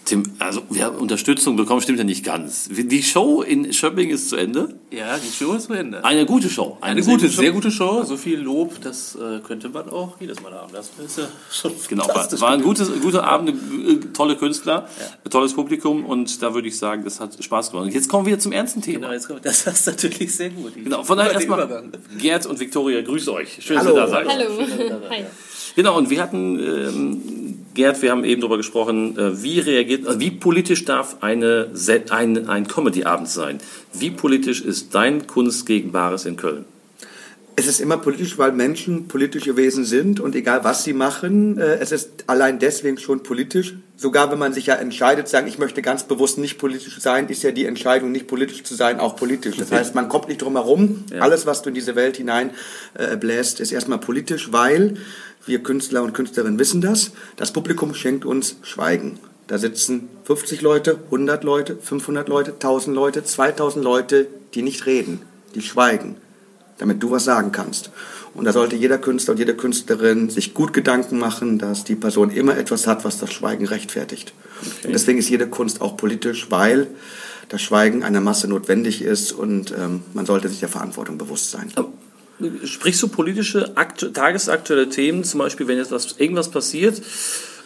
Tim, 0.05 0.23
also 0.39 0.63
wir 0.69 0.85
haben 0.85 0.97
Unterstützung 0.97 1.55
bekommen, 1.55 1.81
stimmt 1.81 1.99
ja 1.99 2.03
nicht 2.03 2.25
ganz. 2.25 2.69
Die 2.71 3.03
Show 3.03 3.43
in 3.43 3.71
Schöpping 3.71 4.09
ist 4.09 4.29
zu 4.29 4.35
Ende. 4.35 4.75
Ja, 4.89 5.17
die 5.17 5.31
Show 5.31 5.53
ist 5.53 5.67
zu 5.67 5.73
Ende. 5.73 6.03
Eine 6.03 6.25
gute 6.25 6.49
Show. 6.49 6.77
Eine 6.81 7.01
gute, 7.01 7.29
sehr 7.29 7.51
gute 7.51 7.71
Show. 7.71 8.03
So 8.03 8.17
viel 8.17 8.39
Lob, 8.39 8.81
das 8.81 9.15
äh, 9.15 9.39
könnte 9.39 9.69
man 9.69 9.89
auch 9.89 10.19
jedes 10.19 10.41
Mal 10.41 10.53
haben. 10.53 10.73
Das 10.73 10.89
ist 11.05 11.17
ja 11.17 11.27
schon 11.51 11.71
Genau, 11.89 12.07
war, 12.07 12.41
war 12.41 12.49
ein 12.49 12.61
gutes, 12.61 12.91
guter 13.01 13.23
Abend, 13.23 13.49
äh, 13.49 13.95
tolle 14.13 14.35
Künstler, 14.35 14.87
ein 15.23 15.29
tolles 15.29 15.53
Publikum 15.53 16.05
und 16.05 16.41
da 16.41 16.53
würde 16.53 16.67
ich 16.67 16.77
sagen, 16.77 17.03
das 17.03 17.19
hat 17.19 17.41
Spaß 17.41 17.71
gemacht. 17.71 17.85
Und 17.87 17.93
jetzt 17.93 18.09
kommen 18.09 18.25
wir 18.25 18.39
zum 18.39 18.51
ernsten 18.51 18.81
Thema. 18.81 18.99
Genau, 19.01 19.13
jetzt 19.13 19.27
kommt, 19.27 19.45
das 19.45 19.67
ist 19.67 19.85
natürlich 19.85 20.35
sehr 20.35 20.49
gut. 20.49 20.73
Genau, 20.75 21.03
von 21.03 21.17
daher 21.17 21.33
erstmal 21.33 21.59
Übergang. 21.59 21.91
Gerd 22.19 22.45
und 22.47 22.59
Viktoria, 22.59 23.01
grüßt 23.01 23.29
euch. 23.29 23.59
Schön, 23.61 23.77
Hallo. 23.77 23.95
dass 23.95 24.09
ihr 24.09 24.13
da 24.13 24.25
seid. 24.25 24.27
Hallo. 24.27 25.09
Hi. 25.09 25.25
Genau, 25.75 25.97
und 25.97 26.09
wir 26.09 26.21
hatten, 26.21 26.59
ähm, 26.59 27.40
Gerd, 27.73 28.01
wir 28.01 28.11
haben 28.11 28.23
eben 28.23 28.41
darüber 28.41 28.57
gesprochen, 28.57 29.17
äh, 29.17 29.41
wie 29.41 29.59
reagiert, 29.59 30.05
äh, 30.05 30.19
wie 30.19 30.31
politisch 30.31 30.85
darf 30.85 31.17
eine, 31.21 31.71
ein, 32.09 32.49
ein 32.49 32.67
Comedy-Abend 32.67 33.29
sein? 33.29 33.59
Wie 33.93 34.09
politisch 34.09 34.61
ist 34.61 34.93
dein 34.93 35.27
Kunst 35.27 35.65
gegen 35.65 35.91
Bares 35.91 36.25
in 36.25 36.35
Köln? 36.35 36.65
Es 37.57 37.67
ist 37.67 37.81
immer 37.81 37.97
politisch, 37.97 38.37
weil 38.37 38.53
Menschen 38.53 39.07
politische 39.07 39.57
Wesen 39.57 39.83
sind 39.83 40.19
und 40.19 40.35
egal 40.35 40.63
was 40.63 40.83
sie 40.83 40.93
machen, 40.93 41.57
äh, 41.57 41.75
es 41.75 41.91
ist 41.91 42.23
allein 42.27 42.59
deswegen 42.59 42.97
schon 42.97 43.23
politisch. 43.23 43.75
Sogar 43.95 44.31
wenn 44.31 44.39
man 44.39 44.51
sich 44.51 44.65
ja 44.65 44.75
entscheidet, 44.75 45.27
sagen, 45.27 45.47
ich 45.47 45.59
möchte 45.59 45.81
ganz 45.81 46.03
bewusst 46.03 46.39
nicht 46.39 46.57
politisch 46.57 46.99
sein, 46.99 47.27
ist 47.29 47.43
ja 47.43 47.51
die 47.51 47.65
Entscheidung, 47.65 48.11
nicht 48.11 48.27
politisch 48.27 48.63
zu 48.63 48.73
sein, 48.73 48.99
auch 48.99 49.15
politisch. 49.15 49.57
Das 49.57 49.71
heißt, 49.71 49.95
man 49.95 50.09
kommt 50.09 50.27
nicht 50.27 50.41
drum 50.41 50.53
herum. 50.53 51.05
Alles, 51.19 51.45
was 51.45 51.61
du 51.61 51.69
in 51.69 51.75
diese 51.75 51.95
Welt 51.95 52.17
hinein 52.17 52.51
äh, 52.95 53.15
bläst, 53.15 53.59
ist 53.59 53.71
erstmal 53.71 53.99
politisch, 53.99 54.51
weil 54.51 54.97
wir 55.45 55.63
Künstler 55.63 56.03
und 56.03 56.13
Künstlerinnen 56.13 56.59
wissen 56.59 56.81
das. 56.81 57.11
Das 57.35 57.53
Publikum 57.53 57.93
schenkt 57.93 58.25
uns 58.25 58.57
Schweigen. 58.61 59.19
Da 59.47 59.57
sitzen 59.57 60.09
50 60.23 60.61
Leute, 60.61 60.99
100 61.05 61.43
Leute, 61.43 61.77
500 61.81 62.29
Leute, 62.29 62.53
1000 62.53 62.95
Leute, 62.95 63.23
2000 63.23 63.83
Leute, 63.83 64.27
die 64.53 64.61
nicht 64.61 64.85
reden, 64.85 65.21
die 65.55 65.61
schweigen 65.61 66.15
damit 66.81 67.01
du 67.01 67.11
was 67.11 67.23
sagen 67.23 67.51
kannst. 67.51 67.91
Und 68.33 68.45
da 68.45 68.51
sollte 68.51 68.75
jeder 68.75 68.97
Künstler 68.97 69.33
und 69.33 69.37
jede 69.37 69.55
Künstlerin 69.55 70.29
sich 70.29 70.53
gut 70.53 70.73
Gedanken 70.73 71.19
machen, 71.19 71.59
dass 71.59 71.83
die 71.83 71.95
Person 71.95 72.31
immer 72.31 72.57
etwas 72.57 72.87
hat, 72.87 73.05
was 73.05 73.19
das 73.19 73.31
Schweigen 73.31 73.67
rechtfertigt. 73.67 74.33
Und 74.83 74.91
deswegen 74.91 75.19
ist 75.19 75.29
jede 75.29 75.47
Kunst 75.47 75.79
auch 75.79 75.95
politisch, 75.95 76.47
weil 76.49 76.87
das 77.49 77.61
Schweigen 77.61 78.03
einer 78.03 78.21
Masse 78.21 78.47
notwendig 78.47 79.03
ist 79.03 79.31
und 79.31 79.71
ähm, 79.77 80.01
man 80.13 80.25
sollte 80.25 80.49
sich 80.49 80.59
der 80.59 80.69
Verantwortung 80.69 81.17
bewusst 81.17 81.51
sein. 81.51 81.71
Sprichst 82.63 83.01
du 83.03 83.07
politische, 83.07 83.75
aktu 83.75 84.09
tagesaktuelle 84.09 84.89
Themen, 84.89 85.23
zum 85.23 85.39
Beispiel, 85.39 85.67
wenn 85.67 85.77
jetzt 85.77 85.91
was, 85.91 86.15
irgendwas 86.17 86.49
passiert, 86.49 87.01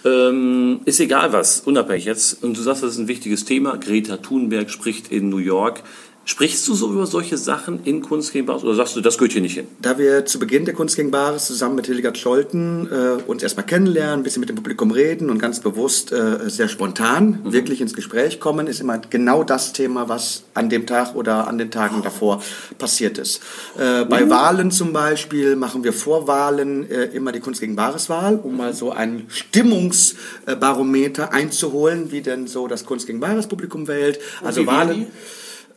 ähm, 0.05 0.81
ist 0.85 0.99
egal 0.99 1.33
was, 1.33 1.61
unabhängig 1.61 2.05
jetzt, 2.05 2.43
und 2.43 2.57
du 2.57 2.61
sagst, 2.61 2.83
das 2.83 2.91
ist 2.91 2.99
ein 2.99 3.07
wichtiges 3.07 3.45
Thema, 3.45 3.77
Greta 3.77 4.17
Thunberg 4.17 4.69
spricht 4.69 5.11
in 5.11 5.29
New 5.29 5.37
York, 5.37 5.81
Sprichst 6.27 6.67
du 6.67 6.73
so 6.73 6.91
über 6.91 7.05
solche 7.05 7.37
Sachen 7.37 7.83
in 7.83 8.01
Kunst 8.01 8.33
gegen 8.33 8.47
Bares 8.47 8.63
oder 8.63 8.73
sagst 8.73 8.95
du, 8.95 9.01
das 9.01 9.19
gehört 9.19 9.33
hier 9.33 9.43
nicht 9.43 9.53
hin? 9.53 9.67
Da 9.79 9.99
wir 9.99 10.25
zu 10.25 10.39
Beginn 10.39 10.65
der 10.65 10.73
Kunst 10.73 10.95
gegen 10.95 11.11
Bares 11.11 11.45
zusammen 11.45 11.75
mit 11.75 11.85
Hildegard 11.85 12.17
Scholten 12.17 12.89
äh, 12.91 13.21
uns 13.27 13.43
erstmal 13.43 13.67
kennenlernen, 13.67 14.21
ein 14.21 14.23
bisschen 14.23 14.39
mit 14.39 14.49
dem 14.49 14.55
Publikum 14.55 14.89
reden 14.89 15.29
und 15.29 15.37
ganz 15.37 15.59
bewusst 15.59 16.11
äh, 16.11 16.49
sehr 16.49 16.67
spontan 16.67 17.41
mhm. 17.43 17.53
wirklich 17.53 17.79
ins 17.79 17.93
Gespräch 17.93 18.39
kommen, 18.39 18.65
ist 18.65 18.81
immer 18.81 18.97
genau 18.97 19.43
das 19.43 19.71
Thema, 19.71 20.09
was 20.09 20.45
an 20.55 20.69
dem 20.69 20.87
Tag 20.87 21.13
oder 21.13 21.47
an 21.47 21.59
den 21.59 21.69
Tagen 21.69 22.01
davor 22.01 22.41
passiert 22.79 23.19
ist. 23.19 23.43
Äh, 23.77 24.05
bei 24.05 24.25
mhm. 24.25 24.31
Wahlen 24.31 24.71
zum 24.71 24.93
Beispiel 24.93 25.55
machen 25.55 25.83
wir 25.83 25.93
vor 25.93 26.27
Wahlen 26.27 26.89
äh, 26.89 27.03
immer 27.05 27.33
die 27.33 27.39
Kunst 27.39 27.61
gegen 27.61 27.75
Bares 27.75 28.09
Wahl, 28.09 28.39
um 28.41 28.57
mal 28.57 28.73
so 28.73 28.89
ein 28.89 29.27
Stimmungsbarometer 29.27 31.31
einzuholen, 31.31 32.11
wie 32.11 32.21
denn 32.21 32.47
so 32.47 32.67
das 32.67 32.83
Kunst 32.83 33.05
gegen 33.05 33.19
Bares 33.19 33.45
Publikum 33.45 33.87
wählt. 33.87 34.17
Also 34.43 34.65
Wahlen. 34.65 35.05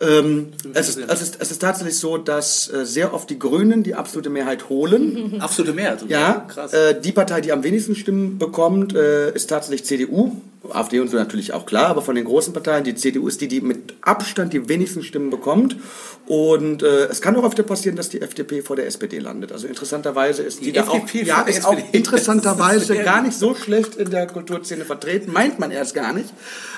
Ähm, 0.00 0.52
es, 0.74 0.90
ist, 0.90 0.98
es, 0.98 1.22
ist, 1.22 1.36
es 1.40 1.50
ist 1.50 1.58
tatsächlich 1.60 1.98
so, 1.98 2.18
dass 2.18 2.72
äh, 2.72 2.86
sehr 2.86 3.12
oft 3.14 3.28
die 3.30 3.38
Grünen 3.38 3.82
die 3.82 3.94
absolute 3.94 4.30
Mehrheit 4.30 4.68
holen. 4.68 5.40
Absolute 5.40 5.72
Mehrheit? 5.72 6.04
Ja, 6.08 6.46
krass. 6.48 6.72
Äh, 6.72 7.00
die 7.00 7.12
Partei, 7.12 7.40
die 7.40 7.50
am 7.50 7.64
wenigsten 7.64 7.96
Stimmen 7.96 8.38
bekommt, 8.38 8.94
äh, 8.94 9.32
ist 9.32 9.48
tatsächlich 9.50 9.84
CDU. 9.84 10.40
AfD 10.70 11.00
und 11.00 11.08
so 11.08 11.16
natürlich 11.16 11.52
auch 11.52 11.66
klar, 11.66 11.86
aber 11.86 12.02
von 12.02 12.14
den 12.14 12.24
großen 12.24 12.52
Parteien, 12.52 12.84
die 12.84 12.94
CDU 12.94 13.28
ist 13.28 13.40
die, 13.40 13.48
die 13.48 13.60
mit 13.60 13.94
Abstand 14.00 14.52
die 14.52 14.68
wenigsten 14.68 15.02
Stimmen 15.02 15.30
bekommt. 15.30 15.76
Und 16.26 16.82
äh, 16.82 17.06
es 17.06 17.22
kann 17.22 17.36
auch 17.36 17.44
öfter 17.44 17.62
passieren, 17.62 17.96
dass 17.96 18.08
die 18.10 18.20
FDP 18.20 18.60
vor 18.60 18.76
der 18.76 18.86
SPD 18.86 19.18
landet. 19.18 19.52
Also 19.52 19.66
interessanterweise 19.66 20.42
ist 20.42 20.60
die, 20.60 20.66
die 20.66 20.72
da 20.72 20.82
FDP 20.82 21.22
auch, 21.22 21.26
ja, 21.26 21.40
ist 21.42 21.64
auch 21.64 21.78
interessanterweise 21.92 22.96
gar 23.04 23.22
nicht 23.22 23.38
so 23.38 23.54
schlecht 23.54 23.94
in 23.94 24.10
der 24.10 24.26
Kulturszene 24.26 24.84
vertreten, 24.84 25.32
meint 25.32 25.58
man 25.58 25.70
erst 25.70 25.94
gar 25.94 26.12
nicht. 26.12 26.28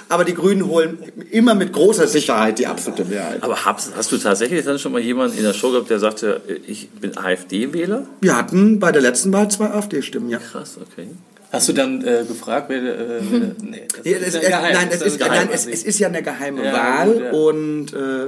Aber 0.09 0.25
die 0.25 0.35
Grünen 0.35 0.67
holen 0.67 0.99
immer 1.31 1.55
mit 1.55 1.73
großer 1.73 2.07
Sicherheit 2.07 2.59
die 2.59 2.67
absolute 2.67 3.05
Mehrheit. 3.05 3.43
Aber 3.43 3.65
hast, 3.65 3.97
hast 3.97 4.13
du 4.13 4.19
tatsächlich 4.19 4.65
dann 4.65 4.79
schon 4.79 4.93
mal 4.93 5.01
jemanden 5.01 5.37
in 5.39 5.45
der 5.45 5.55
Show 5.55 5.71
gehabt, 5.71 5.91
der 5.91 5.99
sagte, 5.99 6.41
ich 6.67 6.91
bin 6.91 7.17
AfD-Wähler? 7.17 8.07
Wir 8.21 8.37
hatten 8.37 8.79
bei 8.79 8.93
der 8.93 9.03
letzten 9.03 9.33
Wahl 9.33 9.51
zwei 9.51 9.67
AfD-Stimmen, 9.71 10.29
ja. 10.29 10.39
Krass, 10.39 10.79
okay. 10.81 11.09
Hast 11.53 11.69
du 11.69 11.73
dann 11.73 12.05
äh, 12.05 12.25
gefragt, 12.27 12.67
wer, 12.69 12.79
äh, 12.79 13.21
wer 13.21 13.41
nee, 13.63 13.87
das 13.91 14.05
ja, 14.05 14.41
ist, 14.41 14.41
geheim, 14.41 14.73
nein, 14.73 14.89
es 14.93 15.03
ist, 15.03 15.19
nein 15.19 15.49
es, 15.53 15.67
es, 15.67 15.83
ist 15.83 15.99
ja 15.99 16.07
eine 16.07 16.23
geheime 16.23 16.65
ja, 16.65 16.73
Wahl 16.73 17.13
gut, 17.13 17.23
ja. 17.23 17.31
und 17.33 17.93
äh, 17.93 18.27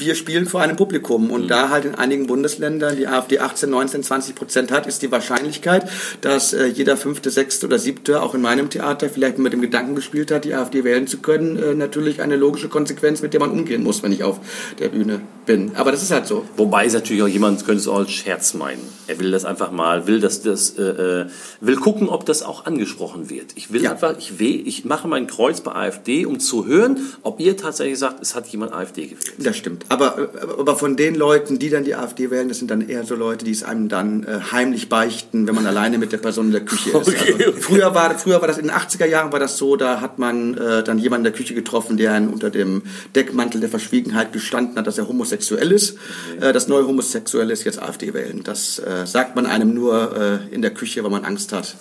wir 0.00 0.14
spielen 0.14 0.46
vor 0.46 0.62
einem 0.62 0.76
Publikum 0.76 1.30
und 1.30 1.44
mhm. 1.44 1.48
da 1.48 1.68
halt 1.68 1.84
in 1.84 1.94
einigen 1.94 2.26
Bundesländern 2.26 2.96
die 2.96 3.06
AfD 3.06 3.38
18, 3.38 3.70
19, 3.70 4.02
20 4.02 4.34
Prozent 4.34 4.72
hat, 4.72 4.86
ist 4.86 5.02
die 5.02 5.12
Wahrscheinlichkeit, 5.12 5.88
dass 6.20 6.52
äh, 6.52 6.66
jeder 6.66 6.96
fünfte, 6.96 7.30
sechste 7.30 7.66
oder 7.66 7.78
siebte 7.78 8.22
auch 8.22 8.34
in 8.34 8.40
meinem 8.40 8.70
Theater 8.70 9.08
vielleicht 9.08 9.38
mit 9.38 9.52
dem 9.52 9.60
Gedanken 9.60 9.94
gespielt 9.94 10.30
hat, 10.30 10.44
die 10.44 10.54
AfD 10.54 10.84
wählen 10.84 11.06
zu 11.06 11.18
können, 11.18 11.56
äh, 11.56 11.74
natürlich 11.74 12.22
eine 12.22 12.36
logische 12.36 12.68
Konsequenz, 12.68 13.22
mit 13.22 13.32
der 13.32 13.40
man 13.40 13.50
umgehen 13.50 13.82
muss, 13.82 14.02
wenn 14.02 14.12
ich 14.12 14.24
auf 14.24 14.40
der 14.78 14.88
Bühne 14.88 15.20
bin. 15.46 15.72
Aber 15.76 15.92
das 15.92 16.02
ist 16.02 16.10
halt 16.10 16.26
so. 16.26 16.44
Wobei 16.56 16.86
es 16.86 16.94
natürlich 16.94 17.22
auch 17.22 17.28
jemand 17.28 17.64
könnte 17.64 17.80
es 17.80 17.88
auch 17.88 17.98
als 17.98 18.12
Scherz 18.12 18.54
meinen. 18.54 18.80
Er 19.06 19.18
will 19.18 19.30
das 19.30 19.44
einfach 19.44 19.70
mal, 19.70 20.06
will 20.06 20.20
das, 20.20 20.42
das 20.42 20.78
äh, 20.78 20.82
äh 20.82 21.26
will 21.60 21.76
gucken, 21.76 22.08
ob 22.08 22.24
das 22.24 22.42
auch 22.42 22.64
angesprochen 22.66 23.28
wird. 23.28 23.52
Ich 23.56 23.72
will 23.72 23.82
ja. 23.82 23.92
einfach, 23.92 24.16
ich 24.18 24.38
will, 24.38 24.66
ich 24.66 24.84
mache 24.84 25.08
mein 25.08 25.26
Kreuz 25.26 25.60
bei 25.60 25.72
AfD, 25.72 26.24
um 26.24 26.40
zu 26.40 26.66
hören, 26.66 27.00
ob 27.22 27.40
ihr 27.40 27.56
tatsächlich 27.56 27.98
sagt, 27.98 28.22
es 28.22 28.34
hat 28.34 28.46
jemand 28.48 28.72
AfD 28.72 29.06
gewählt. 29.06 29.34
Das 29.38 29.56
stimmt. 29.56 29.84
Aber, 29.90 30.30
aber 30.56 30.76
von 30.76 30.94
den 30.94 31.16
Leuten, 31.16 31.58
die 31.58 31.68
dann 31.68 31.82
die 31.82 31.96
AfD 31.96 32.30
wählen, 32.30 32.48
das 32.48 32.60
sind 32.60 32.70
dann 32.70 32.88
eher 32.88 33.02
so 33.02 33.16
Leute, 33.16 33.44
die 33.44 33.50
es 33.50 33.64
einem 33.64 33.88
dann 33.88 34.22
äh, 34.22 34.38
heimlich 34.52 34.88
beichten, 34.88 35.48
wenn 35.48 35.54
man 35.56 35.66
alleine 35.66 35.98
mit 35.98 36.12
der 36.12 36.18
Person 36.18 36.46
in 36.46 36.52
der 36.52 36.64
Küche 36.64 36.90
ist. 36.90 36.94
Okay, 36.94 37.34
also, 37.44 37.58
früher, 37.58 37.92
war, 37.92 38.16
früher 38.16 38.40
war 38.40 38.46
das 38.46 38.58
in 38.58 38.68
den 38.68 38.72
80er 38.72 39.06
Jahren 39.06 39.32
war 39.32 39.40
das 39.40 39.58
so, 39.58 39.74
da 39.74 40.00
hat 40.00 40.20
man 40.20 40.56
äh, 40.56 40.84
dann 40.84 40.98
jemanden 40.98 41.26
in 41.26 41.32
der 41.32 41.36
Küche 41.36 41.54
getroffen, 41.54 41.96
der 41.96 42.12
einen 42.12 42.28
unter 42.28 42.50
dem 42.50 42.82
Deckmantel 43.16 43.60
der 43.60 43.68
Verschwiegenheit 43.68 44.32
gestanden 44.32 44.76
hat, 44.76 44.86
dass 44.86 44.96
er 44.96 45.08
homosexuell 45.08 45.72
ist. 45.72 45.98
Okay. 46.36 46.50
Äh, 46.50 46.52
das 46.52 46.68
neue 46.68 46.86
Homosexuelle 46.86 47.52
ist 47.52 47.64
jetzt 47.64 47.82
AfD 47.82 48.14
wählen. 48.14 48.42
Das 48.44 48.78
äh, 48.78 49.08
sagt 49.08 49.34
man 49.34 49.44
einem 49.44 49.74
nur 49.74 50.16
äh, 50.16 50.54
in 50.54 50.62
der 50.62 50.70
Küche, 50.70 51.02
weil 51.02 51.10
man 51.10 51.24
Angst 51.24 51.52
hat, 51.52 51.74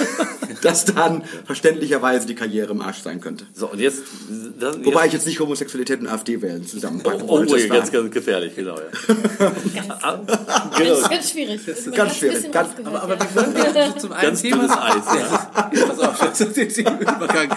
dass 0.62 0.86
dann 0.86 1.22
verständlicherweise 1.46 2.26
die 2.26 2.34
Karriere 2.34 2.72
im 2.72 2.80
Arsch 2.80 3.02
sein 3.04 3.20
könnte. 3.20 3.46
So, 3.54 3.70
und 3.70 3.80
jetzt, 3.80 4.02
das, 4.58 4.84
Wobei 4.84 5.06
ich 5.06 5.12
jetzt 5.12 5.28
nicht 5.28 5.38
Homosexualität 5.38 6.00
und 6.00 6.08
AfD 6.08 6.42
wählen 6.42 6.66
zusammenpacken 6.66 7.22
oh, 7.28 7.33
wollte. 7.38 7.68
ganz, 7.68 7.92
ganz 7.92 8.10
gefährlich, 8.10 8.54
genau. 8.54 8.76
Ja. 8.76 8.82
ganz, 10.00 10.78
genau. 10.78 11.08
ganz 11.08 11.30
schwierig. 11.30 11.60
Das 11.66 11.78
ist 11.78 11.94
ganz 11.94 12.16
schwierig. 12.16 12.50
Ganz, 12.50 12.70
aber, 12.84 13.02
aber 13.02 13.18
wir 13.18 13.34
wollen 13.34 13.74
ja 13.74 13.96
zum 13.96 14.12
einen 14.12 14.36
Thema... 14.36 14.64
Eis, 14.64 15.04
ja. 15.14 15.86
Pass 15.86 15.98
auf, 15.98 16.18
das 16.18 16.40
ist 16.40 16.76
den 16.76 16.98
Übergang. 16.98 17.48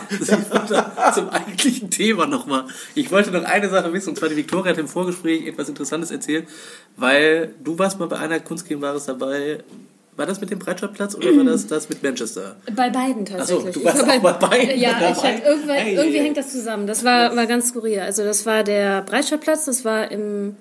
zum 1.13 1.29
eigentlichen 1.29 1.89
Thema 1.89 2.25
nochmal. 2.27 2.65
Ich 2.95 3.11
wollte 3.11 3.31
noch 3.31 3.43
eine 3.43 3.69
Sache 3.69 3.91
wissen, 3.93 4.09
und 4.09 4.15
zwar 4.17 4.29
die 4.29 4.37
Viktoria 4.37 4.71
hat 4.71 4.77
im 4.77 4.87
Vorgespräch 4.87 5.45
etwas 5.47 5.69
Interessantes 5.69 6.11
erzählt, 6.11 6.47
weil 6.95 7.53
du 7.63 7.77
warst 7.79 7.99
mal 7.99 8.07
bei 8.07 8.17
einer 8.19 8.39
Kunstgegenbares 8.39 9.05
dabei, 9.05 9.63
war 10.17 10.25
das 10.25 10.41
mit 10.41 10.49
dem 10.49 10.59
Breitscheidplatz 10.59 11.15
oder 11.15 11.27
war 11.37 11.43
das 11.43 11.67
das 11.67 11.89
mit 11.89 12.01
Manchester? 12.03 12.55
Bei 12.75 12.89
beiden 12.89 13.23
tatsächlich. 13.23 13.67
Achso, 13.67 13.79
du 13.79 13.85
warst 13.85 14.01
auch 14.01 14.07
bei, 14.07 14.19
bei 14.19 14.33
beiden 14.33 14.79
Ja, 14.79 14.97
ich 15.11 15.23
hatte, 15.23 15.43
irgendwie, 15.45 15.71
hey, 15.71 15.95
irgendwie 15.95 16.19
hängt 16.19 16.37
das 16.37 16.51
zusammen. 16.51 16.87
Das 16.87 17.03
war, 17.03 17.35
war 17.35 17.45
ganz 17.45 17.69
skurril. 17.69 17.99
Also 17.99 18.23
das 18.23 18.45
war 18.45 18.63
der 18.63 19.03
Breitscheidplatz, 19.03 19.65
das 19.65 19.85
war 19.85 20.11
im, 20.11 20.55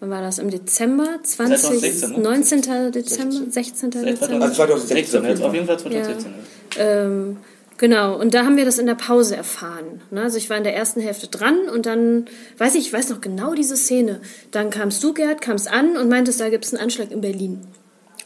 wann 0.00 0.10
war 0.10 0.20
das? 0.20 0.38
Im 0.38 0.50
Dezember? 0.50 1.18
20, 1.22 1.58
2016, 1.58 2.10
ne? 2.12 2.18
19. 2.18 2.92
Dezember? 2.92 3.50
16. 3.50 3.90
Dezember? 3.90 4.44
Also 4.44 4.54
2016, 4.54 5.24
jetzt 5.24 5.42
auf 5.42 5.54
jeden 5.54 5.66
Fall 5.66 5.78
2016. 5.78 6.34
Ja. 6.76 6.84
Ähm, 6.84 7.36
Genau, 7.78 8.18
und 8.18 8.34
da 8.34 8.44
haben 8.44 8.56
wir 8.56 8.64
das 8.64 8.80
in 8.80 8.86
der 8.86 8.96
Pause 8.96 9.36
erfahren. 9.36 10.00
Ne? 10.10 10.22
Also 10.22 10.36
ich 10.36 10.50
war 10.50 10.56
in 10.56 10.64
der 10.64 10.74
ersten 10.74 11.00
Hälfte 11.00 11.28
dran 11.28 11.68
und 11.72 11.86
dann, 11.86 12.26
weiß 12.58 12.74
ich, 12.74 12.88
ich 12.88 12.92
weiß 12.92 13.08
noch 13.10 13.20
genau 13.20 13.54
diese 13.54 13.76
Szene. 13.76 14.20
Dann 14.50 14.70
kamst 14.70 15.02
du, 15.04 15.14
Gerd, 15.14 15.40
kamst 15.40 15.70
an 15.70 15.96
und 15.96 16.08
meintest, 16.08 16.40
da 16.40 16.48
gibt 16.50 16.64
es 16.64 16.74
einen 16.74 16.82
Anschlag 16.82 17.12
in 17.12 17.20
Berlin. 17.20 17.60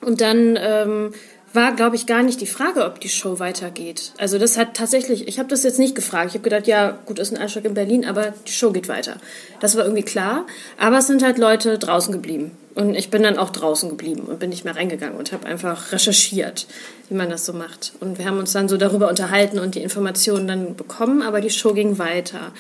Und 0.05 0.21
dann 0.21 0.59
ähm, 0.61 1.13
war, 1.53 1.75
glaube 1.75 1.97
ich, 1.97 2.07
gar 2.07 2.23
nicht 2.23 2.41
die 2.41 2.47
Frage, 2.47 2.85
ob 2.85 3.01
die 3.01 3.09
Show 3.09 3.39
weitergeht. 3.39 4.13
Also 4.19 4.39
das 4.39 4.57
hat 4.57 4.75
tatsächlich, 4.75 5.29
ich 5.29 5.39
habe 5.39 5.49
das 5.49 5.65
jetzt 5.65 5.79
nicht 5.79 5.95
gefragt. 5.95 6.29
Ich 6.29 6.35
habe 6.35 6.45
gedacht, 6.45 6.67
ja, 6.67 6.99
gut, 7.05 7.19
ist 7.19 7.33
ein 7.33 7.41
Anschlag 7.41 7.65
in 7.65 7.75
Berlin, 7.75 8.05
aber 8.05 8.33
die 8.47 8.53
Show 8.53 8.73
geht 8.73 8.89
weiter. 8.89 9.17
Das 9.61 9.77
war 9.77 9.85
irgendwie 9.85 10.03
klar. 10.03 10.47
Aber 10.79 10.99
es 10.99 11.07
sind 11.07 11.23
halt 11.23 11.39
Leute 11.39 11.79
draußen 11.79 12.13
geblieben. 12.13 12.53
Und 12.75 12.95
ich 12.95 13.11
bin 13.11 13.23
dann 13.23 13.37
auch 13.37 13.51
draußen 13.51 13.91
geblieben 13.91 14.23
und 14.23 14.39
bin 14.39 14.49
nicht 14.49 14.65
mehr 14.65 14.75
reingegangen 14.75 15.19
und 15.19 15.33
habe 15.33 15.47
einfach 15.47 15.93
recherchiert, 15.93 16.67
wie 17.11 17.15
man 17.15 17.29
das 17.29 17.45
so 17.45 17.53
macht. 17.53 17.93
Und 18.01 18.19
wir 18.19 18.25
haben 18.25 18.39
uns 18.39 18.53
dann 18.53 18.69
so 18.69 18.79
darüber 18.79 19.09
unterhalten 19.09 19.59
und 19.59 19.75
die 19.75 19.83
Informationen 19.83 20.49
dann 20.49 20.75
bekommen, 20.75 21.21
aber 21.21 21.43
die 21.43 21.51
Show 21.51 21.75
ging 21.75 21.99
weiter. 21.99 22.53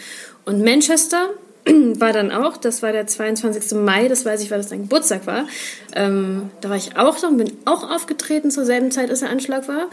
Und 0.45 0.63
Manchester, 0.63 1.31
war 2.01 2.13
dann 2.13 2.33
auch, 2.33 2.57
das 2.57 2.83
war 2.83 2.93
der 2.93 3.07
22. 3.07 3.79
Mai, 3.79 4.09
das 4.09 4.25
weiß 4.25 4.43
ich, 4.43 4.51
weil 4.51 4.59
das 4.59 4.69
dein 4.69 4.83
Geburtstag 4.83 5.27
war. 5.27 5.47
Ähm, 5.95 6.51
da 6.61 6.71
war 6.71 6.77
ich 6.77 6.97
auch 6.97 7.21
noch 7.23 7.31
und 7.31 7.37
bin 7.37 7.53
auch 7.65 7.89
aufgetreten 7.89 8.51
zur 8.51 8.65
selben 8.65 8.91
Zeit, 8.91 9.11
als 9.11 9.21
der 9.21 9.31
Anschlag 9.31 9.69
war. 9.69 9.89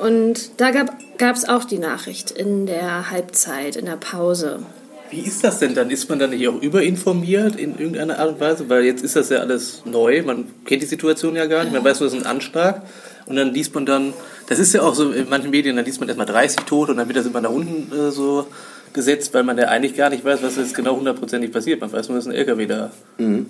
Und 0.00 0.60
da 0.60 0.70
gab 0.70 1.36
es 1.36 1.48
auch 1.48 1.64
die 1.64 1.78
Nachricht 1.78 2.30
in 2.30 2.66
der 2.66 3.10
Halbzeit, 3.10 3.76
in 3.76 3.86
der 3.86 3.96
Pause. 3.96 4.60
Wie 5.12 5.20
ist 5.20 5.44
das 5.44 5.58
denn 5.58 5.74
dann? 5.74 5.90
Ist 5.90 6.08
man 6.08 6.18
dann 6.18 6.30
nicht 6.30 6.48
auch 6.48 6.60
überinformiert 6.60 7.56
in 7.56 7.78
irgendeiner 7.78 8.18
Art 8.18 8.30
und 8.30 8.40
Weise? 8.40 8.70
Weil 8.70 8.84
jetzt 8.84 9.04
ist 9.04 9.14
das 9.14 9.28
ja 9.28 9.40
alles 9.40 9.82
neu, 9.84 10.22
man 10.22 10.46
kennt 10.64 10.82
die 10.82 10.86
Situation 10.86 11.36
ja 11.36 11.44
gar 11.44 11.64
nicht, 11.64 11.72
man 11.74 11.84
weiß 11.84 12.00
nur, 12.00 12.06
es 12.06 12.14
ist 12.14 12.20
ein 12.20 12.26
Anschlag. 12.26 12.82
Und 13.26 13.36
dann 13.36 13.52
liest 13.52 13.74
man 13.74 13.84
dann, 13.84 14.14
das 14.48 14.58
ist 14.58 14.72
ja 14.72 14.80
auch 14.80 14.94
so 14.94 15.12
in 15.12 15.28
manchen 15.28 15.50
Medien, 15.50 15.76
dann 15.76 15.84
liest 15.84 16.00
man 16.00 16.08
erstmal 16.08 16.26
30 16.26 16.64
Tote 16.64 16.92
und 16.92 16.98
dann 16.98 17.08
wird 17.08 17.18
das 17.18 17.26
immer 17.26 17.42
nach 17.42 17.50
unten 17.50 17.92
äh, 17.94 18.10
so 18.10 18.46
gesetzt, 18.92 19.34
weil 19.34 19.42
man 19.42 19.58
ja 19.58 19.64
eigentlich 19.64 19.96
gar 19.96 20.10
nicht 20.10 20.24
weiß, 20.24 20.42
was 20.42 20.56
jetzt 20.56 20.74
genau 20.74 20.96
hundertprozentig 20.96 21.52
passiert. 21.52 21.80
Man 21.80 21.92
weiß 21.92 22.08
nur, 22.08 22.18
dass 22.18 22.26
ein 22.26 22.32
LKW 22.32 22.66
da. 22.66 22.90
Mhm. 23.18 23.46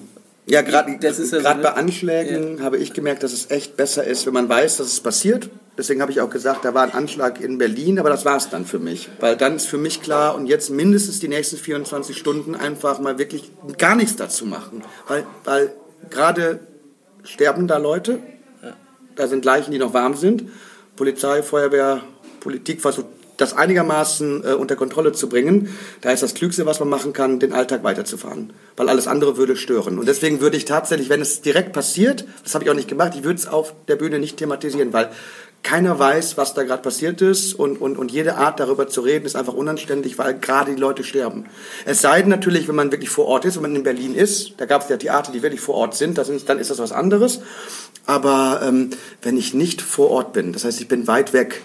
Ja, 0.46 0.62
gerade 0.62 0.98
ja 1.00 1.12
so 1.12 1.40
bei 1.40 1.72
Anschlägen 1.72 2.58
ja. 2.58 2.64
habe 2.64 2.76
ich 2.76 2.92
gemerkt, 2.92 3.22
dass 3.22 3.32
es 3.32 3.50
echt 3.50 3.76
besser 3.76 4.04
ist, 4.04 4.26
wenn 4.26 4.32
man 4.32 4.48
weiß, 4.48 4.78
dass 4.78 4.88
es 4.88 5.00
passiert. 5.00 5.48
Deswegen 5.78 6.02
habe 6.02 6.10
ich 6.10 6.20
auch 6.20 6.28
gesagt, 6.28 6.64
da 6.64 6.74
war 6.74 6.82
ein 6.82 6.92
Anschlag 6.92 7.40
in 7.40 7.58
Berlin, 7.58 7.98
aber 7.98 8.10
das 8.10 8.24
war 8.24 8.36
es 8.36 8.50
dann 8.50 8.66
für 8.66 8.78
mich. 8.78 9.08
Weil 9.20 9.36
dann 9.36 9.56
ist 9.56 9.66
für 9.66 9.78
mich 9.78 10.02
klar, 10.02 10.34
und 10.34 10.46
jetzt 10.46 10.68
mindestens 10.70 11.20
die 11.20 11.28
nächsten 11.28 11.56
24 11.56 12.16
Stunden 12.18 12.54
einfach 12.54 12.98
mal 12.98 13.18
wirklich 13.18 13.50
gar 13.78 13.94
nichts 13.94 14.16
dazu 14.16 14.44
machen. 14.44 14.82
Weil, 15.06 15.24
weil 15.44 15.72
gerade 16.10 16.60
sterben 17.22 17.68
da 17.68 17.78
Leute, 17.78 18.18
da 19.14 19.28
sind 19.28 19.44
Leichen, 19.44 19.70
die 19.70 19.78
noch 19.78 19.94
warm 19.94 20.14
sind. 20.14 20.44
Polizei, 20.96 21.42
Feuerwehr, 21.42 22.02
Politik 22.40 22.80
versucht 22.80 23.06
das 23.42 23.56
einigermaßen 23.56 24.44
äh, 24.44 24.52
unter 24.54 24.76
Kontrolle 24.76 25.12
zu 25.12 25.28
bringen, 25.28 25.76
da 26.00 26.10
ist 26.10 26.22
das 26.22 26.34
Klügste, 26.34 26.66
was 26.66 26.80
man 26.80 26.88
machen 26.88 27.12
kann, 27.12 27.38
den 27.38 27.52
Alltag 27.52 27.84
weiterzufahren. 27.84 28.52
Weil 28.76 28.88
alles 28.88 29.06
andere 29.06 29.36
würde 29.36 29.56
stören. 29.56 29.98
Und 29.98 30.06
deswegen 30.06 30.40
würde 30.40 30.56
ich 30.56 30.64
tatsächlich, 30.64 31.08
wenn 31.08 31.20
es 31.20 31.42
direkt 31.42 31.72
passiert, 31.72 32.24
das 32.42 32.54
habe 32.54 32.64
ich 32.64 32.70
auch 32.70 32.74
nicht 32.74 32.88
gemacht, 32.88 33.12
ich 33.16 33.24
würde 33.24 33.38
es 33.38 33.46
auf 33.46 33.74
der 33.88 33.96
Bühne 33.96 34.18
nicht 34.18 34.36
thematisieren, 34.36 34.92
weil 34.92 35.10
keiner 35.62 35.96
weiß, 35.96 36.36
was 36.36 36.54
da 36.54 36.64
gerade 36.64 36.82
passiert 36.82 37.20
ist 37.22 37.54
und, 37.54 37.80
und, 37.80 37.96
und 37.96 38.10
jede 38.10 38.36
Art 38.36 38.58
darüber 38.58 38.88
zu 38.88 39.00
reden 39.00 39.26
ist 39.26 39.36
einfach 39.36 39.54
unanständig, 39.54 40.18
weil 40.18 40.38
gerade 40.38 40.74
die 40.74 40.80
Leute 40.80 41.04
sterben. 41.04 41.46
Es 41.84 42.00
sei 42.00 42.20
denn 42.20 42.30
natürlich, 42.30 42.66
wenn 42.66 42.74
man 42.74 42.90
wirklich 42.90 43.10
vor 43.10 43.26
Ort 43.26 43.44
ist, 43.44 43.56
wenn 43.56 43.62
man 43.62 43.76
in 43.76 43.84
Berlin 43.84 44.14
ist, 44.14 44.54
da 44.56 44.66
gab 44.66 44.82
es 44.82 44.88
ja 44.88 44.96
Theater, 44.96 45.30
die 45.30 45.42
wirklich 45.42 45.60
vor 45.60 45.76
Ort 45.76 45.94
sind, 45.94 46.22
sind 46.24 46.48
dann 46.48 46.58
ist 46.58 46.70
das 46.70 46.78
was 46.78 46.90
anderes. 46.90 47.40
Aber 48.06 48.60
ähm, 48.64 48.90
wenn 49.22 49.36
ich 49.36 49.54
nicht 49.54 49.82
vor 49.82 50.10
Ort 50.10 50.32
bin, 50.32 50.52
das 50.52 50.64
heißt, 50.64 50.80
ich 50.80 50.88
bin 50.88 51.06
weit 51.06 51.32
weg, 51.32 51.62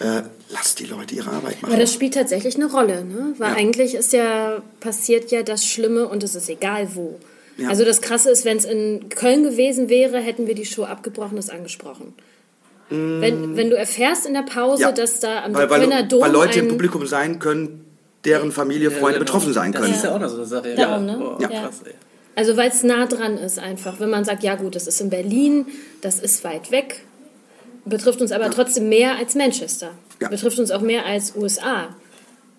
äh, 0.00 0.22
lasst 0.50 0.80
die 0.80 0.86
Leute 0.86 1.14
ihre 1.14 1.30
Arbeit 1.30 1.62
machen. 1.62 1.72
Aber 1.72 1.80
das 1.80 1.92
spielt 1.92 2.14
tatsächlich 2.14 2.56
eine 2.56 2.66
Rolle, 2.70 3.04
ne? 3.04 3.34
Weil 3.38 3.50
Ja. 3.52 3.56
eigentlich 3.56 3.94
ist 3.94 4.12
ja, 4.12 4.62
passiert 4.80 5.30
ja 5.30 5.42
das 5.42 5.64
Schlimme 5.64 6.08
und 6.08 6.22
es 6.22 6.34
ist 6.34 6.48
egal 6.48 6.88
wo. 6.94 7.18
Ja. 7.56 7.68
Also 7.68 7.84
das 7.84 8.00
Krasse 8.02 8.30
ist, 8.30 8.44
wenn 8.44 8.56
es 8.56 8.64
in 8.64 9.08
Köln 9.10 9.44
gewesen 9.44 9.88
wäre, 9.88 10.18
hätten 10.18 10.46
wir 10.48 10.54
die 10.56 10.64
Show 10.64 10.82
abgebrochen, 10.84 11.36
das 11.36 11.50
angesprochen. 11.50 12.14
Wenn, 12.90 13.56
wenn 13.56 13.70
du 13.70 13.76
erfährst 13.76 14.26
in 14.26 14.34
der 14.34 14.42
Pause, 14.42 14.82
Mm. 14.82 14.86
Ja. 14.86 14.92
dass 14.92 15.18
da 15.20 15.42
am 15.44 15.54
weil, 15.54 15.70
weil, 15.70 15.80
Kölner 15.80 16.02
Dom 16.02 16.20
weil 16.20 16.30
Leute 16.32 16.58
im 16.60 16.68
Publikum 16.68 17.06
sein 17.06 17.38
können, 17.38 17.84
deren 18.24 18.52
Familie, 18.52 18.90
Freunde 18.90 19.14
genau. 19.14 19.24
betroffen 19.24 19.52
sein 19.52 19.72
Das 19.72 19.82
können. 19.82 19.94
ist 19.94 20.04
ja 20.04 20.14
auch 20.14 20.18
noch 20.20 20.28
so 20.28 20.36
eine 20.36 20.44
Sache. 20.46 20.74
Darum, 20.74 21.06
ne? 21.06 21.16
Boah, 21.18 21.38
Ja. 21.40 21.48
krass, 21.48 21.80
ey. 21.86 21.94
Also 22.36 22.56
weil 22.56 22.68
es 22.70 22.82
nah 22.82 23.06
dran 23.06 23.38
ist 23.38 23.58
einfach. 23.58 24.00
Wenn 24.00 24.10
man 24.10 24.24
sagt, 24.24 24.42
ja 24.42 24.56
gut, 24.56 24.74
das 24.74 24.86
ist 24.86 25.00
in 25.00 25.08
Berlin, 25.08 25.66
das 26.02 26.18
ist 26.18 26.44
weit 26.44 26.70
weg, 26.72 27.02
betrifft 27.84 28.20
uns 28.20 28.32
aber 28.32 28.50
trotzdem 28.50 28.88
mehr 28.88 29.16
als 29.16 29.34
Manchester. 29.34 29.90
Ja. 30.20 30.28
Betrifft 30.28 30.58
uns 30.58 30.70
auch 30.70 30.80
mehr 30.80 31.04
als 31.06 31.34
USA. 31.36 31.94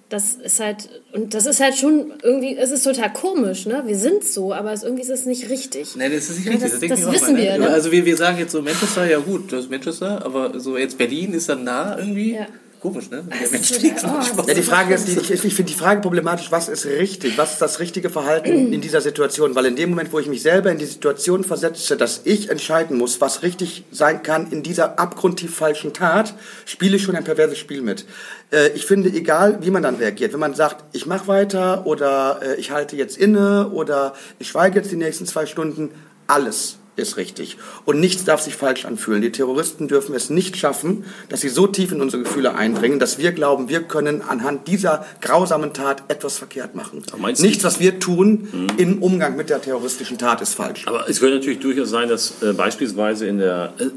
Das 0.10 0.34
ist 0.34 0.60
halt, 0.60 0.88
und 1.14 1.34
das 1.34 1.48
ist 1.48 1.60
halt 1.60 1.76
schon 1.76 2.14
irgendwie, 2.22 2.56
es 2.56 2.70
ist 2.70 2.84
total 2.84 3.12
komisch, 3.12 3.66
ne? 3.66 3.82
Wir 3.88 3.98
sind 3.98 4.24
so, 4.24 4.54
aber 4.54 4.72
es, 4.72 4.84
irgendwie 4.84 5.02
ist 5.02 5.10
es 5.10 5.26
nicht 5.26 5.50
richtig. 5.50 5.96
Nein, 5.96 6.12
das 6.14 6.30
ist 6.30 6.38
nicht 6.38 6.46
Ja, 6.46 6.52
richtig. 6.52 6.72
das- 6.72 6.80
denke 6.80 6.94
das 6.96 7.00
ich 7.02 7.08
auch 7.08 7.14
wissen 7.14 7.34
mal, 7.34 7.42
wir, 7.42 7.52
Ne? 7.54 7.60
ne? 7.60 7.70
Also 7.70 7.92
wir, 7.92 8.06
wir 8.06 8.16
sagen 8.16 8.38
jetzt 8.38 8.52
so 8.52 8.62
Manchester, 8.62 9.10
ja 9.10 9.18
gut, 9.18 9.52
das 9.52 9.62
ist 9.66 9.72
Manchester, 9.72 10.24
aber 10.24 10.60
so 10.60 10.78
jetzt 10.78 11.00
Berlin 11.00 11.34
ist 11.34 11.50
dann 11.50 11.64
nah 11.64 11.98
irgendwie. 11.98 12.36
Ja. 12.36 12.46
Komisch, 12.86 13.10
ne? 13.10 13.24
Der 13.42 13.50
Mensch 13.50 13.68
so 13.70 13.80
der- 13.80 13.96
oh. 14.38 14.44
Ja, 14.48 14.54
die 14.54 14.62
Frage 14.62 14.94
ist, 14.94 15.08
die, 15.08 15.14
ich, 15.18 15.32
ich 15.44 15.56
finde 15.56 15.72
die 15.72 15.78
Frage 15.78 16.02
problematisch, 16.02 16.52
was 16.52 16.70
ist 16.70 16.86
richtig, 16.86 17.36
was 17.36 17.54
ist 17.54 17.62
das 17.62 17.80
richtige 17.80 18.12
Verhalten 18.12 18.50
in 18.74 18.80
dieser 18.80 19.02
Situation? 19.02 19.56
Weil 19.56 19.66
in 19.66 19.76
dem 19.76 19.90
Moment, 19.90 20.14
wo 20.14 20.20
ich 20.20 20.28
mich 20.28 20.44
selber 20.44 20.72
in 20.72 20.78
die 20.78 20.86
Situation 20.86 21.44
versetze, 21.44 21.98
dass 21.98 22.22
ich 22.26 22.50
entscheiden 22.52 22.98
muss, 23.00 23.20
was 23.22 23.42
richtig 23.42 23.86
sein 23.92 24.22
kann 24.22 24.52
in 24.52 24.62
dieser 24.62 25.00
abgrundtief 25.00 25.56
falschen 25.56 25.94
Tat, 25.94 26.36
spiele 26.66 26.98
ich 26.98 27.02
schon 27.04 27.16
ein 27.16 27.24
perverses 27.24 27.58
Spiel 27.58 27.82
mit. 27.82 28.06
Äh, 28.52 28.68
ich 28.76 28.86
finde, 28.86 29.10
egal 29.10 29.58
wie 29.62 29.72
man 29.72 29.82
dann 29.82 29.96
reagiert, 29.96 30.34
wenn 30.34 30.40
man 30.40 30.54
sagt, 30.54 30.84
ich 30.96 31.08
mache 31.08 31.28
weiter 31.28 31.88
oder 31.88 32.40
äh, 32.44 32.56
ich 32.60 32.70
halte 32.70 32.96
jetzt 32.96 33.18
inne 33.18 33.70
oder 33.72 34.14
ich 34.38 34.48
schweige 34.50 34.78
jetzt 34.80 34.92
die 34.92 34.96
nächsten 34.96 35.26
zwei 35.26 35.48
Stunden, 35.48 35.90
alles 36.28 36.78
ist 36.96 37.18
richtig. 37.18 37.58
Und 37.86 38.00
nichts 38.00 38.24
darf 38.24 38.42
sich 38.42 38.56
falsch 38.56 38.86
anfühlen. 38.86 39.22
Die 39.22 39.32
Terroristen 39.32 39.88
dürfen 39.88 40.16
es 40.16 40.30
nicht 40.30 40.58
schaffen, 40.58 41.06
dass 41.30 41.42
sie 41.42 41.50
so 41.50 41.68
tief 41.68 41.92
in 41.92 42.02
unsere 42.02 42.24
Gefühle 42.24 42.56
eindringen, 42.56 43.00
dass 43.00 43.18
wir 43.18 43.32
glauben, 43.32 43.70
wir 43.70 43.82
können 43.82 44.22
anhand 44.22 44.68
dieser 44.68 45.06
grausamen 45.22 45.74
Tat 45.74 46.04
etwas 46.08 46.38
verkehrt 46.38 46.76
machen. 46.76 47.04
Nichts, 47.40 47.64
was 47.64 47.80
wir 47.80 48.00
tun 48.00 48.70
im 48.78 49.02
Umgang 49.02 49.36
mit 49.36 49.50
der 49.50 49.62
terroristischen 49.62 50.18
Tat, 50.18 50.42
ist 50.42 50.54
falsch. 50.54 50.88
Aber 50.88 51.10
es 51.10 51.20
könnte 51.20 51.36
natürlich 51.36 51.60
durchaus 51.60 51.90
sein, 51.90 52.10
dass 52.10 52.42
äh, 52.42 52.54
beispielsweise 52.54 53.28
in 53.28 53.40
der. 53.40 53.74
Äh, 53.78 53.90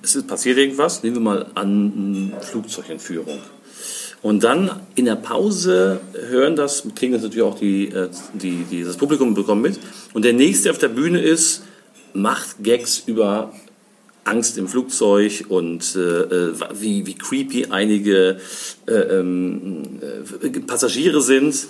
es 0.00 0.14
ist 0.14 0.28
passiert 0.28 0.58
irgendwas, 0.58 1.02
nehmen 1.02 1.16
wir 1.16 1.20
mal 1.20 1.46
an, 1.54 2.32
Flugzeugentführung. 2.40 3.40
Und 4.22 4.42
dann 4.42 4.70
in 4.94 5.04
der 5.04 5.16
Pause 5.16 6.00
hören 6.28 6.56
das, 6.56 6.84
kriegen 6.96 7.12
das 7.12 7.22
natürlich 7.22 7.42
auch 7.44 7.58
die, 7.58 7.88
äh, 7.88 8.08
die, 8.34 8.64
die, 8.70 8.84
das 8.84 8.96
Publikum 8.96 9.34
bekommen 9.34 9.62
mit. 9.62 9.78
Und 10.12 10.24
der 10.24 10.32
nächste 10.32 10.70
auf 10.70 10.78
der 10.78 10.88
Bühne 10.88 11.20
ist, 11.20 11.62
macht 12.14 12.62
Gags 12.62 13.02
über 13.06 13.52
Angst 14.24 14.58
im 14.58 14.68
Flugzeug 14.68 15.44
und 15.48 15.96
äh, 15.96 16.00
äh, 16.00 16.54
wie, 16.74 17.06
wie 17.06 17.14
creepy 17.14 17.66
einige 17.70 18.38
äh, 18.86 18.92
ähm, 18.92 20.00
äh, 20.42 20.60
Passagiere 20.60 21.22
sind. 21.22 21.66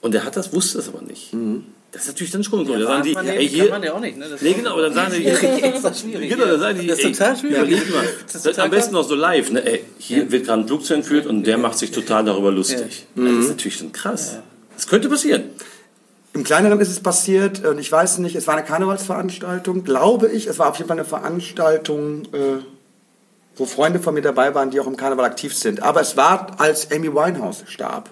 Und 0.00 0.14
er 0.14 0.24
hat 0.24 0.36
das, 0.36 0.52
wusste 0.52 0.78
das 0.78 0.88
aber 0.88 1.02
nicht. 1.02 1.32
Das 1.92 2.02
ist 2.02 2.08
natürlich 2.08 2.30
dann 2.30 2.44
schon 2.44 2.66
so. 2.66 2.72
da 2.74 2.80
sagen 2.86 3.02
die, 3.04 3.12
man, 3.12 3.26
ey, 3.26 3.46
kann 3.46 3.54
hier, 3.54 3.70
man 3.70 3.82
ja 3.82 3.92
auch 3.94 4.00
nicht, 4.00 4.16
ne? 4.18 4.26
Das 4.28 4.40
Nee, 4.42 4.50
ist 4.50 4.56
genau, 4.58 4.72
aber 4.72 4.82
dann 4.82 4.94
sagen 4.94 5.14
die, 5.16 5.24
extra 5.24 5.94
schwierig. 5.94 6.28
genau, 6.30 6.44
dann 6.46 6.60
sagen 6.60 6.78
die, 6.80 6.86
das 6.86 6.98
ist 6.98 7.04
ey, 7.04 7.12
total 7.12 7.36
schwierig. 7.36 7.58
überleg 7.58 7.90
mal, 7.90 8.04
Das 8.26 8.34
ist 8.36 8.46
das 8.46 8.58
am 8.58 8.70
besten 8.70 8.94
noch 8.94 9.08
so 9.08 9.14
live, 9.14 9.50
ne? 9.50 9.64
Ey, 9.66 9.84
hier 9.98 10.30
wird 10.30 10.46
gerade 10.46 10.62
ein 10.62 10.66
Flugzeug 10.68 10.98
entführt 10.98 11.26
und 11.26 11.44
der 11.44 11.58
macht 11.58 11.78
sich 11.78 11.90
total 11.90 12.24
darüber 12.24 12.50
lustig. 12.52 13.06
Das 13.14 13.24
ist 13.44 13.48
natürlich 13.48 13.78
dann 13.78 13.92
krass. 13.92 14.38
Das 14.74 14.86
könnte 14.86 15.08
passieren. 15.08 15.44
Im 16.36 16.44
Kleineren 16.44 16.78
ist 16.80 16.90
es 16.90 17.00
passiert, 17.00 17.64
und 17.64 17.78
ich 17.78 17.90
weiß 17.90 18.18
nicht, 18.18 18.36
es 18.36 18.46
war 18.46 18.54
eine 18.54 18.66
Karnevalsveranstaltung, 18.66 19.84
glaube 19.84 20.28
ich. 20.28 20.46
Es 20.46 20.58
war 20.58 20.68
auf 20.68 20.76
jeden 20.76 20.86
Fall 20.86 20.98
eine 20.98 21.06
Veranstaltung, 21.06 22.24
äh, 22.34 22.58
wo 23.56 23.64
Freunde 23.64 24.00
von 24.00 24.12
mir 24.12 24.20
dabei 24.20 24.54
waren, 24.54 24.70
die 24.70 24.78
auch 24.78 24.86
im 24.86 24.98
Karneval 24.98 25.24
aktiv 25.24 25.54
sind. 25.54 25.82
Aber 25.82 26.02
es 26.02 26.18
war, 26.18 26.60
als 26.60 26.92
Amy 26.92 27.14
Winehouse 27.14 27.64
starb 27.68 28.10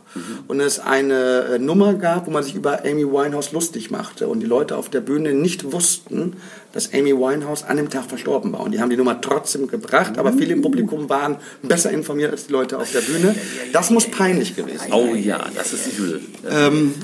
und 0.49 0.59
es 0.61 0.79
eine 0.81 1.41
äh, 1.41 1.59
Nummer 1.59 1.93
gab, 1.93 2.27
wo 2.27 2.31
man 2.31 2.43
sich 2.43 2.55
über 2.55 2.87
Amy 2.87 3.05
Winehouse 3.05 3.53
lustig 3.53 3.91
machte 3.91 4.27
und 4.27 4.41
die 4.41 4.47
Leute 4.47 4.79
auf 4.79 4.89
der 4.89 5.03
Bühne 5.03 5.35
nicht 5.35 5.71
wussten, 5.71 6.37
dass 6.73 6.95
Amy 6.95 7.15
Winehouse 7.15 7.65
an 7.65 7.77
dem 7.77 7.91
Tag 7.91 8.07
verstorben 8.07 8.55
war. 8.55 8.61
Und 8.61 8.73
die 8.73 8.81
haben 8.81 8.89
die 8.89 8.97
Nummer 8.97 9.21
trotzdem 9.21 9.67
gebracht, 9.67 10.17
aber 10.17 10.33
viele 10.33 10.55
im 10.55 10.63
Publikum 10.63 11.11
waren 11.11 11.37
besser 11.63 11.91
informiert 11.91 12.33
als 12.33 12.47
die 12.47 12.53
Leute 12.53 12.79
auf 12.79 12.91
der 12.91 13.03
Bühne. 13.03 13.35
Das 13.75 13.91
muss 13.91 14.11
peinlich 14.11 14.57
gewesen 14.57 14.79
sein. 14.79 14.93
Oh 14.95 15.15
ja, 15.15 15.45
das 15.55 15.75
ist 15.75 15.99
übel. 15.99 16.23
Ähm, 16.51 16.95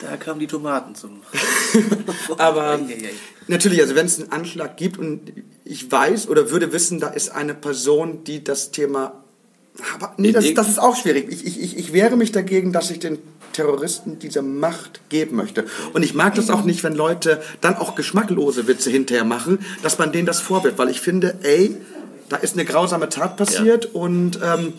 Da 0.00 0.16
kamen 0.16 0.38
die 0.38 0.46
Tomaten 0.46 0.94
zum. 0.94 1.22
Aber 2.38 2.78
natürlich, 3.48 3.80
also 3.80 3.94
wenn 3.94 4.06
es 4.06 4.20
einen 4.20 4.30
Anschlag 4.30 4.76
gibt 4.76 4.98
und 4.98 5.32
ich 5.64 5.90
weiß 5.90 6.28
oder 6.28 6.50
würde 6.50 6.72
wissen, 6.72 7.00
da 7.00 7.08
ist 7.08 7.30
eine 7.30 7.54
Person, 7.54 8.24
die 8.24 8.44
das 8.44 8.70
Thema. 8.70 9.24
Aber 9.94 10.14
nee, 10.16 10.32
das, 10.32 10.52
das 10.54 10.68
ist 10.68 10.78
auch 10.78 10.96
schwierig. 10.96 11.28
Ich, 11.30 11.46
ich, 11.46 11.60
ich, 11.60 11.76
ich 11.76 11.92
wehre 11.92 12.16
mich 12.16 12.32
dagegen, 12.32 12.72
dass 12.72 12.90
ich 12.90 12.98
den 13.00 13.18
Terroristen 13.52 14.18
diese 14.18 14.42
Macht 14.42 15.08
geben 15.08 15.36
möchte. 15.36 15.64
Und 15.92 16.04
ich 16.04 16.14
mag 16.14 16.34
das 16.36 16.48
auch 16.50 16.64
nicht, 16.64 16.84
wenn 16.84 16.94
Leute 16.94 17.42
dann 17.60 17.76
auch 17.76 17.96
geschmacklose 17.96 18.68
Witze 18.68 18.90
hinterher 18.90 19.24
machen, 19.24 19.58
dass 19.82 19.98
man 19.98 20.12
denen 20.12 20.26
das 20.26 20.40
vorwirft, 20.40 20.78
weil 20.78 20.90
ich 20.90 21.00
finde, 21.00 21.38
ey, 21.42 21.76
da 22.28 22.36
ist 22.36 22.54
eine 22.54 22.64
grausame 22.64 23.08
Tat 23.08 23.36
passiert 23.36 23.86
und 23.86 24.38
ähm, 24.44 24.74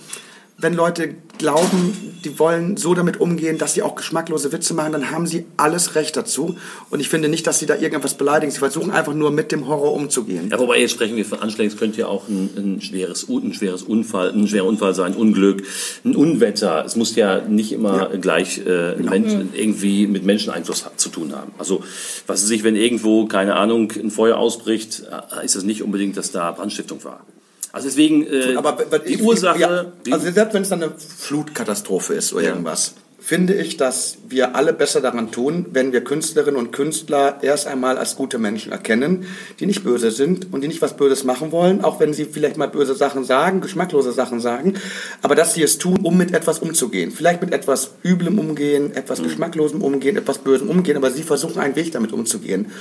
wenn 0.62 0.74
Leute 0.74 1.16
glauben, 1.38 1.96
die 2.26 2.38
wollen 2.38 2.76
so 2.76 2.94
damit 2.94 3.20
umgehen, 3.22 3.58
dass 3.58 3.74
sie 3.74 3.82
auch 3.82 3.96
geschmacklose 3.96 4.52
Witze 4.52 4.74
machen, 4.74 4.92
dann 4.92 5.12
haben 5.12 5.26
sie 5.26 5.46
alles 5.56 5.96
Recht 5.96 6.18
dazu. 6.18 6.58
Und 6.90 7.00
ich 7.00 7.08
finde 7.08 7.30
nicht, 7.30 7.48
dass 7.48 7.60
sie 7.60 7.66
da 7.66 7.76
irgendwas 7.76 8.16
beleidigen. 8.16 8.52
Sie 8.52 8.60
versuchen 8.60 8.92
einfach 8.92 9.14
nur 9.14 9.32
mit 9.32 9.54
dem 9.54 9.68
Horror 9.68 9.94
umzugehen. 9.94 10.50
Ja, 10.52 10.60
wobei 10.60 10.80
jetzt 10.80 10.92
sprechen 10.92 11.16
wir 11.16 11.26
von 11.26 11.40
Anschlägen, 11.40 11.72
es 11.72 11.80
könnte 11.80 12.02
ja 12.02 12.08
auch 12.08 12.28
ein, 12.28 12.50
ein, 12.58 12.82
schweres, 12.82 13.28
ein 13.30 13.54
schweres 13.54 13.84
Unfall, 13.84 14.32
ein 14.32 14.48
schwerer 14.48 14.66
Unfall 14.66 14.94
sein, 14.94 15.14
Unglück, 15.16 15.64
ein 16.04 16.16
Unwetter. 16.16 16.84
Es 16.86 16.98
muss 16.98 17.16
ja 17.16 17.40
nicht 17.42 17.72
immer 17.72 18.10
gleich 18.18 18.62
äh, 18.66 18.96
Menschen, 18.98 19.54
irgendwie 19.54 20.08
mit 20.08 20.26
Menscheneinfluss 20.26 20.86
zu 20.98 21.10
tun 21.10 21.34
haben. 21.34 21.54
Also 21.58 21.84
was 22.28 22.44
weiß 22.44 22.52
ich, 22.52 22.64
wenn 22.64 22.76
irgendwo, 22.76 23.26
keine 23.28 23.56
Ahnung, 23.56 23.92
ein 23.92 24.12
Feuer 24.12 24.38
ausbricht, 24.38 25.04
äh, 25.42 25.46
ist 25.46 25.56
das 25.56 25.64
nicht 25.64 25.84
unbedingt, 25.84 26.18
dass 26.18 26.32
da 26.32 26.52
Brandstiftung 26.52 27.02
war. 27.06 27.26
Also 27.72 27.88
deswegen, 27.88 28.26
äh, 28.26 28.56
Aber 28.56 28.78
wenn- 28.90 29.04
die 29.06 29.14
ich- 29.16 29.22
Ursache... 29.22 29.60
ja, 29.60 29.86
also 30.12 30.32
selbst 30.32 30.54
wenn 30.54 30.64
es 30.64 30.70
dann 30.70 30.82
eine 30.84 30.92
Flutkatastrophe 30.98 32.14
ist 32.16 32.34
oder 32.34 32.44
irgendwas, 32.44 32.96
finde 33.22 33.54
ich, 33.54 33.78
dass 33.78 34.18
wir 34.28 34.56
alle 34.56 34.74
besser 34.74 35.02
daran 35.02 35.32
tun, 35.32 35.68
wenn 35.72 35.92
wir 35.94 36.04
Künstlerinnen 36.04 36.56
und 36.60 36.72
Künstler 36.72 37.38
erst 37.44 37.68
einmal 37.68 37.98
als 38.00 38.16
gute 38.16 38.40
Menschen 38.40 38.72
erkennen, 38.72 39.26
die 39.60 39.68
nicht 39.68 39.84
böse 39.84 40.10
sind 40.10 40.52
und 40.52 40.62
die 40.62 40.68
nicht 40.68 40.82
was 40.82 40.98
Böses 40.98 41.26
machen 41.26 41.52
wollen, 41.52 41.84
auch 41.84 42.00
wenn 42.00 42.14
sie 42.14 42.26
vielleicht 42.26 42.58
mal 42.58 42.68
böse 42.70 42.96
Sachen 42.96 43.24
sagen, 43.26 43.62
geschmacklose 43.62 44.14
Sachen 44.14 44.40
sagen, 44.40 44.76
aber 45.22 45.36
dass 45.36 45.54
sie 45.54 45.62
es 45.62 45.78
tun, 45.78 46.00
um 46.02 46.18
mit 46.18 46.34
etwas 46.34 46.60
umzugehen. 46.60 47.12
Vielleicht 47.12 47.42
mit 47.42 47.54
etwas 47.54 47.92
Üblem 48.04 48.40
umgehen, 48.40 48.96
etwas 48.96 49.22
Geschmacklosem 49.22 49.84
umgehen, 49.84 50.18
etwas 50.18 50.40
Bösem 50.40 50.70
umgehen, 50.70 50.98
aber 50.98 51.12
sie 51.12 51.24
versuchen 51.24 51.60
einen 51.60 51.76
Weg 51.76 51.92
damit 51.92 52.14
umzugehen. 52.14 52.72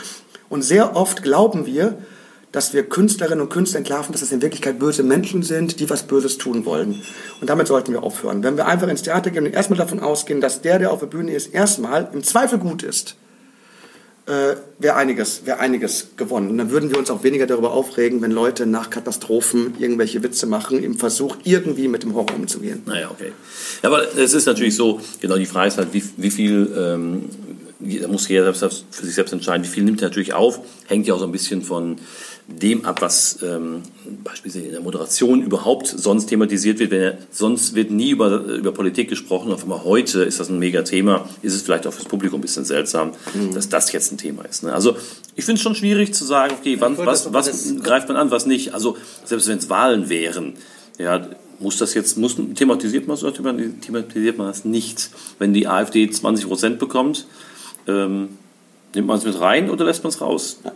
Und 0.48 0.62
sehr 0.62 0.96
oft 0.96 1.22
glauben 1.22 1.66
wir, 1.66 1.98
dass 2.52 2.72
wir 2.72 2.84
Künstlerinnen 2.84 3.42
und 3.42 3.50
Künstler 3.50 3.78
entlarven, 3.78 4.12
dass 4.12 4.22
es 4.22 4.32
in 4.32 4.40
Wirklichkeit 4.40 4.78
böse 4.78 5.02
Menschen 5.02 5.42
sind, 5.42 5.80
die 5.80 5.90
was 5.90 6.04
Böses 6.04 6.38
tun 6.38 6.64
wollen. 6.64 7.02
Und 7.40 7.50
damit 7.50 7.66
sollten 7.66 7.92
wir 7.92 8.02
aufhören. 8.02 8.42
Wenn 8.42 8.56
wir 8.56 8.66
einfach 8.66 8.88
ins 8.88 9.02
Theater 9.02 9.30
gehen 9.30 9.44
und 9.44 9.52
erstmal 9.52 9.78
davon 9.78 10.00
ausgehen, 10.00 10.40
dass 10.40 10.62
der, 10.62 10.78
der 10.78 10.92
auf 10.92 11.00
der 11.00 11.06
Bühne 11.06 11.32
ist, 11.32 11.52
erstmal 11.52 12.08
im 12.12 12.22
Zweifel 12.22 12.58
gut 12.58 12.82
ist, 12.82 13.16
äh, 14.28 14.56
wäre 14.78 14.96
einiges, 14.96 15.46
wär 15.46 15.58
einiges 15.58 16.08
gewonnen. 16.16 16.50
Und 16.50 16.58
dann 16.58 16.70
würden 16.70 16.90
wir 16.90 16.98
uns 16.98 17.10
auch 17.10 17.22
weniger 17.24 17.46
darüber 17.46 17.72
aufregen, 17.72 18.20
wenn 18.20 18.30
Leute 18.30 18.66
nach 18.66 18.90
Katastrophen 18.90 19.74
irgendwelche 19.78 20.22
Witze 20.22 20.46
machen, 20.46 20.82
im 20.82 20.98
Versuch, 20.98 21.36
irgendwie 21.44 21.88
mit 21.88 22.02
dem 22.02 22.14
Horror 22.14 22.34
umzugehen. 22.34 22.82
Naja, 22.84 23.10
okay. 23.10 23.32
Aber 23.82 24.02
es 24.16 24.34
ist 24.34 24.46
natürlich 24.46 24.76
so, 24.76 25.00
genau 25.20 25.36
die 25.36 25.46
Frage 25.46 25.68
ist 25.68 25.78
halt, 25.78 25.94
wie, 25.94 26.02
wie 26.18 26.30
viel, 26.30 26.70
ähm, 26.76 27.24
da 28.00 28.08
muss 28.08 28.28
jeder 28.28 28.52
für 28.52 28.68
sich 28.68 29.14
selbst 29.14 29.32
entscheiden, 29.32 29.64
wie 29.64 29.68
viel 29.68 29.84
nimmt 29.84 30.02
er 30.02 30.08
natürlich 30.08 30.34
auf, 30.34 30.60
hängt 30.86 31.06
ja 31.06 31.14
auch 31.14 31.20
so 31.20 31.24
ein 31.24 31.32
bisschen 31.32 31.62
von 31.62 31.96
dem 32.48 32.86
ab, 32.86 33.02
was 33.02 33.40
ähm, 33.42 33.82
beispielsweise 34.24 34.66
in 34.66 34.72
der 34.72 34.80
Moderation 34.80 35.42
überhaupt 35.42 35.86
sonst 35.86 36.26
thematisiert 36.26 36.78
wird. 36.78 36.90
Wenn 36.90 37.02
er, 37.02 37.18
sonst 37.30 37.74
wird 37.74 37.90
nie 37.90 38.10
über, 38.10 38.40
über 38.40 38.72
Politik 38.72 39.10
gesprochen, 39.10 39.52
auf 39.52 39.62
einmal 39.62 39.84
heute 39.84 40.22
ist 40.22 40.40
das 40.40 40.48
ein 40.48 40.58
mega 40.58 40.82
Thema, 40.82 41.28
ist 41.42 41.54
es 41.54 41.60
vielleicht 41.60 41.86
auch 41.86 41.92
fürs 41.92 42.06
Publikum 42.06 42.38
ein 42.38 42.42
bisschen 42.42 42.64
seltsam, 42.64 43.12
dass 43.52 43.68
das 43.68 43.92
jetzt 43.92 44.12
ein 44.12 44.18
Thema 44.18 44.46
ist. 44.46 44.62
Ne? 44.62 44.72
Also 44.72 44.96
ich 45.36 45.44
finde 45.44 45.58
es 45.58 45.62
schon 45.62 45.74
schwierig 45.74 46.14
zu 46.14 46.24
sagen, 46.24 46.54
okay, 46.58 46.76
wann, 46.80 46.96
was, 46.96 47.32
was 47.34 47.74
greift 47.82 48.08
man 48.08 48.16
an, 48.16 48.30
was 48.30 48.46
nicht. 48.46 48.72
Also 48.72 48.96
selbst 49.24 49.46
wenn 49.46 49.58
es 49.58 49.68
Wahlen 49.68 50.08
wären, 50.08 50.54
ja, 50.98 51.28
muss 51.60 51.76
das 51.76 51.92
jetzt, 51.92 52.16
muss, 52.16 52.36
thematisiert, 52.54 53.06
man, 53.08 53.18
so, 53.18 53.30
thematisiert 53.30 54.38
man 54.38 54.46
das 54.46 54.64
nicht. 54.64 55.10
Wenn 55.38 55.52
die 55.52 55.66
AfD 55.66 56.08
20 56.08 56.46
Prozent 56.46 56.78
bekommt, 56.78 57.26
ähm, 57.86 58.30
nimmt 58.94 59.06
man 59.06 59.18
es 59.18 59.24
mit 59.24 59.38
rein 59.38 59.68
oder 59.68 59.84
lässt 59.84 60.02
man 60.02 60.10
es 60.10 60.20
raus? 60.22 60.60
Ne? 60.64 60.72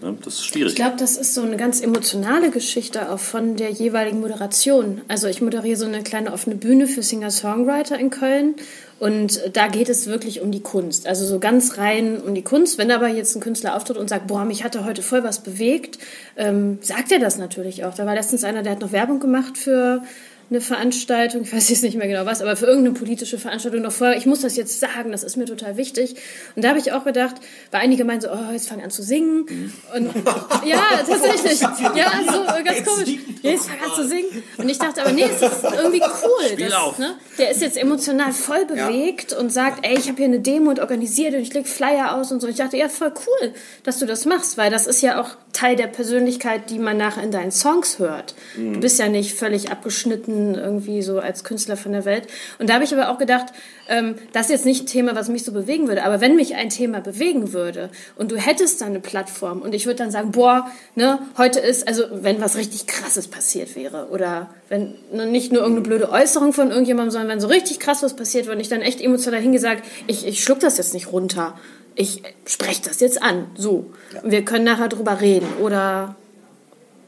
Das 0.00 0.34
ist 0.34 0.46
schwierig. 0.46 0.72
Ich 0.72 0.76
glaube, 0.76 0.96
das 0.98 1.16
ist 1.16 1.34
so 1.34 1.42
eine 1.42 1.56
ganz 1.56 1.80
emotionale 1.80 2.50
Geschichte 2.50 3.10
auch 3.10 3.18
von 3.18 3.56
der 3.56 3.70
jeweiligen 3.70 4.20
Moderation. 4.20 5.00
Also 5.08 5.26
ich 5.26 5.40
moderiere 5.40 5.76
so 5.76 5.86
eine 5.86 6.02
kleine 6.02 6.32
offene 6.32 6.54
Bühne 6.54 6.86
für 6.86 7.02
Singer-Songwriter 7.02 7.98
in 7.98 8.10
Köln 8.10 8.56
und 8.98 9.40
da 9.52 9.68
geht 9.68 9.88
es 9.88 10.06
wirklich 10.06 10.40
um 10.40 10.50
die 10.50 10.62
Kunst. 10.62 11.06
Also 11.06 11.26
so 11.26 11.38
ganz 11.38 11.78
rein 11.78 12.20
um 12.20 12.34
die 12.34 12.42
Kunst. 12.42 12.78
Wenn 12.78 12.90
aber 12.90 13.08
jetzt 13.08 13.34
ein 13.36 13.40
Künstler 13.40 13.74
auftritt 13.74 13.96
und 13.96 14.08
sagt, 14.08 14.26
boah, 14.26 14.44
mich 14.44 14.64
hatte 14.64 14.84
heute 14.84 15.02
voll 15.02 15.24
was 15.24 15.42
bewegt, 15.42 15.98
ähm, 16.36 16.78
sagt 16.82 17.12
er 17.12 17.18
das 17.18 17.38
natürlich 17.38 17.84
auch. 17.84 17.94
Da 17.94 18.06
war 18.06 18.14
letztens 18.14 18.44
einer, 18.44 18.62
der 18.62 18.72
hat 18.72 18.80
noch 18.80 18.92
Werbung 18.92 19.20
gemacht 19.20 19.58
für 19.58 20.02
eine 20.48 20.60
Veranstaltung, 20.60 21.42
ich 21.42 21.52
weiß 21.52 21.68
jetzt 21.70 21.82
nicht 21.82 21.96
mehr 21.96 22.06
genau 22.06 22.24
was, 22.24 22.40
aber 22.40 22.56
für 22.56 22.66
irgendeine 22.66 22.94
politische 22.96 23.38
Veranstaltung 23.38 23.82
noch 23.82 23.90
vorher, 23.92 24.16
ich 24.16 24.26
muss 24.26 24.42
das 24.42 24.56
jetzt 24.56 24.78
sagen, 24.78 25.10
das 25.10 25.24
ist 25.24 25.36
mir 25.36 25.44
total 25.44 25.76
wichtig. 25.76 26.14
Und 26.54 26.64
da 26.64 26.68
habe 26.68 26.78
ich 26.78 26.92
auch 26.92 27.04
gedacht, 27.04 27.34
weil 27.72 27.80
einige 27.80 28.04
meinen 28.04 28.20
so, 28.20 28.28
oh, 28.30 28.52
jetzt 28.52 28.68
fangen 28.68 28.82
an 28.84 28.90
zu 28.90 29.02
singen. 29.02 29.72
Und 29.94 30.14
ja, 30.64 30.82
tatsächlich. 31.06 31.60
Ja, 31.60 32.12
so 32.32 32.44
ganz 32.64 32.84
komisch. 32.84 33.18
Ja, 33.42 33.50
jetzt 33.50 33.66
fangen 33.66 33.82
an 33.82 33.94
zu 33.96 34.06
singen. 34.06 34.42
Und 34.58 34.68
ich 34.68 34.78
dachte 34.78 35.02
aber, 35.02 35.12
nee, 35.12 35.24
es 35.24 35.42
ist 35.42 35.64
irgendwie 35.64 36.00
cool. 36.02 36.48
Spiel 36.52 36.68
Das, 36.68 36.74
auf. 36.74 36.98
ne, 36.98 37.16
der 37.38 37.50
ist 37.50 37.60
jetzt 37.60 37.76
emotional 37.76 38.32
voll 38.32 38.66
bewegt 38.66 39.32
und 39.32 39.52
sagt, 39.52 39.84
ey, 39.84 39.98
ich 39.98 40.06
habe 40.06 40.16
hier 40.18 40.26
eine 40.26 40.40
Demo 40.40 40.70
und 40.70 40.78
organisiert 40.78 41.34
und 41.34 41.40
ich 41.40 41.52
leg 41.52 41.66
Flyer 41.66 42.14
aus 42.14 42.30
und 42.30 42.40
so. 42.40 42.46
Und 42.46 42.52
ich 42.52 42.58
dachte, 42.58 42.76
ja, 42.76 42.88
voll 42.88 43.12
cool, 43.26 43.52
dass 43.82 43.98
du 43.98 44.06
das 44.06 44.26
machst, 44.26 44.56
weil 44.58 44.70
das 44.70 44.86
ist 44.86 45.02
ja 45.02 45.20
auch 45.20 45.30
Teil 45.52 45.74
der 45.74 45.86
Persönlichkeit, 45.88 46.70
die 46.70 46.78
man 46.78 46.96
nachher 46.96 47.22
in 47.24 47.32
deinen 47.32 47.50
Songs 47.50 47.98
hört. 47.98 48.34
Du 48.56 48.78
bist 48.80 48.98
ja 48.98 49.08
nicht 49.08 49.34
völlig 49.34 49.70
abgeschnitten 49.70 50.35
irgendwie 50.54 51.02
so 51.02 51.18
als 51.18 51.44
Künstler 51.44 51.76
von 51.76 51.92
der 51.92 52.04
Welt. 52.04 52.26
Und 52.58 52.68
da 52.68 52.74
habe 52.74 52.84
ich 52.84 52.92
aber 52.92 53.10
auch 53.10 53.18
gedacht, 53.18 53.46
ähm, 53.88 54.16
das 54.32 54.46
ist 54.46 54.52
jetzt 54.52 54.64
nicht 54.66 54.84
ein 54.84 54.86
Thema, 54.86 55.14
was 55.14 55.28
mich 55.28 55.44
so 55.44 55.52
bewegen 55.52 55.88
würde, 55.88 56.04
aber 56.04 56.20
wenn 56.20 56.36
mich 56.36 56.54
ein 56.54 56.68
Thema 56.68 57.00
bewegen 57.00 57.52
würde 57.52 57.90
und 58.16 58.32
du 58.32 58.36
hättest 58.36 58.80
dann 58.80 58.88
eine 58.88 59.00
Plattform 59.00 59.62
und 59.62 59.74
ich 59.74 59.86
würde 59.86 59.96
dann 59.96 60.10
sagen, 60.10 60.32
boah, 60.32 60.70
ne, 60.94 61.18
heute 61.38 61.60
ist, 61.60 61.86
also 61.86 62.04
wenn 62.12 62.40
was 62.40 62.56
richtig 62.56 62.86
krasses 62.86 63.28
passiert 63.28 63.76
wäre 63.76 64.08
oder 64.10 64.50
wenn 64.68 64.94
ne, 65.12 65.26
nicht 65.26 65.52
nur 65.52 65.62
irgendeine 65.62 65.86
blöde 65.86 66.10
Äußerung 66.10 66.52
von 66.52 66.70
irgendjemandem, 66.70 67.10
sondern 67.10 67.30
wenn 67.30 67.40
so 67.40 67.48
richtig 67.48 67.80
krass 67.80 68.02
was 68.02 68.16
passiert 68.16 68.46
wäre 68.46 68.56
und 68.56 68.60
ich 68.60 68.68
dann 68.68 68.82
echt 68.82 69.00
emotional 69.00 69.40
hingesagt, 69.40 69.84
ich, 70.06 70.26
ich 70.26 70.42
schluck 70.42 70.60
das 70.60 70.78
jetzt 70.78 70.94
nicht 70.94 71.12
runter, 71.12 71.54
ich 71.94 72.22
spreche 72.44 72.82
das 72.82 73.00
jetzt 73.00 73.22
an, 73.22 73.46
so. 73.56 73.90
Und 74.22 74.30
wir 74.30 74.44
können 74.44 74.64
nachher 74.64 74.88
drüber 74.88 75.20
reden 75.20 75.48
oder 75.62 76.14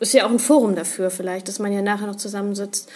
ist 0.00 0.12
ja 0.12 0.26
auch 0.26 0.30
ein 0.30 0.38
Forum 0.38 0.74
dafür 0.76 1.10
vielleicht, 1.10 1.48
dass 1.48 1.58
man 1.58 1.72
ja 1.72 1.82
nachher 1.82 2.06
noch 2.06 2.16
zusammensitzt. 2.16 2.88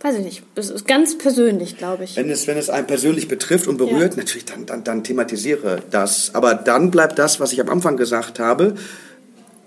Weiß 0.00 0.16
ich 0.16 0.24
nicht. 0.24 0.42
Das 0.54 0.68
ist 0.68 0.86
ganz 0.86 1.16
persönlich, 1.16 1.78
glaube 1.78 2.04
ich. 2.04 2.16
Wenn 2.16 2.28
es, 2.28 2.46
wenn 2.46 2.58
es 2.58 2.68
einen 2.68 2.86
persönlich 2.86 3.26
betrifft 3.26 3.66
und 3.68 3.78
berührt, 3.78 4.14
Ja. 4.14 4.20
natürlich, 4.20 4.44
dann, 4.44 4.66
dann, 4.66 4.84
dann 4.84 5.02
thematisiere 5.02 5.82
das. 5.90 6.34
Aber 6.34 6.54
dann 6.54 6.90
bleibt 6.90 7.18
das, 7.18 7.40
was 7.40 7.52
ich 7.52 7.60
am 7.60 7.70
Anfang 7.70 7.96
gesagt 7.96 8.38
habe, 8.38 8.74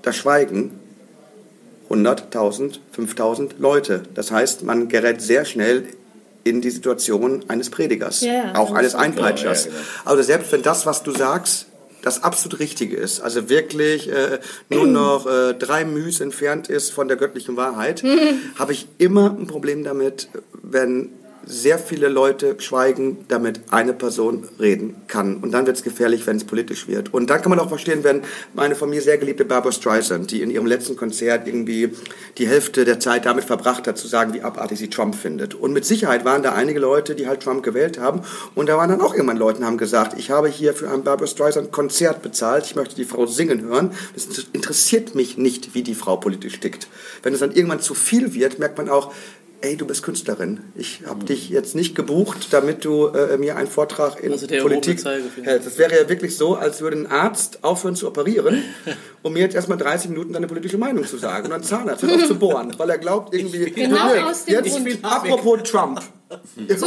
das 0.04 0.15
Schweigen. 0.15 0.80
100.000, 1.89 2.80
5.000 2.95 3.52
Leute. 3.60 4.04
Das 4.13 4.30
heißt, 4.32 4.63
man 4.63 4.89
gerät 4.89 5.21
sehr 5.21 5.45
schnell 5.45 5.86
in 6.43 6.62
die 6.62 6.69
Situation 6.69 7.45
eines 7.47 7.69
Predigers, 7.69 8.21
Ja, 8.21 8.34
ja. 8.34 8.56
auch 8.56 8.73
eines 8.73 8.93
Einpeitschers. 8.95 9.65
Ja, 9.65 9.71
ja, 9.71 9.78
genau. 9.78 10.10
Also 10.12 10.23
selbst 10.23 10.52
wenn 10.52 10.62
das, 10.63 10.86
was 10.86 11.04
du 11.04 11.12
sagst, 11.12 11.67
das 12.02 12.24
absolut 12.24 12.60
Richtige 12.60 12.96
ist, 12.96 13.20
also 13.22 13.50
wirklich 13.50 14.10
äh, 14.12 14.40
nur 14.70 14.88
noch 14.88 15.26
äh, 15.28 15.54
drei 15.54 15.86
Müs 15.86 16.20
entfernt 16.20 16.70
ist 16.70 16.92
von 16.92 17.08
der 17.08 17.18
göttlichen 17.18 17.58
Wahrheit, 17.58 18.04
habe 18.60 18.74
ich 18.74 18.88
immer 18.98 19.36
ein 19.38 19.48
Problem 19.48 19.84
damit, 19.84 20.30
wenn 20.54 21.10
sehr 21.48 21.80
viele 21.80 22.10
Leute 22.10 22.56
schweigen, 22.60 23.26
damit 23.28 23.62
eine 23.72 23.94
Person 23.94 24.48
reden 24.60 24.96
kann. 25.08 25.38
Und 25.38 25.52
dann 25.52 25.66
wird 25.66 25.78
es 25.78 25.84
gefährlich, 25.84 26.28
wenn 26.28 26.38
es 26.38 26.44
politisch 26.44 26.88
wird. 26.88 27.14
Und 27.14 27.30
dann 27.30 27.42
kann 27.42 27.50
man 27.50 27.60
auch 27.60 27.70
verstehen, 27.70 28.04
wenn 28.04 28.22
meine 28.54 28.76
von 28.76 28.90
mir 28.90 29.02
sehr 29.02 29.18
geliebte 29.18 29.46
Barbara 29.46 29.72
Streisand, 29.72 30.32
die 30.32 30.42
in 30.42 30.52
ihrem 30.52 30.66
letzten 30.66 30.96
Konzert 30.96 31.48
irgendwie 31.48 31.92
die 32.38 32.48
Hälfte 32.48 32.86
der 32.86 33.00
Zeit 33.00 33.26
damit 33.26 33.46
verbracht 33.46 33.88
hat, 33.88 33.98
zu 33.98 34.08
sagen, 34.08 34.34
wie 34.34 34.42
abartig 34.42 34.78
sie 34.78 34.90
Trump 34.90 35.16
findet. 35.16 35.56
Und 35.56 35.74
mit 35.74 35.86
Sicherheit 35.86 36.26
waren 36.26 36.44
da 36.44 36.54
einige 36.54 36.80
Leute, 36.80 37.16
die 37.16 37.28
halt 37.28 37.42
Trump 37.42 37.64
gewählt 37.64 38.00
haben. 38.00 38.22
Und 38.56 38.68
da 38.70 38.78
waren 38.78 38.90
dann 38.90 39.02
auch 39.02 39.14
irgendwann 39.14 39.38
Leute, 39.38 39.66
haben 39.66 39.78
gesagt, 39.78 40.18
ich 40.20 40.30
habe 40.30 40.50
hier 40.50 40.74
für 40.74 40.90
ein 40.90 41.04
Barbara 41.04 41.28
Streisand 41.28 41.72
Konzert 41.72 42.22
bezahlt, 42.22 42.66
ich 42.66 42.76
möchte 42.76 42.96
die 42.96 43.06
Frau 43.06 43.26
singen 43.26 43.62
hören. 43.62 43.92
Das 44.14 44.28
interessiert 44.54 45.16
mich 45.16 45.38
nicht, 45.38 45.74
wie 45.74 45.84
die 45.84 45.96
Frau 45.96 46.18
politisch 46.18 46.60
tickt. 46.60 46.88
Wenn 47.24 47.34
es 47.34 47.40
dann 47.40 47.52
irgendwann 47.52 47.80
zu 47.80 47.94
viel 47.94 48.34
wird, 48.34 48.60
merkt 48.60 48.78
man 48.78 48.90
auch, 48.90 49.14
ey, 49.62 49.76
du 49.78 49.86
bist 49.86 50.04
Künstlerin. 50.04 50.62
Ich 50.76 51.02
habe 51.06 51.26
dich 51.26 51.50
jetzt 51.50 51.76
nicht 51.76 51.96
gebucht, 51.96 52.48
damit 52.52 52.86
du 52.86 53.08
äh, 53.08 53.38
mir 53.38 53.56
einen 53.56 53.67
Vortrag 53.67 54.20
in 54.22 54.32
Also 54.32 54.48
der 54.48 54.62
Politik 54.62 55.04
hältst. 55.06 55.67
Das 55.67 55.78
wäre 55.78 55.96
ja 55.96 56.10
wirklich 56.10 56.36
so, 56.38 56.56
als 56.56 56.82
würde 56.82 56.98
ein 56.98 57.08
Arzt 57.08 57.63
aufhören 57.63 57.96
zu 57.96 58.08
operieren, 58.08 58.63
um 59.24 59.34
mir 59.34 59.39
jetzt 59.39 59.56
erstmal 59.56 59.78
30 59.78 60.12
Minuten 60.12 60.34
seine 60.34 60.48
politische 60.48 60.78
Meinung 60.78 61.06
zu 61.06 61.17
sagen. 61.17 61.48
Und 61.48 61.54
ein 61.54 61.63
Zahnarzt 61.63 62.04
hört 62.04 62.22
auf 62.22 62.28
zu 62.28 62.36
bohren, 62.36 62.74
weil 62.78 62.89
er 62.89 62.98
glaubt 62.98 63.34
irgendwie... 63.34 63.72
Genau 63.72 64.13
Dirk, 64.13 64.26
aus 64.26 64.46
dem 64.46 64.54
jetzt, 64.54 64.84
Grund. 64.84 65.06
Apropos 65.06 65.63
Trump. 65.63 66.02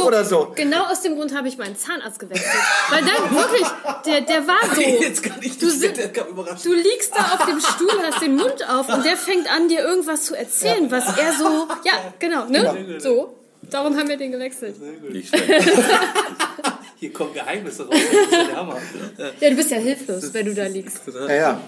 Oder 0.05 0.23
so. 0.25 0.51
Genau 0.55 0.85
aus 0.85 1.01
dem 1.01 1.15
Grund 1.15 1.35
habe 1.35 1.47
ich 1.47 1.57
meinen 1.57 1.75
Zahnarzt 1.75 2.19
gewechselt. 2.19 2.51
Weil 2.89 3.01
dann 3.01 3.35
wirklich, 3.35 3.67
der, 4.05 4.21
der 4.21 4.47
war 4.47 4.59
so. 4.75 4.81
Jetzt 4.81 5.23
kann 5.23 5.37
ich 5.41 5.57
du, 5.57 5.65
nicht 5.65 5.79
si- 5.79 5.87
mit, 5.87 5.97
der 5.97 6.09
kann 6.13 6.27
überraschen. 6.27 6.71
du 6.71 6.73
liegst 6.77 7.11
da 7.15 7.35
auf 7.35 7.45
dem 7.47 7.59
Stuhl, 7.59 7.91
hast 8.03 8.21
den 8.21 8.35
Mund 8.35 8.67
auf 8.69 8.87
und 8.89 9.03
der 9.05 9.17
fängt 9.17 9.51
an, 9.51 9.67
dir 9.67 9.79
irgendwas 9.81 10.23
zu 10.25 10.35
erzählen, 10.35 10.89
was 10.91 11.05
er 11.17 11.33
so. 11.33 11.67
Ja, 11.85 12.13
genau, 12.19 12.45
ne? 12.45 12.99
So. 12.99 13.35
Darum 13.69 13.95
haben 13.97 14.09
wir 14.09 14.17
den 14.17 14.31
gewechselt. 14.31 14.75
Nicht 15.11 15.29
schlecht. 15.29 15.71
Hier 16.99 17.11
kommen 17.13 17.33
Geheimnisse 17.33 17.87
raus. 17.87 17.95
Das 17.95 18.21
ist 18.23 18.31
ja 18.31 18.43
der 18.43 18.55
Hammer. 18.57 18.77
Ja, 19.39 19.49
du 19.49 19.55
bist 19.55 19.71
ja 19.71 19.77
hilflos, 19.77 20.31
wenn 20.33 20.45
du 20.45 20.53
da 20.53 20.65
liegst. 20.67 21.01
Ja, 21.07 21.33
ja. 21.33 21.61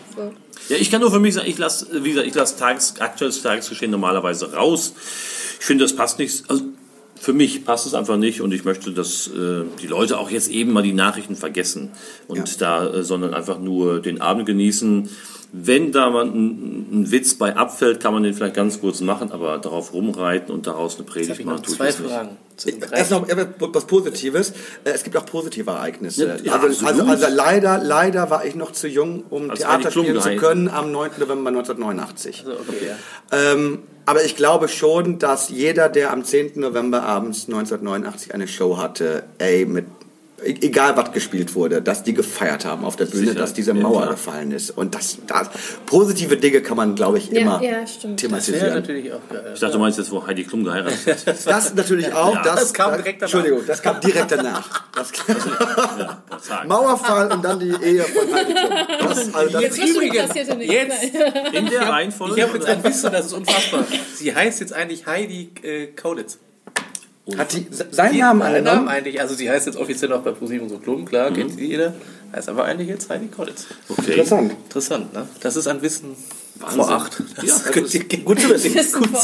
Ja, 0.69 0.75
ich 0.77 0.91
kann 0.91 1.01
nur 1.01 1.11
für 1.11 1.19
mich 1.19 1.33
sagen, 1.33 1.47
ich 1.49 1.57
lasse, 1.57 1.87
wie 2.03 2.09
gesagt, 2.11 2.27
ich 2.27 2.35
lasse 2.35 2.57
Tages, 2.57 2.99
aktuelles 2.99 3.41
Tagesgeschehen 3.41 3.89
normalerweise 3.89 4.53
raus. 4.53 4.93
Ich 5.59 5.65
finde, 5.65 5.85
das 5.85 5.95
passt 5.95 6.19
nicht. 6.19 6.43
Also 6.49 6.63
für 7.23 7.31
mich 7.31 7.63
passt 7.63 7.87
es 7.87 7.93
einfach 7.93 8.17
nicht 8.17 8.41
und 8.41 8.53
ich 8.53 8.65
möchte, 8.65 8.91
dass 8.91 9.27
äh, 9.27 9.63
die 9.81 9.87
Leute 9.87 10.19
auch 10.19 10.29
jetzt 10.29 10.49
eben 10.49 10.73
mal 10.73 10.83
die 10.83 10.91
Nachrichten 10.91 11.37
vergessen 11.37 11.91
und 12.27 12.59
da, 12.59 12.85
äh, 12.85 13.03
sondern 13.03 13.33
einfach 13.33 13.61
nur 13.61 14.01
den 14.01 14.19
Abend 14.19 14.45
genießen. 14.45 15.07
Wenn 15.55 15.91
da 15.91 16.09
mal 16.09 16.25
ein, 16.25 16.87
ein 16.91 17.11
Witz 17.11 17.35
bei 17.35 17.55
abfällt, 17.55 17.99
kann 17.99 18.11
man 18.11 18.23
den 18.23 18.33
vielleicht 18.33 18.55
ganz 18.55 18.81
kurz 18.81 19.01
machen, 19.01 19.31
aber 19.31 19.59
darauf 19.59 19.93
rumreiten 19.93 20.51
und 20.51 20.65
daraus 20.65 20.95
eine 20.95 21.05
Predigt 21.05 21.45
machen, 21.45 21.61
ich 21.61 21.75
zwei 21.75 21.85
das 21.85 21.99
nicht. 21.99 22.11
Fragen. 22.11 22.37
Den 22.65 22.79
drei. 22.79 22.97
Erst 22.97 23.11
noch 23.11 23.29
äh, 23.29 23.45
was 23.59 23.85
Positives. 23.85 24.49
Äh, 24.83 24.89
Es 24.95 25.03
gibt 25.03 25.15
auch 25.15 25.27
positive 25.27 25.69
Ereignisse. 25.69 26.39
Ja, 26.43 26.53
also, 26.55 26.85
also, 26.87 27.03
also 27.03 27.27
leider, 27.29 27.77
leider 27.77 28.31
war 28.31 28.43
ich 28.45 28.55
noch 28.55 28.71
zu 28.71 28.87
jung, 28.87 29.25
um 29.29 29.51
Als 29.51 29.59
Theater 29.59 29.91
spielen 29.91 30.19
zu 30.19 30.35
können 30.37 30.69
am 30.69 30.91
9. 30.91 31.11
November 31.19 31.49
1989. 31.49 32.45
Also, 32.47 32.59
okay, 32.59 32.87
ja. 32.87 33.51
Ähm, 33.53 33.83
aber 34.07 34.23
ich 34.23 34.35
glaube 34.35 34.69
schon, 34.69 35.19
dass 35.19 35.49
jeder, 35.49 35.87
der 35.87 36.11
am 36.11 36.23
10. 36.23 36.59
November 36.59 37.03
abends 37.03 37.45
1989 37.45 38.33
eine 38.33 38.47
Show 38.47 38.77
hatte, 38.77 39.23
ey, 39.37 39.65
mit 39.67 39.85
egal 40.45 40.95
was 40.97 41.11
gespielt 41.11 41.55
wurde, 41.55 41.81
dass 41.81 42.03
die 42.03 42.13
gefeiert 42.13 42.65
haben 42.65 42.85
auf 42.85 42.95
der 42.95 43.05
Bühne, 43.05 43.27
Sicher. 43.27 43.39
dass 43.39 43.53
diese 43.53 43.71
Ja, 43.71 43.81
Mauer 43.81 44.01
klar. 44.01 44.11
gefallen 44.11 44.51
ist. 44.51 44.71
Und 44.71 44.95
das, 44.95 45.17
das 45.27 45.49
positive 45.85 46.37
Dinge 46.37 46.61
kann 46.61 46.77
man, 46.77 46.95
glaube 46.95 47.17
ich, 47.17 47.29
Ja, 47.29 47.41
immer 47.41 47.61
ja, 47.63 47.71
wäre 47.71 48.15
thematisieren. 48.15 48.73
natürlich 48.73 49.11
auch 49.13 49.19
geil. 49.29 49.51
Ich 49.53 49.59
dachte, 49.59 49.73
du 49.73 49.79
meinst 49.79 49.97
jetzt, 49.97 50.11
wo 50.11 50.25
Heidi 50.25 50.43
Klum 50.43 50.63
geheiratet 50.63 51.25
hat. 51.27 51.45
Das 51.45 51.73
natürlich 51.73 52.13
auch. 52.13 52.35
Ja. 52.35 52.41
das, 52.43 52.55
Das 52.55 52.73
kam 52.73 52.91
direkt 52.95 53.21
danach. 53.21 53.33
Entschuldigung, 53.33 53.65
das 53.67 53.81
kam 53.81 53.99
direkt 54.01 54.31
danach. 54.31 54.83
Das. 54.95 55.11
Mauerfall 56.67 57.31
und 57.31 57.43
dann 57.43 57.59
die 57.59 57.69
Ehe 57.83 58.03
von 58.03 58.33
Heidi 58.33 58.53
Klum. 58.53 58.69
Das, 59.09 59.33
also 59.33 59.49
das, 59.53 59.61
Jetzt 59.61 59.77
übrigens, 59.79 60.27
das 60.27 60.35
hätte 60.35 60.55
nicht 60.55 60.71
jetzt, 60.71 61.03
In 61.53 61.65
der 61.69 61.81
Reihenfolge. 61.89 62.35
ich 62.37 62.43
habe 62.43 62.57
jetzt 62.57 62.67
ein 62.67 62.83
Wissen, 62.83 63.11
das 63.11 63.25
ist 63.27 63.33
unfassbar. 63.33 63.83
Sie 64.15 64.33
heißt 64.35 64.59
jetzt 64.59 64.73
eigentlich 64.73 65.05
Heidi 65.05 65.51
äh, 65.63 65.87
Kaulitz. 65.87 66.39
Hat 67.37 67.53
die 67.53 67.65
seinen 67.91 68.17
Namen 68.17 68.41
äh, 68.41 68.43
Namen 68.43 68.55
angenommen? 68.57 68.87
eigentlich, 68.89 69.21
also 69.21 69.33
sie 69.33 69.49
heißt 69.49 69.65
jetzt 69.67 69.77
offiziell 69.77 70.11
auch 70.13 70.21
bei 70.21 70.31
ProSieben 70.31 70.67
so 70.69 70.77
Klum, 70.77 71.05
klar, 71.05 71.31
kennt 71.31 71.57
die 71.59 71.65
jeder. 71.67 71.93
Heißt 72.35 72.49
aber 72.49 72.65
eigentlich 72.65 72.87
jetzt 72.89 73.09
Heidi 73.09 73.27
Kaulitz. 73.27 73.67
okay. 73.89 74.11
Interessant. 74.11 74.51
Interessant, 74.65 75.13
ne? 75.13 75.27
Das 75.41 75.55
ist 75.55 75.67
ein 75.67 75.81
Wissen 75.83 76.15
Wahnsinn. 76.59 76.81
vor 76.81 76.91
acht. 76.91 77.21
Das 77.37 77.45
Ja, 77.65 77.71
könnt 77.71 77.93
ihr 77.93 78.03
Gut 78.25 78.39
zu 78.41 78.49
wissen. 78.49 78.73
Das 78.75 79.23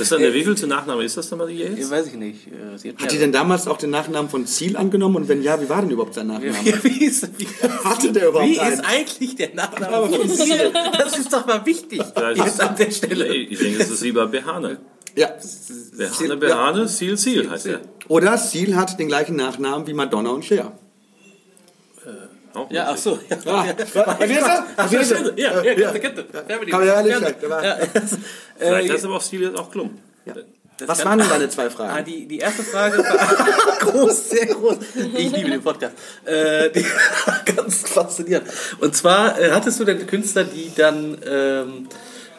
ist 0.00 0.12
dann 0.12 0.20
der 0.20 0.34
wievielte 0.34 0.66
Nachname 0.66 1.04
ist 1.04 1.16
das 1.16 1.28
dann 1.30 1.38
mal 1.38 1.46
die 1.48 1.54
Ja, 1.58 1.68
jetzt? 1.68 1.90
weiß 1.90 2.08
ich 2.08 2.14
nicht. 2.14 2.48
äh, 2.48 2.76
Sie 2.76 2.88
hat 2.90 3.00
Hat 3.00 3.12
die 3.12 3.18
denn 3.18 3.30
damals 3.32 3.66
auch 3.68 3.78
den 3.78 3.90
Nachnamen 3.90 4.28
von 4.28 4.44
Ziel 4.46 4.76
angenommen? 4.76 5.16
Und 5.16 5.28
wenn 5.28 5.40
ja, 5.42 5.60
wie 5.62 5.68
war 5.68 5.80
denn 5.82 5.90
überhaupt 5.90 6.14
sein 6.14 6.26
Nachname? 6.26 6.52
Ja, 6.64 6.74
wie 6.82 7.04
ist, 7.04 7.28
wie, 7.38 7.46
Hatte 7.84 8.12
der 8.12 8.28
überhaupt 8.28 8.50
wie 8.50 8.58
einen? 8.58 8.72
ist 8.74 8.84
eigentlich 8.84 9.36
der 9.36 9.54
Nachname 9.54 10.08
von 10.16 10.28
Ziel? 10.28 10.72
Das 10.98 11.16
ist 11.18 11.32
doch 11.32 11.46
mal 11.46 11.64
wichtig. 11.64 12.02
Vielleicht 12.14 12.44
Jetzt 12.44 12.60
an 12.60 12.76
der 12.76 12.90
Stelle. 12.90 13.34
Ich 13.34 13.58
denke, 13.58 13.82
es 13.84 13.90
ist 13.90 14.02
lieber 14.02 14.26
Behane. 14.26 14.78
Ja. 15.14 15.28
Behane, 15.96 16.36
Behane, 16.36 16.88
Seal, 16.88 17.16
Seal 17.16 17.50
heißt 17.50 17.66
er. 17.66 17.80
Oder 18.08 18.36
Ziel 18.38 18.76
hat 18.76 18.98
den 18.98 19.08
gleichen 19.08 19.36
Nachnamen 19.36 19.86
wie 19.86 19.92
Madonna 19.92 20.30
und 20.30 20.44
Cher. 20.44 20.72
Auch 22.54 22.70
Ja, 22.70 22.88
ach 22.90 22.96
so. 22.96 23.18
Ja, 23.30 23.36
Ah, 23.46 23.64
ja, 23.66 24.26
ja, 24.26 25.62
ja 25.62 25.72
Ja, 25.76 25.92
Vielleicht 28.58 28.88
äh, 28.88 28.92
heißt 28.92 29.04
aber 29.04 29.16
auch 29.16 29.20
Seal 29.22 29.42
jetzt 29.42 29.58
auch 29.58 29.70
Klum. 29.70 29.98
Was 30.86 30.98
kann- 30.98 31.08
waren 31.10 31.18
denn 31.20 31.28
deine 31.28 31.48
zwei 31.48 31.66
Ah, 31.66 31.70
Fragen? 31.70 32.04
die, 32.04 32.26
die 32.26 32.38
erste 32.38 32.62
Frage 32.64 32.98
war 32.98 33.78
groß, 33.92 34.30
sehr 34.30 34.46
groß. 34.46 34.76
Ich 35.16 35.30
liebe 35.30 35.50
den 35.50 35.62
Podcast. 35.62 35.94
Äh, 36.24 36.70
die, 36.70 36.84
ganz 37.54 37.88
faszinierend. 37.88 38.48
Und 38.80 38.96
zwar 38.96 39.38
äh, 39.38 39.50
hattest 39.52 39.78
du 39.78 39.84
denn 39.84 40.06
Künstler, 40.06 40.44
die 40.44 40.72
dann 40.74 41.18
ähm, 41.24 41.88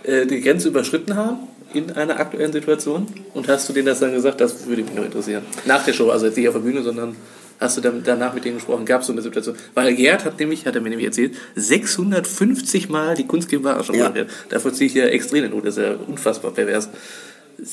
äh, 0.03 0.25
die 0.25 0.41
Grenze 0.41 0.67
überschritten 0.67 1.15
haben 1.15 1.47
in 1.73 1.91
einer 1.91 2.19
aktuellen 2.19 2.53
Situation? 2.53 3.07
Und 3.33 3.47
hast 3.47 3.67
du 3.69 3.73
denen 3.73 3.87
das 3.87 3.99
dann 3.99 4.13
gesagt? 4.13 4.41
Das 4.41 4.65
würde 4.65 4.83
mich 4.83 4.93
noch 4.93 5.05
interessieren. 5.05 5.43
Nach 5.65 5.83
der 5.83 5.93
Show, 5.93 6.09
also 6.09 6.25
jetzt 6.25 6.37
nicht 6.37 6.47
auf 6.47 6.55
der 6.55 6.61
Bühne, 6.61 6.83
sondern 6.83 7.15
hast 7.59 7.77
du 7.77 7.81
dann 7.81 8.03
danach 8.03 8.33
mit 8.33 8.45
denen 8.45 8.55
gesprochen? 8.55 8.85
Gab 8.85 9.01
es 9.01 9.07
so 9.07 9.13
eine 9.13 9.21
Situation? 9.21 9.55
Weil 9.73 9.93
Gerd 9.95 10.25
hat 10.25 10.39
nämlich, 10.39 10.65
hat 10.65 10.75
er 10.75 10.81
mir 10.81 10.89
nämlich 10.89 11.07
erzählt, 11.07 11.35
650 11.55 12.89
Mal 12.89 13.15
die 13.15 13.25
Kunst 13.25 13.49
gegen 13.49 13.63
Ware 13.63 13.83
schon 13.83 13.95
Ja. 13.95 14.13
Davon 14.49 14.73
ziehe 14.73 14.87
ich 14.87 14.93
ja 14.93 15.05
extrem 15.05 15.45
in 15.45 15.51
Not. 15.51 15.65
Das 15.65 15.77
ist 15.77 15.83
ja 15.83 15.95
unfassbar 16.07 16.51
pervers. 16.51 16.89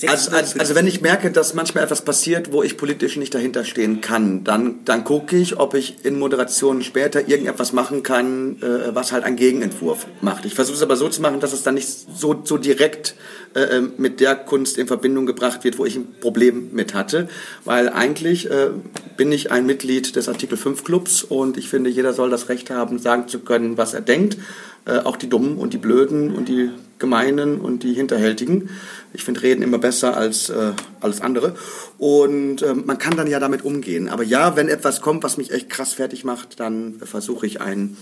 Also, 0.06 0.30
also, 0.30 0.58
also 0.58 0.74
wenn 0.74 0.86
ich 0.86 1.00
merke, 1.00 1.30
dass 1.30 1.54
manchmal 1.54 1.84
etwas 1.84 2.02
passiert, 2.02 2.52
wo 2.52 2.62
ich 2.62 2.76
politisch 2.76 3.16
nicht 3.16 3.34
dahinter 3.34 3.64
stehen 3.64 4.00
kann, 4.00 4.44
dann, 4.44 4.84
dann 4.84 5.04
gucke 5.04 5.36
ich, 5.36 5.58
ob 5.58 5.74
ich 5.74 6.04
in 6.04 6.18
Moderationen 6.18 6.82
später 6.82 7.28
irgendetwas 7.28 7.72
machen 7.72 8.02
kann, 8.02 8.62
äh, 8.62 8.94
was 8.94 9.12
halt 9.12 9.24
einen 9.24 9.36
Gegenentwurf 9.36 10.06
macht. 10.20 10.44
Ich 10.44 10.54
versuche 10.54 10.76
es 10.76 10.82
aber 10.82 10.96
so 10.96 11.08
zu 11.08 11.22
machen, 11.22 11.40
dass 11.40 11.52
es 11.52 11.62
dann 11.62 11.74
nicht 11.74 11.88
so, 11.88 12.40
so 12.44 12.56
direkt 12.56 13.14
äh, 13.54 13.80
mit 13.80 14.20
der 14.20 14.36
Kunst 14.36 14.78
in 14.78 14.86
Verbindung 14.86 15.26
gebracht 15.26 15.64
wird, 15.64 15.78
wo 15.78 15.84
ich 15.84 15.96
ein 15.96 16.06
Problem 16.20 16.70
mit 16.72 16.94
hatte. 16.94 17.28
Weil 17.64 17.88
eigentlich 17.88 18.50
äh, 18.50 18.70
bin 19.16 19.32
ich 19.32 19.50
ein 19.50 19.66
Mitglied 19.66 20.14
des 20.14 20.28
Artikel 20.28 20.56
5 20.56 20.84
Clubs 20.84 21.24
und 21.24 21.56
ich 21.56 21.68
finde, 21.68 21.90
jeder 21.90 22.12
soll 22.12 22.30
das 22.30 22.48
Recht 22.48 22.70
haben, 22.70 22.98
sagen 22.98 23.28
zu 23.28 23.40
können, 23.40 23.76
was 23.76 23.94
er 23.94 24.02
denkt. 24.02 24.36
Äh, 24.84 24.98
auch 24.98 25.16
die 25.16 25.28
Dummen 25.28 25.56
und 25.56 25.72
die 25.72 25.78
Blöden 25.78 26.34
und 26.34 26.48
die 26.48 26.70
Gemeinen 27.00 27.60
und 27.60 27.82
die 27.82 27.94
Hinterhältigen. 27.94 28.70
Ich 29.12 29.24
finde 29.24 29.42
Reden 29.42 29.62
immer 29.62 29.78
besser 29.78 30.16
als 30.16 30.50
äh, 30.50 30.72
alles 31.00 31.20
andere. 31.20 31.56
Und 31.98 32.62
ähm, 32.62 32.84
man 32.86 32.98
kann 32.98 33.16
dann 33.16 33.26
ja 33.26 33.40
damit 33.40 33.64
umgehen. 33.64 34.08
Aber 34.08 34.22
ja, 34.22 34.54
wenn 34.54 34.68
etwas 34.68 35.00
kommt, 35.00 35.24
was 35.24 35.36
mich 35.36 35.50
echt 35.50 35.68
krass 35.68 35.94
fertig 35.94 36.22
macht, 36.22 36.60
dann 36.60 37.00
äh, 37.02 37.06
versuche 37.06 37.46
ich 37.46 37.60
einen 37.60 37.96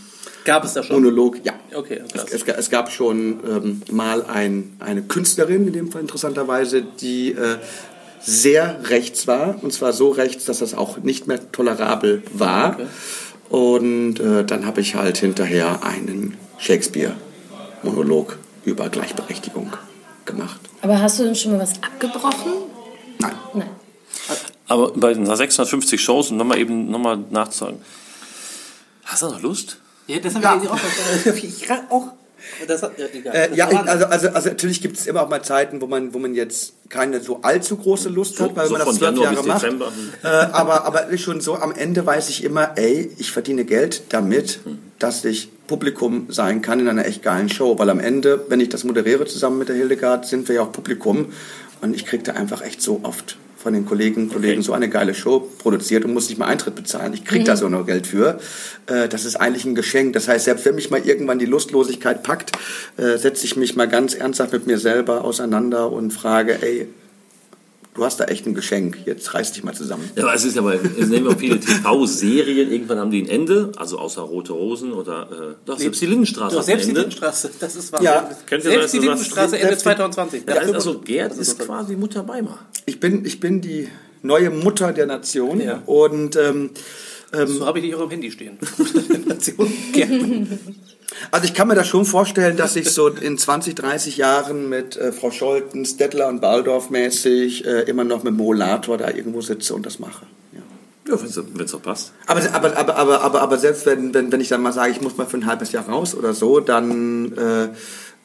Gab 0.45 0.65
es 0.65 0.75
da 0.75 0.83
schon? 0.83 0.97
Monolog. 0.97 1.45
Ja. 1.45 1.55
Okay, 1.75 2.03
krass. 2.13 2.27
Es, 2.31 2.43
es, 2.43 2.49
es 2.49 2.71
gab 2.71 2.91
schon 2.91 3.41
ähm, 3.47 3.83
mal 3.91 4.25
ein, 4.25 4.77
eine 4.79 5.03
Künstlerin, 5.03 5.67
in 5.67 5.73
dem 5.73 5.91
Fall 5.91 6.03
interessanterweise, 6.03 6.83
die 6.83 7.33
äh, 7.33 7.57
sehr 8.21 8.81
rechts 8.85 9.27
war. 9.27 9.63
Und 9.63 9.73
zwar 9.73 9.93
so 9.93 10.11
rechts, 10.11 10.45
dass 10.45 10.59
das 10.59 10.75
auch 10.75 10.99
nicht 10.99 11.27
mehr 11.27 11.53
tolerabel 11.53 12.23
war. 12.33 12.79
Und 13.49 14.21
äh, 14.21 14.45
dann 14.45 14.67
habe 14.67 14.81
ich 14.81 14.95
halt 14.95 15.19
hinterher 15.19 15.83
einen 15.83 16.37
Shakespeare-Monolog 16.59 18.39
über 18.69 18.89
Gleichberechtigung 18.89 19.73
gemacht. 20.25 20.61
Aber 20.83 21.01
hast 21.01 21.19
du 21.19 21.25
denn 21.25 21.35
schon 21.35 21.53
mal 21.53 21.61
was 21.61 21.75
abgebrochen? 21.83 22.53
Nein. 23.19 23.33
Nein. 23.55 23.69
Aber 24.69 24.93
bei 24.93 25.15
nach 25.15 25.37
650 25.37 26.01
Shows, 26.01 26.31
um 26.31 26.37
nochmal 26.37 26.59
eben 26.59 26.91
nochmal 26.91 27.19
nachzusagen, 27.31 27.81
hast 29.05 29.23
du 29.23 29.27
noch 29.31 29.41
Lust? 29.41 29.79
Ja, 30.07 30.19
das 30.19 30.35
habe 30.35 30.45
Ja. 30.45 30.61
ich 30.63 30.71
auch. 30.71 31.35
Ich 31.35 31.71
auch. 31.91 32.13
Das 32.67 32.83
hat, 32.83 32.99
ja, 32.99 33.07
egal. 33.13 33.35
Äh, 33.35 33.55
ja, 33.57 33.67
also, 33.69 34.07
also, 34.07 34.29
also 34.29 34.49
natürlich 34.49 34.81
gibt 34.81 34.97
es 34.97 35.07
immer 35.07 35.23
auch 35.23 35.29
mal 35.29 35.43
Zeiten, 35.43 35.81
wo 35.81 35.87
man, 35.87 36.15
wo 36.15 36.19
man 36.19 36.35
jetzt 36.35 36.73
keine 36.89 37.21
so 37.21 37.41
allzu 37.43 37.77
große 37.77 38.09
Lust 38.09 38.39
hat, 38.41 38.55
weil 38.55 38.67
so 38.69 38.75
man 38.75 38.87
das 38.87 38.97
zwölf 38.97 39.17
Januar 39.17 39.33
Jahre 39.33 39.47
macht. 39.47 39.65
Äh, 40.23 40.27
aber, 40.27 40.85
aber 40.85 41.19
schon 41.19 41.41
so, 41.41 41.57
am 41.57 41.73
Ende 41.73 42.07
weiß 42.07 42.29
ich 42.29 42.45
immer, 42.45 42.73
ey, 42.77 43.11
ich 43.19 43.33
verdiene 43.33 43.65
Geld 43.65 44.03
damit, 44.11 44.61
dass 44.99 45.25
ich 45.25 45.49
Publikum 45.69 46.27
sein 46.31 46.61
kann 46.61 46.81
in 46.81 46.89
einer 46.89 47.07
echt 47.07 47.23
geilen 47.23 47.49
Show. 47.49 47.79
Weil 47.79 47.91
am 47.91 48.01
Ende, 48.01 48.47
wenn 48.49 48.59
ich 48.59 48.71
das 48.71 48.83
moderiere 48.83 49.27
zusammen 49.27 49.59
mit 49.59 49.69
der 49.69 49.77
Hildegard, 49.77 50.27
sind 50.27 50.49
wir 50.49 50.57
ja 50.57 50.63
auch 50.63 50.73
Publikum. 50.73 51.27
Und 51.81 51.95
ich 51.95 52.05
kriege 52.05 52.25
da 52.25 52.33
einfach 52.33 52.63
echt 52.63 52.83
so 52.83 53.01
oft 53.05 53.37
von 53.57 53.73
den 53.73 53.87
Kollegen, 53.87 54.29
Kollegen 54.29 54.63
so 54.63 54.73
eine 54.73 54.89
geile 54.89 55.15
Show 55.15 55.41
produziert 55.59 56.05
und 56.05 56.15
muss 56.15 56.29
nicht 56.29 56.39
mal 56.39 56.47
Eintritt 56.47 56.77
bezahlen. 56.77 57.13
Ich 57.13 57.25
kriege 57.25 57.45
da 57.45 57.57
so 57.57 57.69
noch 57.69 57.87
Geld 57.87 58.07
für. 58.07 58.41
Äh, 58.87 59.09
das 59.09 59.25
ist 59.25 59.37
eigentlich 59.37 59.65
ein 59.65 59.75
Geschenk. 59.75 60.13
Das 60.13 60.29
heißt, 60.29 60.45
selbst 60.45 60.65
wenn 60.65 60.77
mich 60.77 60.91
mal 60.91 61.01
irgendwann 61.01 61.39
die 61.39 61.47
Lustlosigkeit 61.47 62.23
packt, 62.23 62.53
äh, 62.97 63.19
setze 63.19 63.45
ich 63.45 63.57
mich 63.57 63.77
mal 63.77 63.89
ganz 63.89 64.15
ernsthaft 64.15 64.53
mit 64.53 64.67
mir 64.67 64.79
selber 64.79 65.25
auseinander 65.25 65.91
und 65.93 66.13
frage, 66.13 66.63
ey, 66.63 66.89
du 67.99 68.05
hast 68.05 68.21
da 68.21 68.25
echt 68.27 68.47
ein 68.47 68.55
Geschenk. 68.55 68.99
Jetzt 69.05 69.35
reiß 69.35 69.53
dich 69.53 69.65
mal 69.65 69.75
zusammen. 69.75 70.09
Ja, 70.15 70.23
aber 70.23 70.35
es 70.35 70.45
ist 70.45 70.57
aber, 70.57 70.75
es 70.75 71.09
nehmen 71.09 71.27
wir 71.27 71.33
auch 71.33 71.39
viele 71.39 71.59
TV-Serien, 71.61 72.71
irgendwann 72.71 72.99
haben 72.99 73.11
die 73.11 73.21
ein 73.23 73.29
Ende, 73.29 73.73
also 73.77 73.99
außer 73.99 74.23
Rote 74.23 74.53
Rosen 74.53 74.93
oder, 74.93 75.29
äh, 75.31 75.55
doch, 75.67 75.79
selbst 75.79 76.01
die 76.01 76.07
Lindenstraße 76.07 76.57
Doch, 76.57 76.63
selbst 76.63 76.85
die 76.87 76.91
Ende. 76.91 77.01
Lindenstraße, 77.01 77.51
das 77.59 77.77
ist 77.77 77.93
wahr. 77.93 78.03
Ja. 78.03 78.31
Kennt 78.47 78.65
ihr 78.65 78.71
selbst 78.71 78.95
die 78.95 78.99
Lindenstraße 79.01 79.57
Ende 79.57 79.67
selbst 79.69 79.81
die- 79.81 79.85
2020. 79.85 80.43
Ja, 80.49 80.55
Ja, 80.63 80.73
also 80.73 80.99
Gerd 81.01 81.37
ist 81.37 81.59
quasi 81.59 81.97
Mutter 81.97 82.27
Weimar. 82.29 82.61
Ich 82.87 83.01
bin, 83.01 83.25
ich 83.25 83.41
bin 83.41 83.61
die 83.61 83.89
neue 84.23 84.51
Mutter 84.51 84.93
der 84.93 85.07
Nation 85.07 85.61
Ja. 85.61 85.83
und 85.87 86.37
ähm, 86.37 86.71
so 87.47 87.67
habe 87.67 87.81
ich 87.81 87.85
dich 87.87 87.95
auch 87.95 88.03
im 88.05 88.11
Handy 88.11 88.31
stehen. 88.31 88.59
Nation 89.27 89.71
gerne. 89.93 90.47
Also 91.31 91.47
ich 91.47 91.55
kann 91.55 91.69
mir 91.69 91.75
das 91.75 91.89
schon 91.89 92.05
vorstellen, 92.05 92.57
dass 92.57 92.77
ich 92.77 92.91
so 92.91 93.09
in 93.09 93.39
20, 93.39 93.75
30 93.75 94.17
Jahren 94.19 94.69
mit 94.69 94.97
äh, 94.97 95.13
Frau 95.13 95.31
Scholten, 95.31 95.85
Stettler 95.85 96.29
und 96.29 96.41
Baldorf 96.41 96.91
mäßig 96.91 97.65
äh, 97.65 97.83
immer 97.83 98.05
noch 98.05 98.23
mit 98.25 98.35
dem 98.35 98.41
Rollator 98.41 98.99
da 98.99 99.11
irgendwo 99.11 99.41
sitze 99.41 99.75
und 99.75 99.87
das 99.87 99.99
mache. 99.99 100.27
Ja. 100.53 100.61
Ja, 101.09 101.19
wenn 101.21 101.65
es 101.65 101.73
doch 101.73 101.83
passt. 101.83 102.13
Aber, 102.27 102.43
aber, 102.53 102.77
aber, 102.77 102.97
aber, 102.97 103.21
aber, 103.23 103.41
aber 103.41 103.59
selbst 103.59 103.87
wenn, 103.87 104.13
wenn, 104.13 104.31
wenn 104.31 104.41
ich 104.41 104.49
dann 104.49 104.61
mal 104.61 104.73
sage, 104.73 104.93
ich 104.93 105.01
muss 105.01 105.17
mal 105.17 105.27
für 105.27 105.39
ein 105.39 105.47
halbes 105.47 105.73
Jahr 105.73 105.89
raus 105.89 106.15
oder 106.15 106.35
so, 106.35 106.61
dann 106.61 107.33
äh, 107.37 107.69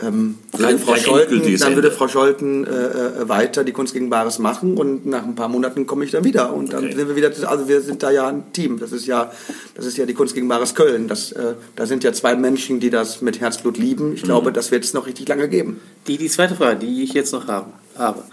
ähm, 0.07 0.37
würde 0.51 0.79
Frau 0.79 0.95
Scholten, 0.95 1.57
dann 1.59 1.75
würde. 1.75 1.91
Frau 1.91 2.07
Scholten 2.07 2.65
äh, 2.65 2.69
äh, 2.69 3.29
weiter 3.29 3.63
die 3.63 3.71
Kunst 3.71 3.93
gegen 3.93 4.09
Bares 4.09 4.39
machen 4.39 4.77
und 4.77 5.05
nach 5.05 5.23
ein 5.23 5.35
paar 5.35 5.47
Monaten 5.47 5.85
komme 5.85 6.05
ich 6.05 6.11
dann 6.11 6.23
wieder 6.23 6.53
und 6.53 6.73
dann 6.73 6.85
Okay. 6.85 6.95
sind 6.95 7.07
wir 7.07 7.15
wieder, 7.15 7.31
also 7.49 7.67
wir 7.67 7.81
sind 7.81 8.03
da 8.03 8.11
ja 8.11 8.27
ein 8.27 8.51
Team. 8.53 8.79
Das 8.79 8.91
ist 8.91 9.05
ja, 9.05 9.31
das 9.75 9.85
ist 9.85 9.97
ja 9.97 10.05
die 10.05 10.13
Kunst 10.13 10.33
gegen 10.33 10.47
Bares 10.47 10.75
Köln. 10.75 11.07
Das, 11.07 11.31
äh, 11.31 11.53
da 11.75 11.85
sind 11.85 12.03
ja 12.03 12.13
zwei 12.13 12.35
Menschen, 12.35 12.79
die 12.79 12.89
das 12.89 13.21
mit 13.21 13.39
Herzblut 13.39 13.77
lieben. 13.77 14.13
Ich 14.15 14.23
glaube, 14.23 14.51
das 14.51 14.71
wird 14.71 14.83
es 14.83 14.93
noch 14.93 15.07
richtig 15.07 15.27
lange 15.27 15.47
geben. 15.47 15.79
Die, 16.07 16.17
die 16.17 16.29
zweite 16.29 16.55
Frage, 16.55 16.79
die 16.79 17.03
ich 17.03 17.13
jetzt 17.13 17.31
noch 17.33 17.47
haben, 17.47 17.71
habe, 17.97 18.23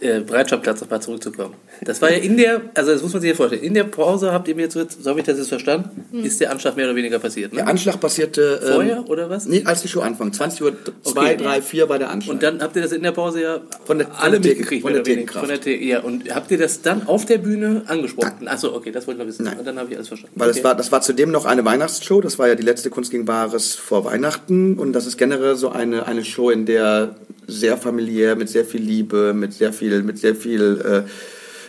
äh, 0.00 0.20
Bereitschaftsplatz 0.20 0.80
nochmal 0.80 1.02
zurückzukommen. 1.02 1.54
Das 1.82 2.00
war 2.02 2.10
ja 2.10 2.18
in 2.18 2.36
der, 2.36 2.60
also 2.74 2.92
das 2.92 3.02
muss 3.02 3.12
man 3.12 3.20
sich 3.22 3.30
ja 3.30 3.36
vorstellen, 3.36 3.62
in 3.62 3.74
der 3.74 3.84
Pause 3.84 4.32
habt 4.32 4.46
ihr 4.48 4.54
mir 4.54 4.62
jetzt, 4.62 4.74
so 4.74 5.10
habe 5.10 5.20
ich 5.20 5.26
das 5.26 5.38
jetzt 5.38 5.48
verstanden, 5.48 6.04
ist 6.22 6.40
der 6.40 6.50
Anschlag 6.50 6.76
mehr 6.76 6.86
oder 6.86 6.94
weniger 6.96 7.18
passiert. 7.18 7.52
Ne? 7.52 7.58
Der 7.58 7.68
Anschlag 7.68 8.00
passierte 8.00 8.60
ähm, 8.62 8.72
Vorher 8.74 9.10
oder 9.10 9.28
was? 9.30 9.46
Nee, 9.46 9.62
als 9.64 9.82
die 9.82 9.88
Show 9.88 10.00
anfing. 10.00 10.32
20 10.32 10.62
Uhr 10.62 10.72
2, 11.02 11.20
Okay. 11.20 11.36
3, 11.36 11.62
4 11.62 11.88
war 11.88 11.98
der 11.98 12.10
Anschlag. 12.10 12.34
Und 12.34 12.42
dann 12.42 12.62
habt 12.62 12.76
ihr 12.76 12.82
das 12.82 12.92
in 12.92 13.02
der 13.02 13.12
Pause 13.12 13.42
ja 13.42 13.60
Von 13.84 13.98
der- 13.98 14.08
alle 14.20 14.38
mitgekriegt, 14.40 14.82
von 14.82 14.92
der. 14.92 15.02
Thekenkraft. 15.02 15.46
Von 15.46 15.48
der 15.48 15.62
The 15.62 15.88
ja, 15.88 16.00
und 16.00 16.34
habt 16.34 16.50
ihr 16.50 16.58
das 16.58 16.82
dann 16.82 17.06
auf 17.06 17.26
der 17.26 17.38
Bühne 17.38 17.82
angesprochen? 17.86 18.46
Achso, 18.46 18.74
okay, 18.74 18.90
das 18.90 19.06
wollte 19.06 19.20
ich 19.20 19.26
noch 19.26 19.32
wissen. 19.32 19.44
Nein. 19.44 19.58
Und 19.58 19.66
dann 19.66 19.78
habe 19.78 19.90
ich 19.90 19.96
alles 19.96 20.08
verstanden. 20.08 20.38
Weil 20.38 20.50
okay. 20.50 20.58
es 20.58 20.64
war, 20.64 20.74
das 20.74 20.92
war 20.92 21.00
zudem 21.00 21.30
noch 21.30 21.44
eine 21.44 21.64
Weihnachtsshow, 21.64 22.20
das 22.20 22.38
war 22.38 22.48
ja 22.48 22.54
die 22.54 22.62
letzte 22.62 22.90
Kunst 22.90 23.10
gegen 23.10 23.24
Bares 23.24 23.74
vor 23.74 24.04
Weihnachten 24.04 24.78
und 24.78 24.92
das 24.92 25.06
ist 25.06 25.16
generell 25.16 25.56
so 25.56 25.70
eine, 25.70 26.06
eine 26.06 26.24
Show, 26.24 26.50
in 26.50 26.66
der 26.66 27.14
sehr 27.48 27.76
familiär, 27.76 28.36
mit 28.36 28.48
sehr 28.48 28.64
viel 28.64 28.82
Liebe, 28.82 29.32
mit 29.34 29.52
sehr 29.52 29.72
viel, 29.72 30.02
mit 30.02 30.18
sehr 30.18 30.36
viel 30.36 31.04
äh, 31.06 31.10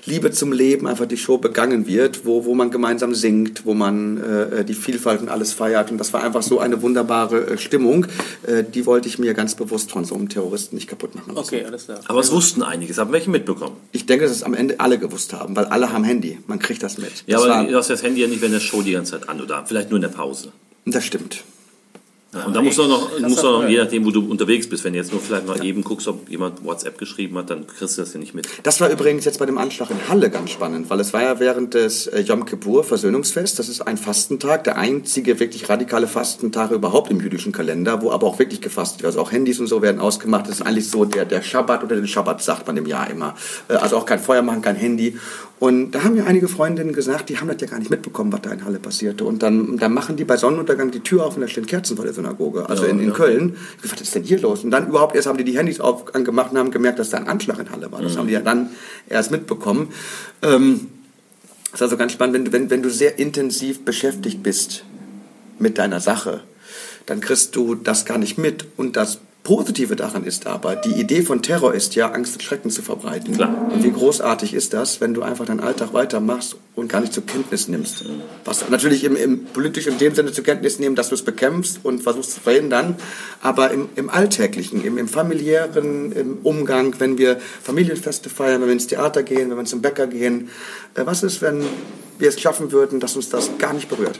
Liebe 0.05 0.31
zum 0.31 0.51
Leben 0.51 0.87
einfach 0.87 1.05
die 1.05 1.17
Show 1.17 1.37
begangen 1.37 1.87
wird, 1.87 2.25
wo, 2.25 2.45
wo 2.45 2.55
man 2.55 2.71
gemeinsam 2.71 3.13
singt, 3.13 3.65
wo 3.65 3.73
man 3.73 4.17
äh, 4.17 4.65
die 4.65 4.73
Vielfalt 4.73 5.21
und 5.21 5.29
alles 5.29 5.53
feiert 5.53 5.91
und 5.91 5.97
das 5.97 6.13
war 6.13 6.23
einfach 6.23 6.41
so 6.41 6.59
eine 6.59 6.81
wunderbare 6.81 7.51
äh, 7.51 7.57
Stimmung, 7.57 8.07
äh, 8.45 8.63
die 8.63 8.85
wollte 8.85 9.07
ich 9.07 9.19
mir 9.19 9.33
ganz 9.33 9.55
bewusst 9.55 9.91
von 9.91 10.05
so 10.05 10.15
einem 10.15 10.29
Terroristen 10.29 10.75
nicht 10.75 10.89
kaputt 10.89 11.15
machen 11.15 11.35
lassen. 11.35 11.47
Okay, 11.47 11.65
alles 11.65 11.85
klar. 11.85 11.99
Aber 12.07 12.19
es 12.19 12.31
wussten 12.31 12.63
einige, 12.63 12.95
haben 12.95 13.11
welche 13.11 13.29
mitbekommen. 13.29 13.75
Ich 13.91 14.05
denke, 14.05 14.25
dass 14.25 14.35
es 14.35 14.43
am 14.43 14.53
Ende 14.53 14.79
alle 14.79 14.97
gewusst 14.99 15.33
haben, 15.33 15.55
weil 15.55 15.65
alle 15.65 15.93
haben 15.93 16.03
Handy, 16.03 16.39
man 16.47 16.59
kriegt 16.59 16.83
das 16.83 16.97
mit. 16.97 17.23
Ja, 17.27 17.37
das, 17.37 17.45
aber 17.45 17.53
war, 17.53 17.65
du 17.65 17.75
hast 17.75 17.89
das 17.89 18.03
Handy 18.03 18.21
ja 18.21 18.27
nicht 18.27 18.41
während 18.41 18.55
der 18.55 18.61
Show 18.61 18.81
die 18.81 18.93
ganze 18.93 19.13
Zeit 19.13 19.29
an 19.29 19.39
oder 19.41 19.65
vielleicht 19.65 19.89
nur 19.89 19.97
in 19.97 20.01
der 20.01 20.09
Pause. 20.09 20.51
das 20.85 21.05
stimmt. 21.05 21.43
Ja, 22.31 22.45
und 22.45 22.55
da 22.55 22.61
musst 22.61 22.77
du 22.77 22.83
auch 22.83 22.87
noch, 22.87 23.09
du 23.17 23.25
auch 23.25 23.43
noch 23.43 23.63
ja. 23.63 23.69
je 23.69 23.77
nachdem, 23.79 24.05
wo 24.05 24.11
du 24.11 24.29
unterwegs 24.29 24.69
bist, 24.69 24.83
wenn 24.83 24.93
du 24.93 24.99
jetzt 24.99 25.11
nur 25.11 25.19
vielleicht 25.19 25.47
mal 25.47 25.65
eben 25.65 25.83
guckst, 25.83 26.07
ob 26.07 26.29
jemand 26.29 26.63
WhatsApp 26.63 26.99
geschrieben 26.99 27.35
hat, 27.39 27.49
dann 27.49 27.65
kriegst 27.65 27.97
du 27.97 28.01
das 28.03 28.13
ja 28.13 28.19
nicht 28.19 28.35
mit. 28.35 28.47
Das 28.61 28.79
war 28.81 28.89
übrigens 28.89 29.25
jetzt 29.25 29.39
bei 29.39 29.47
dem 29.47 29.57
Anschlag 29.57 29.89
in 29.89 29.97
Halle 30.07 30.29
ganz 30.29 30.51
spannend, 30.51 30.91
weil 30.91 30.99
es 30.99 31.11
war 31.11 31.23
ja 31.23 31.39
während 31.39 31.73
des 31.73 32.05
äh, 32.05 32.19
Yom 32.21 32.45
Kippur 32.45 32.83
Versöhnungsfest. 32.83 33.57
Das 33.57 33.67
ist 33.67 33.81
ein 33.81 33.97
Fastentag, 33.97 34.63
der 34.63 34.77
einzige 34.77 35.39
wirklich 35.39 35.69
radikale 35.69 36.07
Fastentag 36.07 36.69
überhaupt 36.69 37.09
im 37.09 37.19
jüdischen 37.19 37.51
Kalender, 37.51 38.03
wo 38.03 38.11
aber 38.11 38.27
auch 38.27 38.37
wirklich 38.37 38.61
gefastet 38.61 39.01
wird. 39.01 39.07
Also 39.07 39.21
auch 39.21 39.31
Handys 39.31 39.59
und 39.59 39.65
so 39.65 39.81
werden 39.81 39.99
ausgemacht. 39.99 40.47
Das 40.47 40.59
ist 40.59 40.61
eigentlich 40.61 40.87
so 40.87 41.05
der, 41.05 41.25
der 41.25 41.41
Schabbat 41.41 41.83
oder 41.83 41.95
den 41.95 42.07
Schabbat 42.07 42.43
sagt 42.43 42.67
man 42.67 42.77
im 42.77 42.85
Jahr 42.85 43.09
immer. 43.09 43.35
Äh, 43.69 43.73
Also 43.73 43.97
auch 43.97 44.05
kein 44.05 44.19
Feuer 44.19 44.43
machen, 44.43 44.61
kein 44.61 44.75
Handy. 44.75 45.17
Und 45.59 45.91
da 45.91 46.05
haben 46.05 46.15
mir 46.15 46.25
einige 46.25 46.47
Freundinnen 46.47 46.93
gesagt, 46.93 47.27
die 47.27 47.37
haben 47.37 47.49
das 47.49 47.57
ja 47.59 47.67
gar 47.67 47.79
nicht 47.79 47.91
mitbekommen, 47.91 48.31
was 48.31 48.41
da 48.41 48.51
in 48.51 48.63
Halle 48.63 48.79
passierte. 48.79 49.25
Und 49.25 49.43
dann, 49.43 49.77
dann 49.77 49.93
machen 49.93 50.15
die 50.15 50.23
bei 50.23 50.37
Sonnenuntergang 50.37 50.89
die 50.91 51.01
Tür 51.01 51.25
auf 51.25 51.35
und 51.35 51.41
da 51.41 51.49
stehen 51.49 51.65
Kerzen 51.65 51.97
vor 51.97 52.05
der 52.05 52.13
Synagoge, 52.13 52.69
also 52.69 52.85
Ja, 52.85 52.89
in, 52.89 52.99
in 52.99 53.09
ja. 53.09 53.13
Köln. 53.13 53.57
Ich 53.83 53.91
was 53.91 53.99
ist 53.99 54.15
denn 54.15 54.23
hier 54.23 54.39
los? 54.39 54.63
Und 54.63 54.71
dann 54.71 54.87
überhaupt 54.87 55.15
erst 55.15 55.27
haben 55.27 55.37
die 55.37 55.43
die 55.43 55.57
Handys 55.57 55.81
auf, 55.81 56.15
angemacht 56.15 56.51
und 56.51 56.59
haben 56.59 56.71
gemerkt, 56.71 56.99
dass 56.99 57.09
da 57.09 57.17
ein 57.17 57.27
Anschlag 57.27 57.59
in 57.59 57.69
Halle 57.71 57.91
war. 57.91 58.01
Das 58.01 58.17
haben 58.17 58.27
die 58.27 58.33
ja 58.33 58.39
dann 58.39 58.69
erst 59.09 59.31
mitbekommen. 59.31 59.89
Ähm, 60.41 60.87
das 61.71 61.81
ist 61.81 61.81
also 61.83 61.97
ganz 61.97 62.13
spannend, 62.13 62.35
wenn 62.35 62.45
du, 62.45 62.51
wenn, 62.53 62.69
wenn 62.69 62.81
du 62.81 62.89
sehr 62.89 63.19
intensiv 63.19 63.83
beschäftigt 63.83 64.41
bist 64.41 64.85
mit 65.59 65.77
deiner 65.77 65.99
Sache, 65.99 66.41
dann 67.05 67.19
kriegst 67.19 67.55
du 67.57 67.75
das 67.75 68.05
gar 68.05 68.17
nicht 68.17 68.37
mit 68.37 68.65
und 68.77 68.95
das 68.95 69.19
Positive 69.49 69.95
daran 69.95 70.25
ist 70.25 70.45
aber, 70.45 70.75
die 70.75 70.91
Idee 70.91 71.23
von 71.23 71.41
Terror 71.41 71.73
ist 71.73 71.95
ja, 71.95 72.11
Angst 72.11 72.33
und 72.33 72.43
Schrecken 72.43 72.69
zu 72.69 72.83
verbreiten. 72.83 73.33
Klar. 73.33 73.71
Und 73.73 73.83
wie 73.83 73.89
großartig 73.89 74.53
ist 74.53 74.75
das, 74.75 75.01
wenn 75.01 75.15
du 75.15 75.23
einfach 75.23 75.47
deinen 75.47 75.59
Alltag 75.59 75.91
weitermachst 75.91 76.55
und 76.75 76.87
gar 76.87 77.01
nicht 77.01 77.13
zur 77.13 77.25
Kenntnis 77.25 77.67
nimmst. 77.67 78.05
Was 78.45 78.69
natürlich 78.69 79.03
im, 79.03 79.15
im 79.15 79.45
politisch 79.45 79.87
in 79.87 79.97
dem 79.97 80.13
Sinne 80.13 80.31
zur 80.33 80.43
Kenntnis 80.43 80.77
nehmen, 80.77 80.95
dass 80.95 81.09
du 81.09 81.15
es 81.15 81.23
bekämpfst 81.23 81.79
und 81.81 82.03
versuchst 82.03 82.33
zu 82.33 82.41
verhindern, 82.41 82.95
aber 83.41 83.71
im, 83.71 83.89
im 83.95 84.11
Alltäglichen, 84.11 84.83
im, 84.83 84.99
im 84.99 85.07
familiären 85.07 86.11
im 86.11 86.37
Umgang, 86.43 86.93
wenn 86.99 87.17
wir 87.17 87.39
Familienfeste 87.63 88.29
feiern, 88.29 88.61
wenn 88.61 88.67
wir 88.67 88.73
ins 88.73 88.85
Theater 88.85 89.23
gehen, 89.23 89.49
wenn 89.49 89.57
wir 89.57 89.65
zum 89.65 89.81
Bäcker 89.81 90.05
gehen, 90.05 90.49
äh, 90.93 91.07
was 91.07 91.23
ist, 91.23 91.41
wenn 91.41 91.63
wir 92.19 92.29
es 92.29 92.39
schaffen 92.39 92.71
würden, 92.71 92.99
dass 92.99 93.15
uns 93.15 93.29
das 93.29 93.49
gar 93.57 93.73
nicht 93.73 93.89
berührt? 93.89 94.19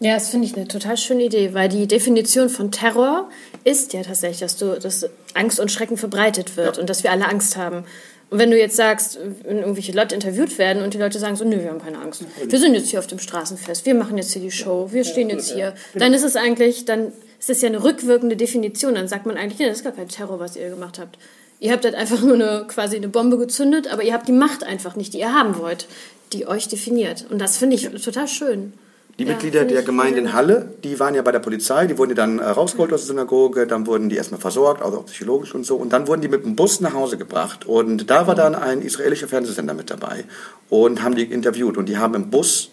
Ja, 0.00 0.14
das 0.14 0.30
finde 0.30 0.46
ich 0.46 0.56
eine 0.56 0.68
total 0.68 0.96
schöne 0.96 1.24
Idee, 1.24 1.54
weil 1.54 1.68
die 1.68 1.88
Definition 1.88 2.48
von 2.48 2.70
Terror 2.70 3.28
ist 3.64 3.92
ja 3.92 4.02
tatsächlich, 4.02 4.40
dass, 4.40 4.56
du, 4.56 4.78
dass 4.78 5.08
Angst 5.34 5.58
und 5.58 5.72
Schrecken 5.72 5.96
verbreitet 5.96 6.56
wird 6.56 6.78
und 6.78 6.88
dass 6.88 7.02
wir 7.02 7.10
alle 7.10 7.28
Angst 7.28 7.56
haben. 7.56 7.84
Und 8.30 8.38
wenn 8.38 8.50
du 8.50 8.58
jetzt 8.58 8.76
sagst, 8.76 9.18
wenn 9.42 9.58
irgendwelche 9.58 9.92
Leute 9.92 10.14
interviewt 10.14 10.58
werden 10.58 10.82
und 10.82 10.94
die 10.94 10.98
Leute 10.98 11.18
sagen 11.18 11.34
so, 11.34 11.44
nö, 11.44 11.60
wir 11.60 11.70
haben 11.70 11.80
keine 11.80 11.98
Angst. 11.98 12.24
Wir 12.44 12.58
sind 12.58 12.74
jetzt 12.74 12.90
hier 12.90 12.98
auf 12.98 13.06
dem 13.06 13.18
Straßenfest, 13.18 13.86
wir 13.86 13.94
machen 13.94 14.18
jetzt 14.18 14.32
hier 14.32 14.42
die 14.42 14.50
Show, 14.50 14.88
wir 14.92 15.04
stehen 15.04 15.30
jetzt 15.30 15.52
hier. 15.52 15.74
Dann 15.94 16.12
ist 16.12 16.24
es 16.24 16.36
eigentlich, 16.36 16.84
dann 16.84 17.12
ist 17.40 17.50
es 17.50 17.62
ja 17.62 17.68
eine 17.68 17.82
rückwirkende 17.82 18.36
Definition. 18.36 18.94
Dann 18.94 19.08
sagt 19.08 19.26
man 19.26 19.36
eigentlich, 19.36 19.58
nee, 19.58 19.66
das 19.66 19.78
ist 19.78 19.84
gar 19.84 19.92
kein 19.92 20.08
Terror, 20.08 20.38
was 20.38 20.56
ihr 20.56 20.68
gemacht 20.68 20.98
habt. 20.98 21.18
Ihr 21.58 21.72
habt 21.72 21.84
halt 21.84 21.94
einfach 21.94 22.20
nur 22.20 22.34
eine, 22.34 22.66
quasi 22.68 22.96
eine 22.96 23.08
Bombe 23.08 23.38
gezündet, 23.38 23.92
aber 23.92 24.04
ihr 24.04 24.12
habt 24.12 24.28
die 24.28 24.32
Macht 24.32 24.62
einfach 24.62 24.94
nicht, 24.94 25.14
die 25.14 25.18
ihr 25.18 25.32
haben 25.32 25.58
wollt, 25.58 25.86
die 26.32 26.46
euch 26.46 26.68
definiert. 26.68 27.24
Und 27.30 27.40
das 27.40 27.56
finde 27.56 27.76
ich 27.76 27.88
total 27.88 28.28
schön. 28.28 28.74
Die 29.18 29.24
Ja, 29.24 29.32
Mitglieder 29.32 29.64
der 29.64 29.82
Gemeinde 29.82 30.20
in 30.20 30.32
Halle, 30.32 30.72
die 30.84 31.00
waren 31.00 31.14
ja 31.16 31.22
bei 31.22 31.32
der 31.32 31.40
Polizei, 31.40 31.88
die 31.88 31.98
wurden 31.98 32.10
ja 32.10 32.16
dann 32.16 32.38
äh, 32.38 32.44
rausgeholt 32.44 32.92
aus 32.92 33.00
der 33.00 33.08
Synagoge, 33.08 33.66
dann 33.66 33.86
wurden 33.86 34.08
die 34.08 34.16
erstmal 34.16 34.40
versorgt, 34.40 34.80
also 34.80 34.98
auch 34.98 35.06
psychologisch 35.06 35.54
und 35.56 35.66
so, 35.66 35.74
und 35.74 35.92
dann 35.92 36.06
wurden 36.06 36.20
die 36.20 36.28
mit 36.28 36.44
dem 36.44 36.54
Bus 36.54 36.80
nach 36.80 36.94
Hause 36.94 37.18
gebracht. 37.18 37.66
Und 37.66 38.10
da 38.10 38.28
war 38.28 38.36
dann 38.36 38.54
ein 38.54 38.80
israelischer 38.80 39.26
Fernsehsender 39.26 39.74
mit 39.74 39.90
dabei 39.90 40.24
und 40.68 41.02
haben 41.02 41.16
die 41.16 41.24
interviewt. 41.24 41.76
Und 41.76 41.88
die 41.88 41.98
haben 41.98 42.14
im 42.14 42.30
Bus 42.30 42.70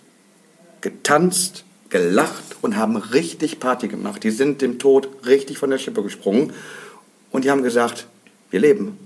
getanzt, 0.82 1.66
gelacht 1.89 2.58
und 2.62 2.78
haben 2.78 2.96
richtig 2.96 3.60
Party 3.60 3.88
gemacht. 3.88 4.24
Die 4.24 4.30
sind 4.30 4.62
dem 4.62 4.78
Tod 4.78 5.10
richtig 5.26 5.58
von 5.58 5.72
der 5.72 5.80
Schippe 5.80 6.04
gesprungen. 6.04 6.54
Und 7.32 7.43
die 7.43 7.50
haben 7.50 7.64
gesagt, 7.64 8.06
wir 8.52 8.60
leben. 8.60 9.00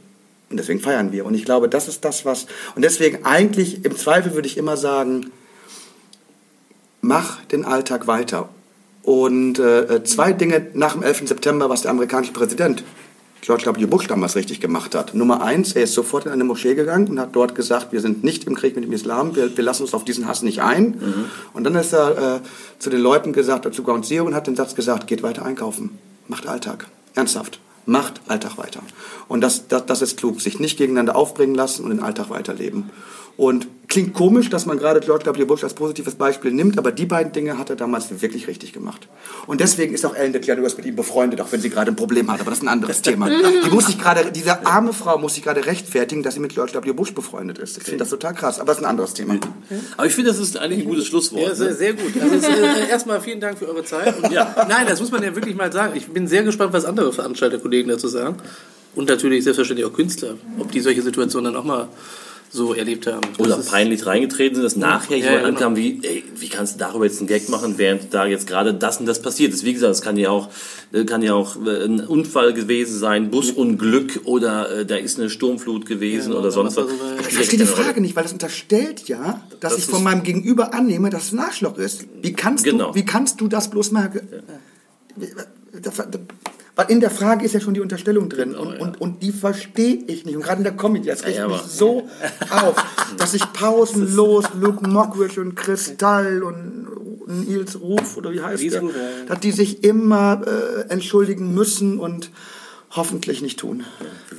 Und 0.49 0.57
deswegen 0.57 0.81
feiern 0.81 1.13
wir. 1.13 1.25
Und 1.25 1.35
ich 1.35 1.45
glaube, 1.45 1.69
das 1.69 1.87
ist 1.87 2.03
das, 2.03 2.25
was. 2.25 2.47
Und 2.75 2.81
deswegen 2.81 3.25
eigentlich, 3.25 3.85
im 3.85 3.95
Zweifel 3.95 4.33
würde 4.33 4.47
ich 4.47 4.57
immer 4.57 4.75
sagen, 4.75 5.31
mach 7.01 7.43
den 7.45 7.65
Alltag 7.65 8.07
weiter. 8.07 8.49
Und 9.03 9.59
äh, 9.59 10.03
zwei 10.03 10.33
Dinge 10.33 10.67
nach 10.73 10.93
dem 10.93 11.03
11. 11.03 11.27
September, 11.27 11.69
was 11.69 11.83
der 11.83 11.91
amerikanische 11.91 12.33
Präsident 12.33 12.83
George 13.41 13.65
W. 13.65 13.85
Bush 13.85 14.07
damals 14.07 14.35
richtig 14.35 14.59
gemacht 14.59 14.93
hat. 14.95 15.13
Nummer 15.13 15.41
eins, 15.41 15.73
er 15.73 15.83
ist 15.83 15.93
sofort 15.93 16.25
in 16.25 16.31
eine 16.31 16.43
Moschee 16.43 16.75
gegangen 16.75 17.07
und 17.07 17.19
hat 17.19 17.35
dort 17.35 17.55
gesagt, 17.55 17.91
wir 17.93 18.01
sind 18.01 18.23
nicht 18.23 18.43
im 18.45 18.55
Krieg 18.55 18.75
mit 18.75 18.83
dem 18.83 18.91
Islam, 18.91 19.35
wir, 19.35 19.55
wir 19.55 19.63
lassen 19.63 19.83
uns 19.83 19.93
auf 19.93 20.03
diesen 20.03 20.27
Hass 20.27 20.43
nicht 20.43 20.61
ein. 20.61 20.99
Und 21.53 21.63
dann 21.63 21.75
ist 21.75 21.93
er 21.93 22.35
äh, 22.35 22.39
zu 22.79 22.89
den 22.89 22.99
Leuten 22.99 23.33
gesagt, 23.33 23.73
zu 23.73 23.83
Ground 23.83 24.05
Zero 24.05 24.25
und 24.25 24.35
hat 24.35 24.47
den 24.47 24.55
Satz 24.55 24.75
gesagt, 24.75 25.07
geht 25.07 25.23
weiter 25.23 25.45
einkaufen, 25.45 25.97
macht 26.27 26.47
Alltag, 26.47 26.87
ernsthaft. 27.15 27.59
Macht 27.85 28.21
Alltag 28.27 28.57
weiter. 28.59 28.81
Und 29.27 29.41
das, 29.41 29.67
das, 29.67 29.85
das 29.87 30.03
ist 30.03 30.17
klug, 30.17 30.41
sich 30.41 30.59
nicht 30.59 30.77
gegeneinander 30.77 31.15
aufbringen 31.15 31.55
lassen 31.55 31.83
und 31.83 31.89
den 31.89 32.01
Alltag 32.01 32.29
weiterleben. 32.29 32.91
Und 33.39 33.67
klingt 33.87 34.13
komisch, 34.13 34.49
dass 34.49 34.65
man 34.65 34.77
gerade 34.77 34.99
George 34.99 35.25
W. 35.25 35.45
Bush 35.45 35.63
als 35.63 35.73
positives 35.73 36.15
Beispiel 36.15 36.51
nimmt, 36.51 36.77
aber 36.77 36.91
die 36.91 37.05
beiden 37.05 37.31
Dinge 37.31 37.57
hat 37.57 37.69
er 37.69 37.77
damals 37.77 38.21
wirklich 38.21 38.49
richtig 38.49 38.73
gemacht. 38.73 39.07
Und 39.47 39.61
deswegen 39.61 39.93
ist 39.93 40.05
auch 40.05 40.13
Ellen 40.13 40.33
DeGeneres 40.33 40.75
mit 40.75 40.85
ihm 40.85 40.97
befreundet, 40.97 41.39
auch 41.39 41.49
wenn 41.53 41.61
sie 41.61 41.69
gerade 41.69 41.89
ein 41.89 41.95
Problem 41.95 42.29
hat, 42.29 42.41
aber 42.41 42.49
das 42.49 42.59
ist 42.59 42.65
ein 42.65 42.67
anderes 42.67 43.01
Thema. 43.01 43.29
Die 43.65 43.69
muss 43.69 43.85
sich 43.85 43.97
gerade, 43.97 44.29
diese 44.33 44.65
arme 44.65 44.91
Frau 44.91 45.17
muss 45.17 45.35
sich 45.35 45.43
gerade 45.45 45.65
rechtfertigen, 45.65 46.21
dass 46.21 46.33
sie 46.33 46.41
mit 46.41 46.53
George 46.53 46.73
W. 46.73 46.91
Bush 46.91 47.13
befreundet 47.13 47.59
ist. 47.59 47.77
Ich 47.77 47.83
finde 47.83 47.99
das 47.99 48.09
total 48.09 48.33
krass, 48.33 48.59
aber 48.59 48.67
das 48.67 48.79
ist 48.79 48.83
ein 48.83 48.89
anderes 48.89 49.13
Thema. 49.13 49.39
Aber 49.95 50.05
ich 50.05 50.13
finde, 50.13 50.31
das 50.31 50.39
ist 50.41 50.57
eigentlich 50.57 50.81
ein 50.81 50.89
gutes 50.89 51.07
Schlusswort. 51.07 51.47
Ja, 51.47 51.55
sehr, 51.55 51.69
ne? 51.69 51.75
sehr 51.75 51.93
gut. 51.93 52.11
Also 52.21 52.45
äh, 52.45 52.89
erstmal 52.89 53.21
vielen 53.21 53.39
Dank 53.39 53.57
für 53.57 53.69
eure 53.69 53.85
Zeit. 53.85 54.21
Und 54.21 54.33
Ja. 54.33 54.53
Nein, 54.67 54.85
das 54.85 54.99
muss 54.99 55.11
man 55.11 55.23
ja 55.23 55.33
wirklich 55.33 55.55
mal 55.55 55.71
sagen. 55.71 55.93
Ich 55.95 56.07
bin 56.07 56.27
sehr 56.27 56.43
gespannt, 56.43 56.73
was 56.73 56.83
andere 56.83 57.13
Veranstalterkollegen 57.13 57.89
dazu 57.89 58.09
sagen. 58.09 58.35
Und 58.95 59.07
natürlich 59.07 59.45
selbstverständlich 59.45 59.87
auch 59.87 59.93
Künstler, 59.93 60.33
ob 60.59 60.73
die 60.73 60.81
solche 60.81 61.01
Situationen 61.01 61.53
dann 61.53 61.61
auch 61.61 61.65
mal 61.65 61.87
so 62.51 62.73
erlebt 62.73 63.05
haben. 63.07 63.21
Das 63.37 63.39
Oder 63.39 63.57
peinlich 63.57 64.05
reingetreten 64.05 64.55
sind, 64.55 64.63
dass 64.63 64.75
nachher 64.75 65.17
Ja, 65.17 65.23
jemand 65.25 65.33
ja, 65.33 65.37
genau. 65.41 65.47
ankam, 65.49 65.75
wie, 65.75 65.99
ey, 66.03 66.23
wie 66.35 66.49
kannst 66.49 66.75
du 66.75 66.79
darüber 66.79 67.05
jetzt 67.05 67.19
einen 67.19 67.27
Gag 67.27 67.47
machen, 67.49 67.75
während 67.77 68.13
da 68.13 68.25
jetzt 68.25 68.47
gerade 68.47 68.73
das 68.73 68.97
und 68.99 69.05
das 69.05 69.21
passiert 69.21 69.53
ist. 69.53 69.63
Wie 69.65 69.73
gesagt, 69.73 69.93
es 69.93 70.01
kann 70.01 70.17
ja 70.17 70.29
auch, 70.31 70.49
äh, 70.91 71.05
kann 71.05 71.21
ja 71.21 71.33
auch 71.35 71.55
äh, 71.65 71.85
ein 71.85 71.99
Unfall 71.99 72.53
gewesen 72.53 72.97
sein, 72.97 73.29
Busunglück 73.29 74.21
oder 74.25 74.79
äh, 74.79 74.85
da 74.85 74.95
ist 74.95 75.19
eine 75.19 75.29
Sturmflut 75.29 75.85
gewesen 75.85 76.31
Ja, 76.31 76.37
oder 76.39 76.39
oder 76.39 76.51
sonst 76.51 76.75
was 76.77 76.85
was. 76.87 77.27
Ich 77.27 77.33
verstehe 77.35 77.59
die. 77.59 77.65
Frage 77.65 78.01
nicht, 78.01 78.15
weil 78.15 78.23
das 78.23 78.33
unterstellt 78.33 79.07
ja, 79.07 79.41
dass 79.59 79.73
Das 79.75 79.79
ich 79.83 79.85
von 79.85 80.03
meinem 80.03 80.23
Gegenüber 80.23 80.73
annehme, 80.73 81.09
dass 81.11 81.25
es 81.25 81.31
ein 81.33 81.39
Arschloch 81.39 81.77
ist. 81.77 82.05
Wie 82.21 82.33
kannst, 82.33 82.63
Genau. 82.63 82.89
du, 82.89 82.95
wie 82.95 83.05
kannst 83.05 83.39
du 83.41 83.47
das 83.47 83.69
bloß 83.69 83.91
merken? 83.91 84.21
Weil 86.79 86.91
in 86.91 87.01
der 87.01 87.11
Frage 87.11 87.43
ist 87.43 87.51
ja 87.51 87.59
schon 87.59 87.73
die 87.73 87.81
Unterstellung 87.81 88.29
drin 88.29 88.55
und, 88.55 88.79
und, 88.79 89.01
und 89.01 89.21
die 89.21 89.33
verstehe 89.33 89.95
ich 90.07 90.23
nicht. 90.23 90.37
Und 90.37 90.43
gerade 90.43 90.59
in 90.59 90.63
der 90.63 90.77
Comedy, 90.77 91.09
das 91.09 91.25
regt 91.25 91.35
ja, 91.35 91.49
mich 91.49 91.57
so 91.57 92.07
auf, 92.49 92.75
dass 93.17 93.33
ich 93.33 93.43
pausenlos 93.51 94.45
Luke 94.61 94.87
Mockridge 94.87 95.41
und 95.41 95.55
Kristall 95.55 96.41
und 96.41 96.87
Nils 97.27 97.81
Ruf 97.81 98.15
oder 98.15 98.31
wie 98.31 98.41
heißt 98.41 98.63
Nils 98.63 98.71
der, 98.75 98.81
ja, 98.83 98.87
ja. 98.87 99.25
dass 99.27 99.41
die 99.41 99.51
sich 99.51 99.83
immer 99.83 100.41
äh, 100.47 100.89
entschuldigen 100.89 101.53
müssen 101.53 101.99
und 101.99 102.31
hoffentlich 102.91 103.41
nicht 103.41 103.59
tun. 103.59 103.83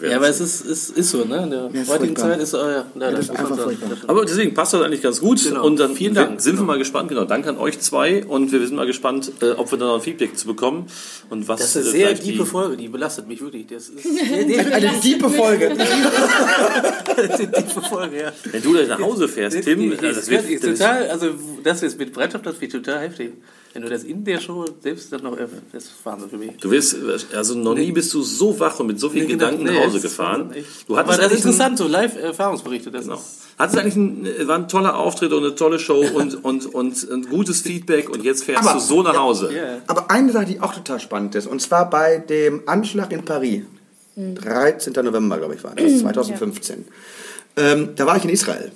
Ja, 0.03 0.16
aber 0.16 0.28
es 0.28 0.40
ist, 0.40 0.62
ist, 0.62 0.90
ist 0.96 1.11
so, 1.11 1.24
ne? 1.24 1.42
In 1.44 1.51
der 1.51 1.70
Ja, 1.72 1.82
ist 1.82 1.88
heutigen 1.90 2.16
furchtbar. 2.16 2.30
Zeit 2.32 2.40
ist, 2.40 2.53
äh, 2.55 2.57
ja, 2.59 2.84
leider, 2.94 3.16
das 3.18 3.26
ist 3.26 3.30
einfach 3.30 3.57
furchtbar. 3.59 3.90
Aber 4.09 4.24
deswegen 4.24 4.55
passt 4.55 4.72
das 4.72 4.82
eigentlich 4.82 5.03
ganz 5.03 5.20
gut. 5.20 5.42
Genau. 5.44 5.64
Und 5.64 5.78
dann 5.78 5.94
Vielen 5.94 6.14
Dank. 6.14 6.40
sind 6.40 6.55
wir 6.55 6.61
Genau. 6.61 6.66
mal 6.72 6.78
gespannt. 6.78 7.11
Genau, 7.11 7.24
danke 7.26 7.48
an 7.51 7.59
euch 7.59 7.78
zwei. 7.80 8.24
Und 8.24 8.51
wir 8.51 8.59
sind 8.66 8.74
mal 8.74 8.86
gespannt, 8.86 9.30
äh, 9.40 9.51
ob 9.53 9.70
wir 9.70 9.78
da 9.78 9.86
noch 9.86 9.96
ein 9.96 10.01
Feedback 10.01 10.36
zu 10.36 10.46
bekommen. 10.46 10.86
Und 11.28 11.46
was 11.48 11.61
Das 11.61 11.76
ist 11.76 11.76
äh, 11.76 11.78
eine 11.80 11.90
sehr 11.90 12.07
vielleicht 12.09 12.22
tiefe 12.24 12.42
die- 12.44 12.48
Folge, 12.48 12.76
die 12.76 12.88
belastet 12.88 13.28
mich 13.28 13.40
wirklich. 13.40 13.66
Das 13.68 13.88
ist 13.88 14.05
Eine 14.72 15.01
tiefe 15.01 15.28
Folge. 15.30 15.70
eine 17.16 17.36
tiefe 17.36 17.82
Folge, 17.82 18.20
ja. 18.22 18.32
Wenn 18.51 18.62
du 18.62 18.72
gleich 18.72 18.88
nach 18.88 19.01
Hause 19.01 19.28
fährst, 19.28 19.62
Tim, 19.62 19.90
das, 19.90 20.01
äh, 20.01 20.12
das 20.14 20.30
wird 20.30 20.48
ist 20.51 20.64
total, 20.64 21.09
also 21.11 21.28
das 21.62 21.80
jetzt 21.82 21.98
mit 21.98 22.12
Bereitschaft, 22.12 22.46
das 22.46 22.61
wird 22.61 22.72
total 22.72 23.01
heftig. 23.01 23.32
Wenn 23.72 23.82
du 23.82 23.88
das 23.88 24.02
in 24.02 24.24
der 24.24 24.40
Show 24.40 24.64
selbst 24.82 25.12
dann 25.12 25.22
noch, 25.22 25.36
äh, 25.38 25.46
das 25.72 25.84
ist 25.84 25.92
Wahnsinn 26.04 26.28
für 26.28 26.36
mich. 26.38 26.56
Du 26.60 26.70
wirst, 26.72 26.96
also 27.34 27.54
noch 27.54 27.74
nie 27.76 27.92
bist 27.92 28.12
du 28.12 28.20
so 28.22 28.58
wach 28.58 28.80
und 28.80 28.88
mit 28.88 28.98
so 28.98 29.08
vielen 29.08 29.26
Nee, 29.26 29.32
genau. 29.34 29.44
Gedanken 29.46 29.64
Nee, 29.64 29.78
nach 29.78 29.86
Hause 29.86 30.00
gefahren. 30.00 30.50
Du 30.88 30.96
Aber 30.96 31.12
hattest 31.12 31.22
das 31.22 31.32
ist 31.32 31.38
interessant, 31.44 31.78
so 31.78 31.86
Live-Erfahrungsberichte. 31.86 32.90
Das 32.90 33.04
Genau. 33.04 33.20
Hattest 33.58 33.78
eigentlich 33.78 33.94
ein, 33.96 34.26
äh, 34.26 34.48
war 34.48 34.56
ein 34.56 34.66
toller 34.68 34.96
Auftritt 34.96 35.32
und 35.32 35.44
eine 35.44 35.54
tolle 35.54 35.78
Show 35.78 36.00
und, 36.14 36.42
und, 36.44 36.66
und 36.74 37.10
ein 37.10 37.22
gutes 37.28 37.60
Feedback 37.60 38.10
und 38.10 38.24
jetzt 38.24 38.42
fährst 38.42 38.64
Aber- 38.64 38.74
du 38.74 38.80
so 38.80 39.02
nach 39.02 39.16
Hause. 39.16 39.50
ja. 39.54 39.78
Aber 39.86 40.10
eine 40.10 40.32
Sache, 40.32 40.46
die 40.46 40.60
auch 40.60 40.74
total 40.74 40.98
spannend 40.98 41.34
ist, 41.36 41.46
und 41.46 41.62
zwar 41.62 41.88
bei 41.90 42.18
dem 42.18 42.62
Anschlag 42.66 43.12
in 43.12 43.24
Paris, 43.24 43.62
13. 44.16 44.92
November, 45.04 45.38
glaube 45.38 45.54
ich, 45.54 45.62
war 45.64 45.74
das, 45.76 45.98
2015. 46.00 46.86
Ähm, 47.56 47.90
da 47.96 48.06
war 48.06 48.16
ich 48.16 48.24
in 48.24 48.30
Israel. 48.30 48.72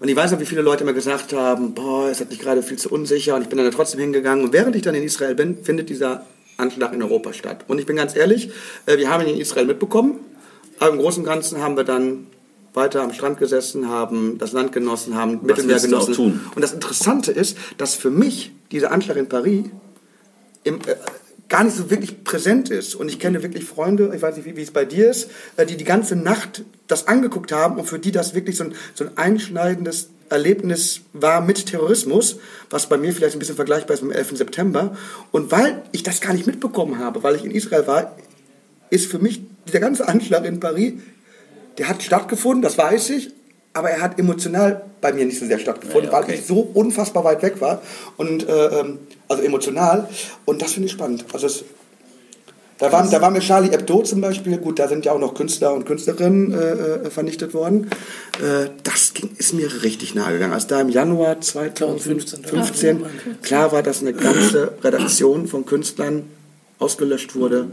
Und 0.00 0.08
ich 0.08 0.16
weiß 0.16 0.32
noch, 0.32 0.40
wie 0.40 0.46
viele 0.46 0.62
Leute 0.62 0.82
immer 0.82 0.92
gesagt 0.92 1.32
haben, 1.32 1.74
boah, 1.74 2.08
es 2.08 2.20
hat 2.20 2.30
mich 2.30 2.38
gerade 2.38 2.62
viel 2.62 2.78
zu 2.78 2.90
unsicher 2.90 3.34
und 3.36 3.42
ich 3.42 3.48
bin 3.48 3.58
dann 3.58 3.66
da 3.66 3.74
trotzdem 3.74 4.00
hingegangen. 4.00 4.44
Und 4.44 4.52
während 4.52 4.74
ich 4.76 4.82
dann 4.82 4.94
in 4.94 5.02
Israel 5.02 5.34
bin, 5.34 5.62
findet 5.64 5.88
dieser 5.88 6.26
Anschlag 6.56 6.92
in 6.92 7.02
Europa 7.02 7.32
statt. 7.32 7.64
Und 7.68 7.78
ich 7.78 7.86
bin 7.86 7.96
ganz 7.96 8.14
ehrlich, 8.16 8.50
äh, 8.86 8.98
wir 8.98 9.10
haben 9.10 9.22
ihn 9.26 9.34
in 9.34 9.40
Israel 9.40 9.66
mitbekommen, 9.66 10.20
aber 10.78 10.92
im 10.92 10.98
Großen 10.98 11.22
und 11.22 11.28
Ganzen 11.28 11.62
haben 11.62 11.76
wir 11.76 11.84
dann 11.84 12.26
weiter 12.74 13.02
am 13.02 13.12
Strand 13.12 13.38
gesessen, 13.38 13.88
haben 13.88 14.38
das 14.38 14.52
Land 14.52 14.72
genossen, 14.72 15.14
haben 15.14 15.40
Mittelmeer 15.42 15.76
du 15.76 15.82
auch 15.82 15.88
genossen. 15.88 16.14
tun? 16.14 16.40
Und 16.54 16.62
das 16.62 16.72
Interessante 16.72 17.30
ist, 17.32 17.56
dass 17.78 17.94
für 17.94 18.10
mich 18.10 18.52
dieser 18.72 18.90
Anschlag 18.90 19.16
in 19.16 19.28
Paris 19.28 19.66
im, 20.64 20.76
äh, 20.80 20.96
gar 21.48 21.64
nicht 21.64 21.76
so 21.76 21.90
wirklich 21.90 22.24
präsent 22.24 22.70
ist. 22.70 22.94
Und 22.94 23.08
ich 23.08 23.18
kenne 23.18 23.42
wirklich 23.42 23.64
Freunde, 23.64 24.12
ich 24.14 24.22
weiß 24.22 24.36
nicht, 24.36 24.46
wie, 24.46 24.56
wie 24.56 24.62
es 24.62 24.70
bei 24.70 24.84
dir 24.84 25.10
ist, 25.10 25.30
äh, 25.56 25.66
die 25.66 25.76
die 25.76 25.84
ganze 25.84 26.16
Nacht 26.16 26.64
das 26.86 27.06
angeguckt 27.08 27.52
haben 27.52 27.78
und 27.78 27.86
für 27.86 27.98
die 27.98 28.12
das 28.12 28.34
wirklich 28.34 28.56
so 28.56 28.64
ein, 28.64 28.74
so 28.94 29.04
ein 29.04 29.16
einschneidendes 29.16 30.10
Erlebnis 30.30 31.02
war 31.12 31.40
mit 31.40 31.66
Terrorismus, 31.66 32.38
was 32.70 32.88
bei 32.88 32.96
mir 32.96 33.12
vielleicht 33.12 33.36
ein 33.36 33.38
bisschen 33.38 33.56
vergleichbar 33.56 33.94
ist 33.94 34.02
mit 34.02 34.12
dem 34.12 34.16
11. 34.16 34.38
September. 34.38 34.96
Und 35.32 35.50
weil 35.52 35.82
ich 35.92 36.02
das 36.02 36.20
gar 36.20 36.32
nicht 36.32 36.46
mitbekommen 36.46 36.98
habe, 36.98 37.22
weil 37.22 37.36
ich 37.36 37.44
in 37.44 37.50
Israel 37.50 37.86
war, 37.86 38.16
ist 38.90 39.10
für 39.10 39.18
mich 39.18 39.42
dieser 39.66 39.80
ganze 39.80 40.08
Anschlag 40.08 40.44
in 40.44 40.60
Paris, 40.60 40.94
der 41.78 41.88
hat 41.88 42.02
stattgefunden, 42.02 42.62
das 42.62 42.78
weiß 42.78 43.10
ich, 43.10 43.32
aber 43.74 43.90
er 43.90 44.00
hat 44.00 44.18
emotional 44.18 44.82
bei 45.00 45.12
mir 45.12 45.26
nicht 45.26 45.38
so 45.38 45.46
sehr 45.46 45.58
stattgefunden, 45.58 46.10
Ja, 46.10 46.18
okay. 46.18 46.28
weil 46.28 46.34
ich 46.36 46.46
so 46.46 46.60
unfassbar 46.60 47.24
weit 47.24 47.42
weg 47.42 47.60
war 47.60 47.82
und 48.16 48.48
äh, 48.48 48.66
ähm, 48.80 49.00
also 49.28 49.42
emotional 49.42 50.08
und 50.46 50.62
das 50.62 50.72
finde 50.72 50.86
ich 50.86 50.92
spannend. 50.92 51.26
Also 51.32 51.46
es, 51.46 51.64
da, 52.78 52.90
waren, 52.90 53.10
da 53.10 53.20
war 53.20 53.30
mir 53.30 53.40
Charlie 53.40 53.70
Hebdo 53.70 54.02
zum 54.02 54.20
Beispiel, 54.20 54.56
gut, 54.58 54.78
da 54.78 54.88
sind 54.88 55.04
ja 55.04 55.12
auch 55.12 55.18
noch 55.18 55.34
Künstler 55.34 55.74
und 55.74 55.86
Künstlerinnen 55.86 56.52
äh, 56.52 56.56
äh, 56.56 57.10
vernichtet 57.10 57.52
worden. 57.52 57.90
Äh, 58.40 58.70
das 58.82 59.12
ging, 59.14 59.30
ist 59.36 59.52
mir 59.52 59.82
richtig 59.82 60.14
nahe 60.14 60.32
gegangen. 60.32 60.52
Als 60.52 60.66
da 60.66 60.80
im 60.80 60.88
Januar 60.88 61.40
2015 61.40 63.04
klar 63.42 63.72
war, 63.72 63.82
dass 63.82 64.00
eine 64.00 64.12
ganze 64.12 64.72
Redaktion 64.82 65.46
von 65.46 65.66
Künstlern 65.66 66.24
ausgelöscht 66.78 67.36
wurde, 67.36 67.68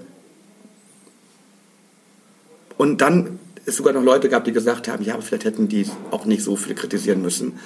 Und 2.81 2.99
dann 2.99 3.37
es 3.65 3.77
sogar 3.77 3.93
noch 3.93 4.03
Leute 4.03 4.29
gab, 4.29 4.43
die 4.45 4.51
gesagt 4.51 4.87
haben, 4.87 5.03
ja, 5.03 5.13
aber 5.13 5.23
vielleicht 5.23 5.45
hätten 5.45 5.67
die 5.67 5.85
auch 6.11 6.25
nicht 6.25 6.43
so 6.43 6.55
viel 6.55 6.75
kritisieren 6.75 7.21
müssen. 7.21 7.59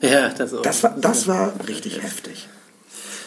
Ja, 0.00 0.28
das 0.30 0.54
auch. 0.54 0.62
Das 0.62 0.82
war, 0.82 0.96
das 1.00 1.26
war 1.26 1.52
richtig 1.68 2.02
heftig. 2.02 2.48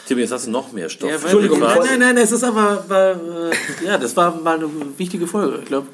Tim, 0.07 0.17
jetzt 0.19 0.31
hast 0.31 0.47
du 0.47 0.51
noch 0.51 0.71
mehr 0.71 0.89
Stoff. 0.89 1.09
Ja, 1.09 1.15
weil- 1.17 1.23
Entschuldigung, 1.23 1.59
Nein, 1.59 1.79
nein, 1.85 1.99
nein, 1.99 2.17
es 2.17 2.31
ist 2.31 2.43
aber, 2.43 2.83
weil, 2.87 3.51
äh, 3.51 3.85
ja, 3.85 3.97
das 3.97 4.15
war 4.17 4.35
mal 4.35 4.55
eine 4.57 4.69
wichtige 4.97 5.27
Folge. 5.27 5.59
Ich 5.59 5.65
glaube, 5.65 5.87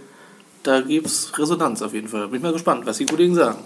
da 0.63 0.81
gibt 0.81 1.07
es 1.07 1.37
Resonanz 1.37 1.81
auf 1.81 1.93
jeden 1.93 2.07
Fall. 2.07 2.21
Da 2.21 2.27
bin 2.27 2.37
ich 2.37 2.43
mal 2.43 2.53
gespannt, 2.53 2.85
was 2.85 2.97
die 2.97 3.05
Kollegen 3.05 3.35
sagen. 3.35 3.59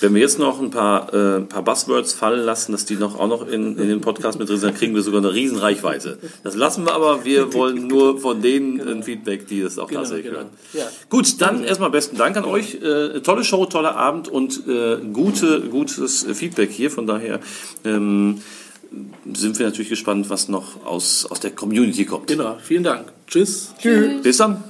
Wenn 0.00 0.14
wir 0.14 0.20
jetzt 0.20 0.38
noch 0.38 0.60
ein 0.60 0.70
paar, 0.70 1.12
äh, 1.12 1.36
ein 1.36 1.48
paar 1.48 1.62
Buzzwords 1.62 2.12
fallen 2.12 2.44
lassen, 2.44 2.72
dass 2.72 2.84
die 2.84 2.96
noch 2.96 3.18
auch 3.18 3.28
noch 3.28 3.46
in, 3.46 3.78
in 3.78 3.88
den 3.88 4.00
Podcast 4.00 4.38
mit 4.38 4.48
drin 4.48 4.58
sind, 4.58 4.70
dann 4.70 4.78
kriegen 4.78 4.94
wir 4.94 5.02
sogar 5.02 5.20
eine 5.20 5.32
riesen 5.32 5.58
Reichweite. 5.58 6.18
Das 6.42 6.54
lassen 6.56 6.84
wir 6.84 6.94
aber, 6.94 7.24
wir 7.24 7.52
wollen 7.54 7.86
nur 7.86 8.18
von 8.18 8.40
denen 8.42 8.80
ein 8.80 9.02
Feedback, 9.02 9.46
die 9.46 9.62
das 9.62 9.78
auch 9.78 9.90
tatsächlich 9.90 10.26
genau. 10.26 10.38
hören. 10.38 10.50
Ja. 10.72 10.84
Gut, 11.08 11.40
dann 11.40 11.64
erstmal 11.64 11.90
besten 11.90 12.16
Dank 12.16 12.36
an 12.36 12.44
euch. 12.44 12.74
Äh, 12.74 13.20
tolle 13.20 13.44
Show, 13.44 13.66
toller 13.66 13.96
Abend 13.96 14.28
und 14.28 14.66
äh, 14.66 14.98
gute, 15.12 15.60
gutes 15.62 16.26
Feedback 16.32 16.70
hier. 16.70 16.90
Von 16.90 17.06
daher 17.06 17.40
ähm, 17.84 18.40
sind 19.32 19.58
wir 19.58 19.66
natürlich 19.66 19.90
gespannt, 19.90 20.30
was 20.30 20.48
noch 20.48 20.84
aus, 20.84 21.26
aus 21.30 21.40
der 21.40 21.50
Community 21.50 22.04
kommt. 22.04 22.26
Genau, 22.26 22.56
vielen 22.62 22.82
Dank. 22.82 23.12
Tschüss. 23.26 23.72
Bis 24.22 24.38
dann. 24.38 24.64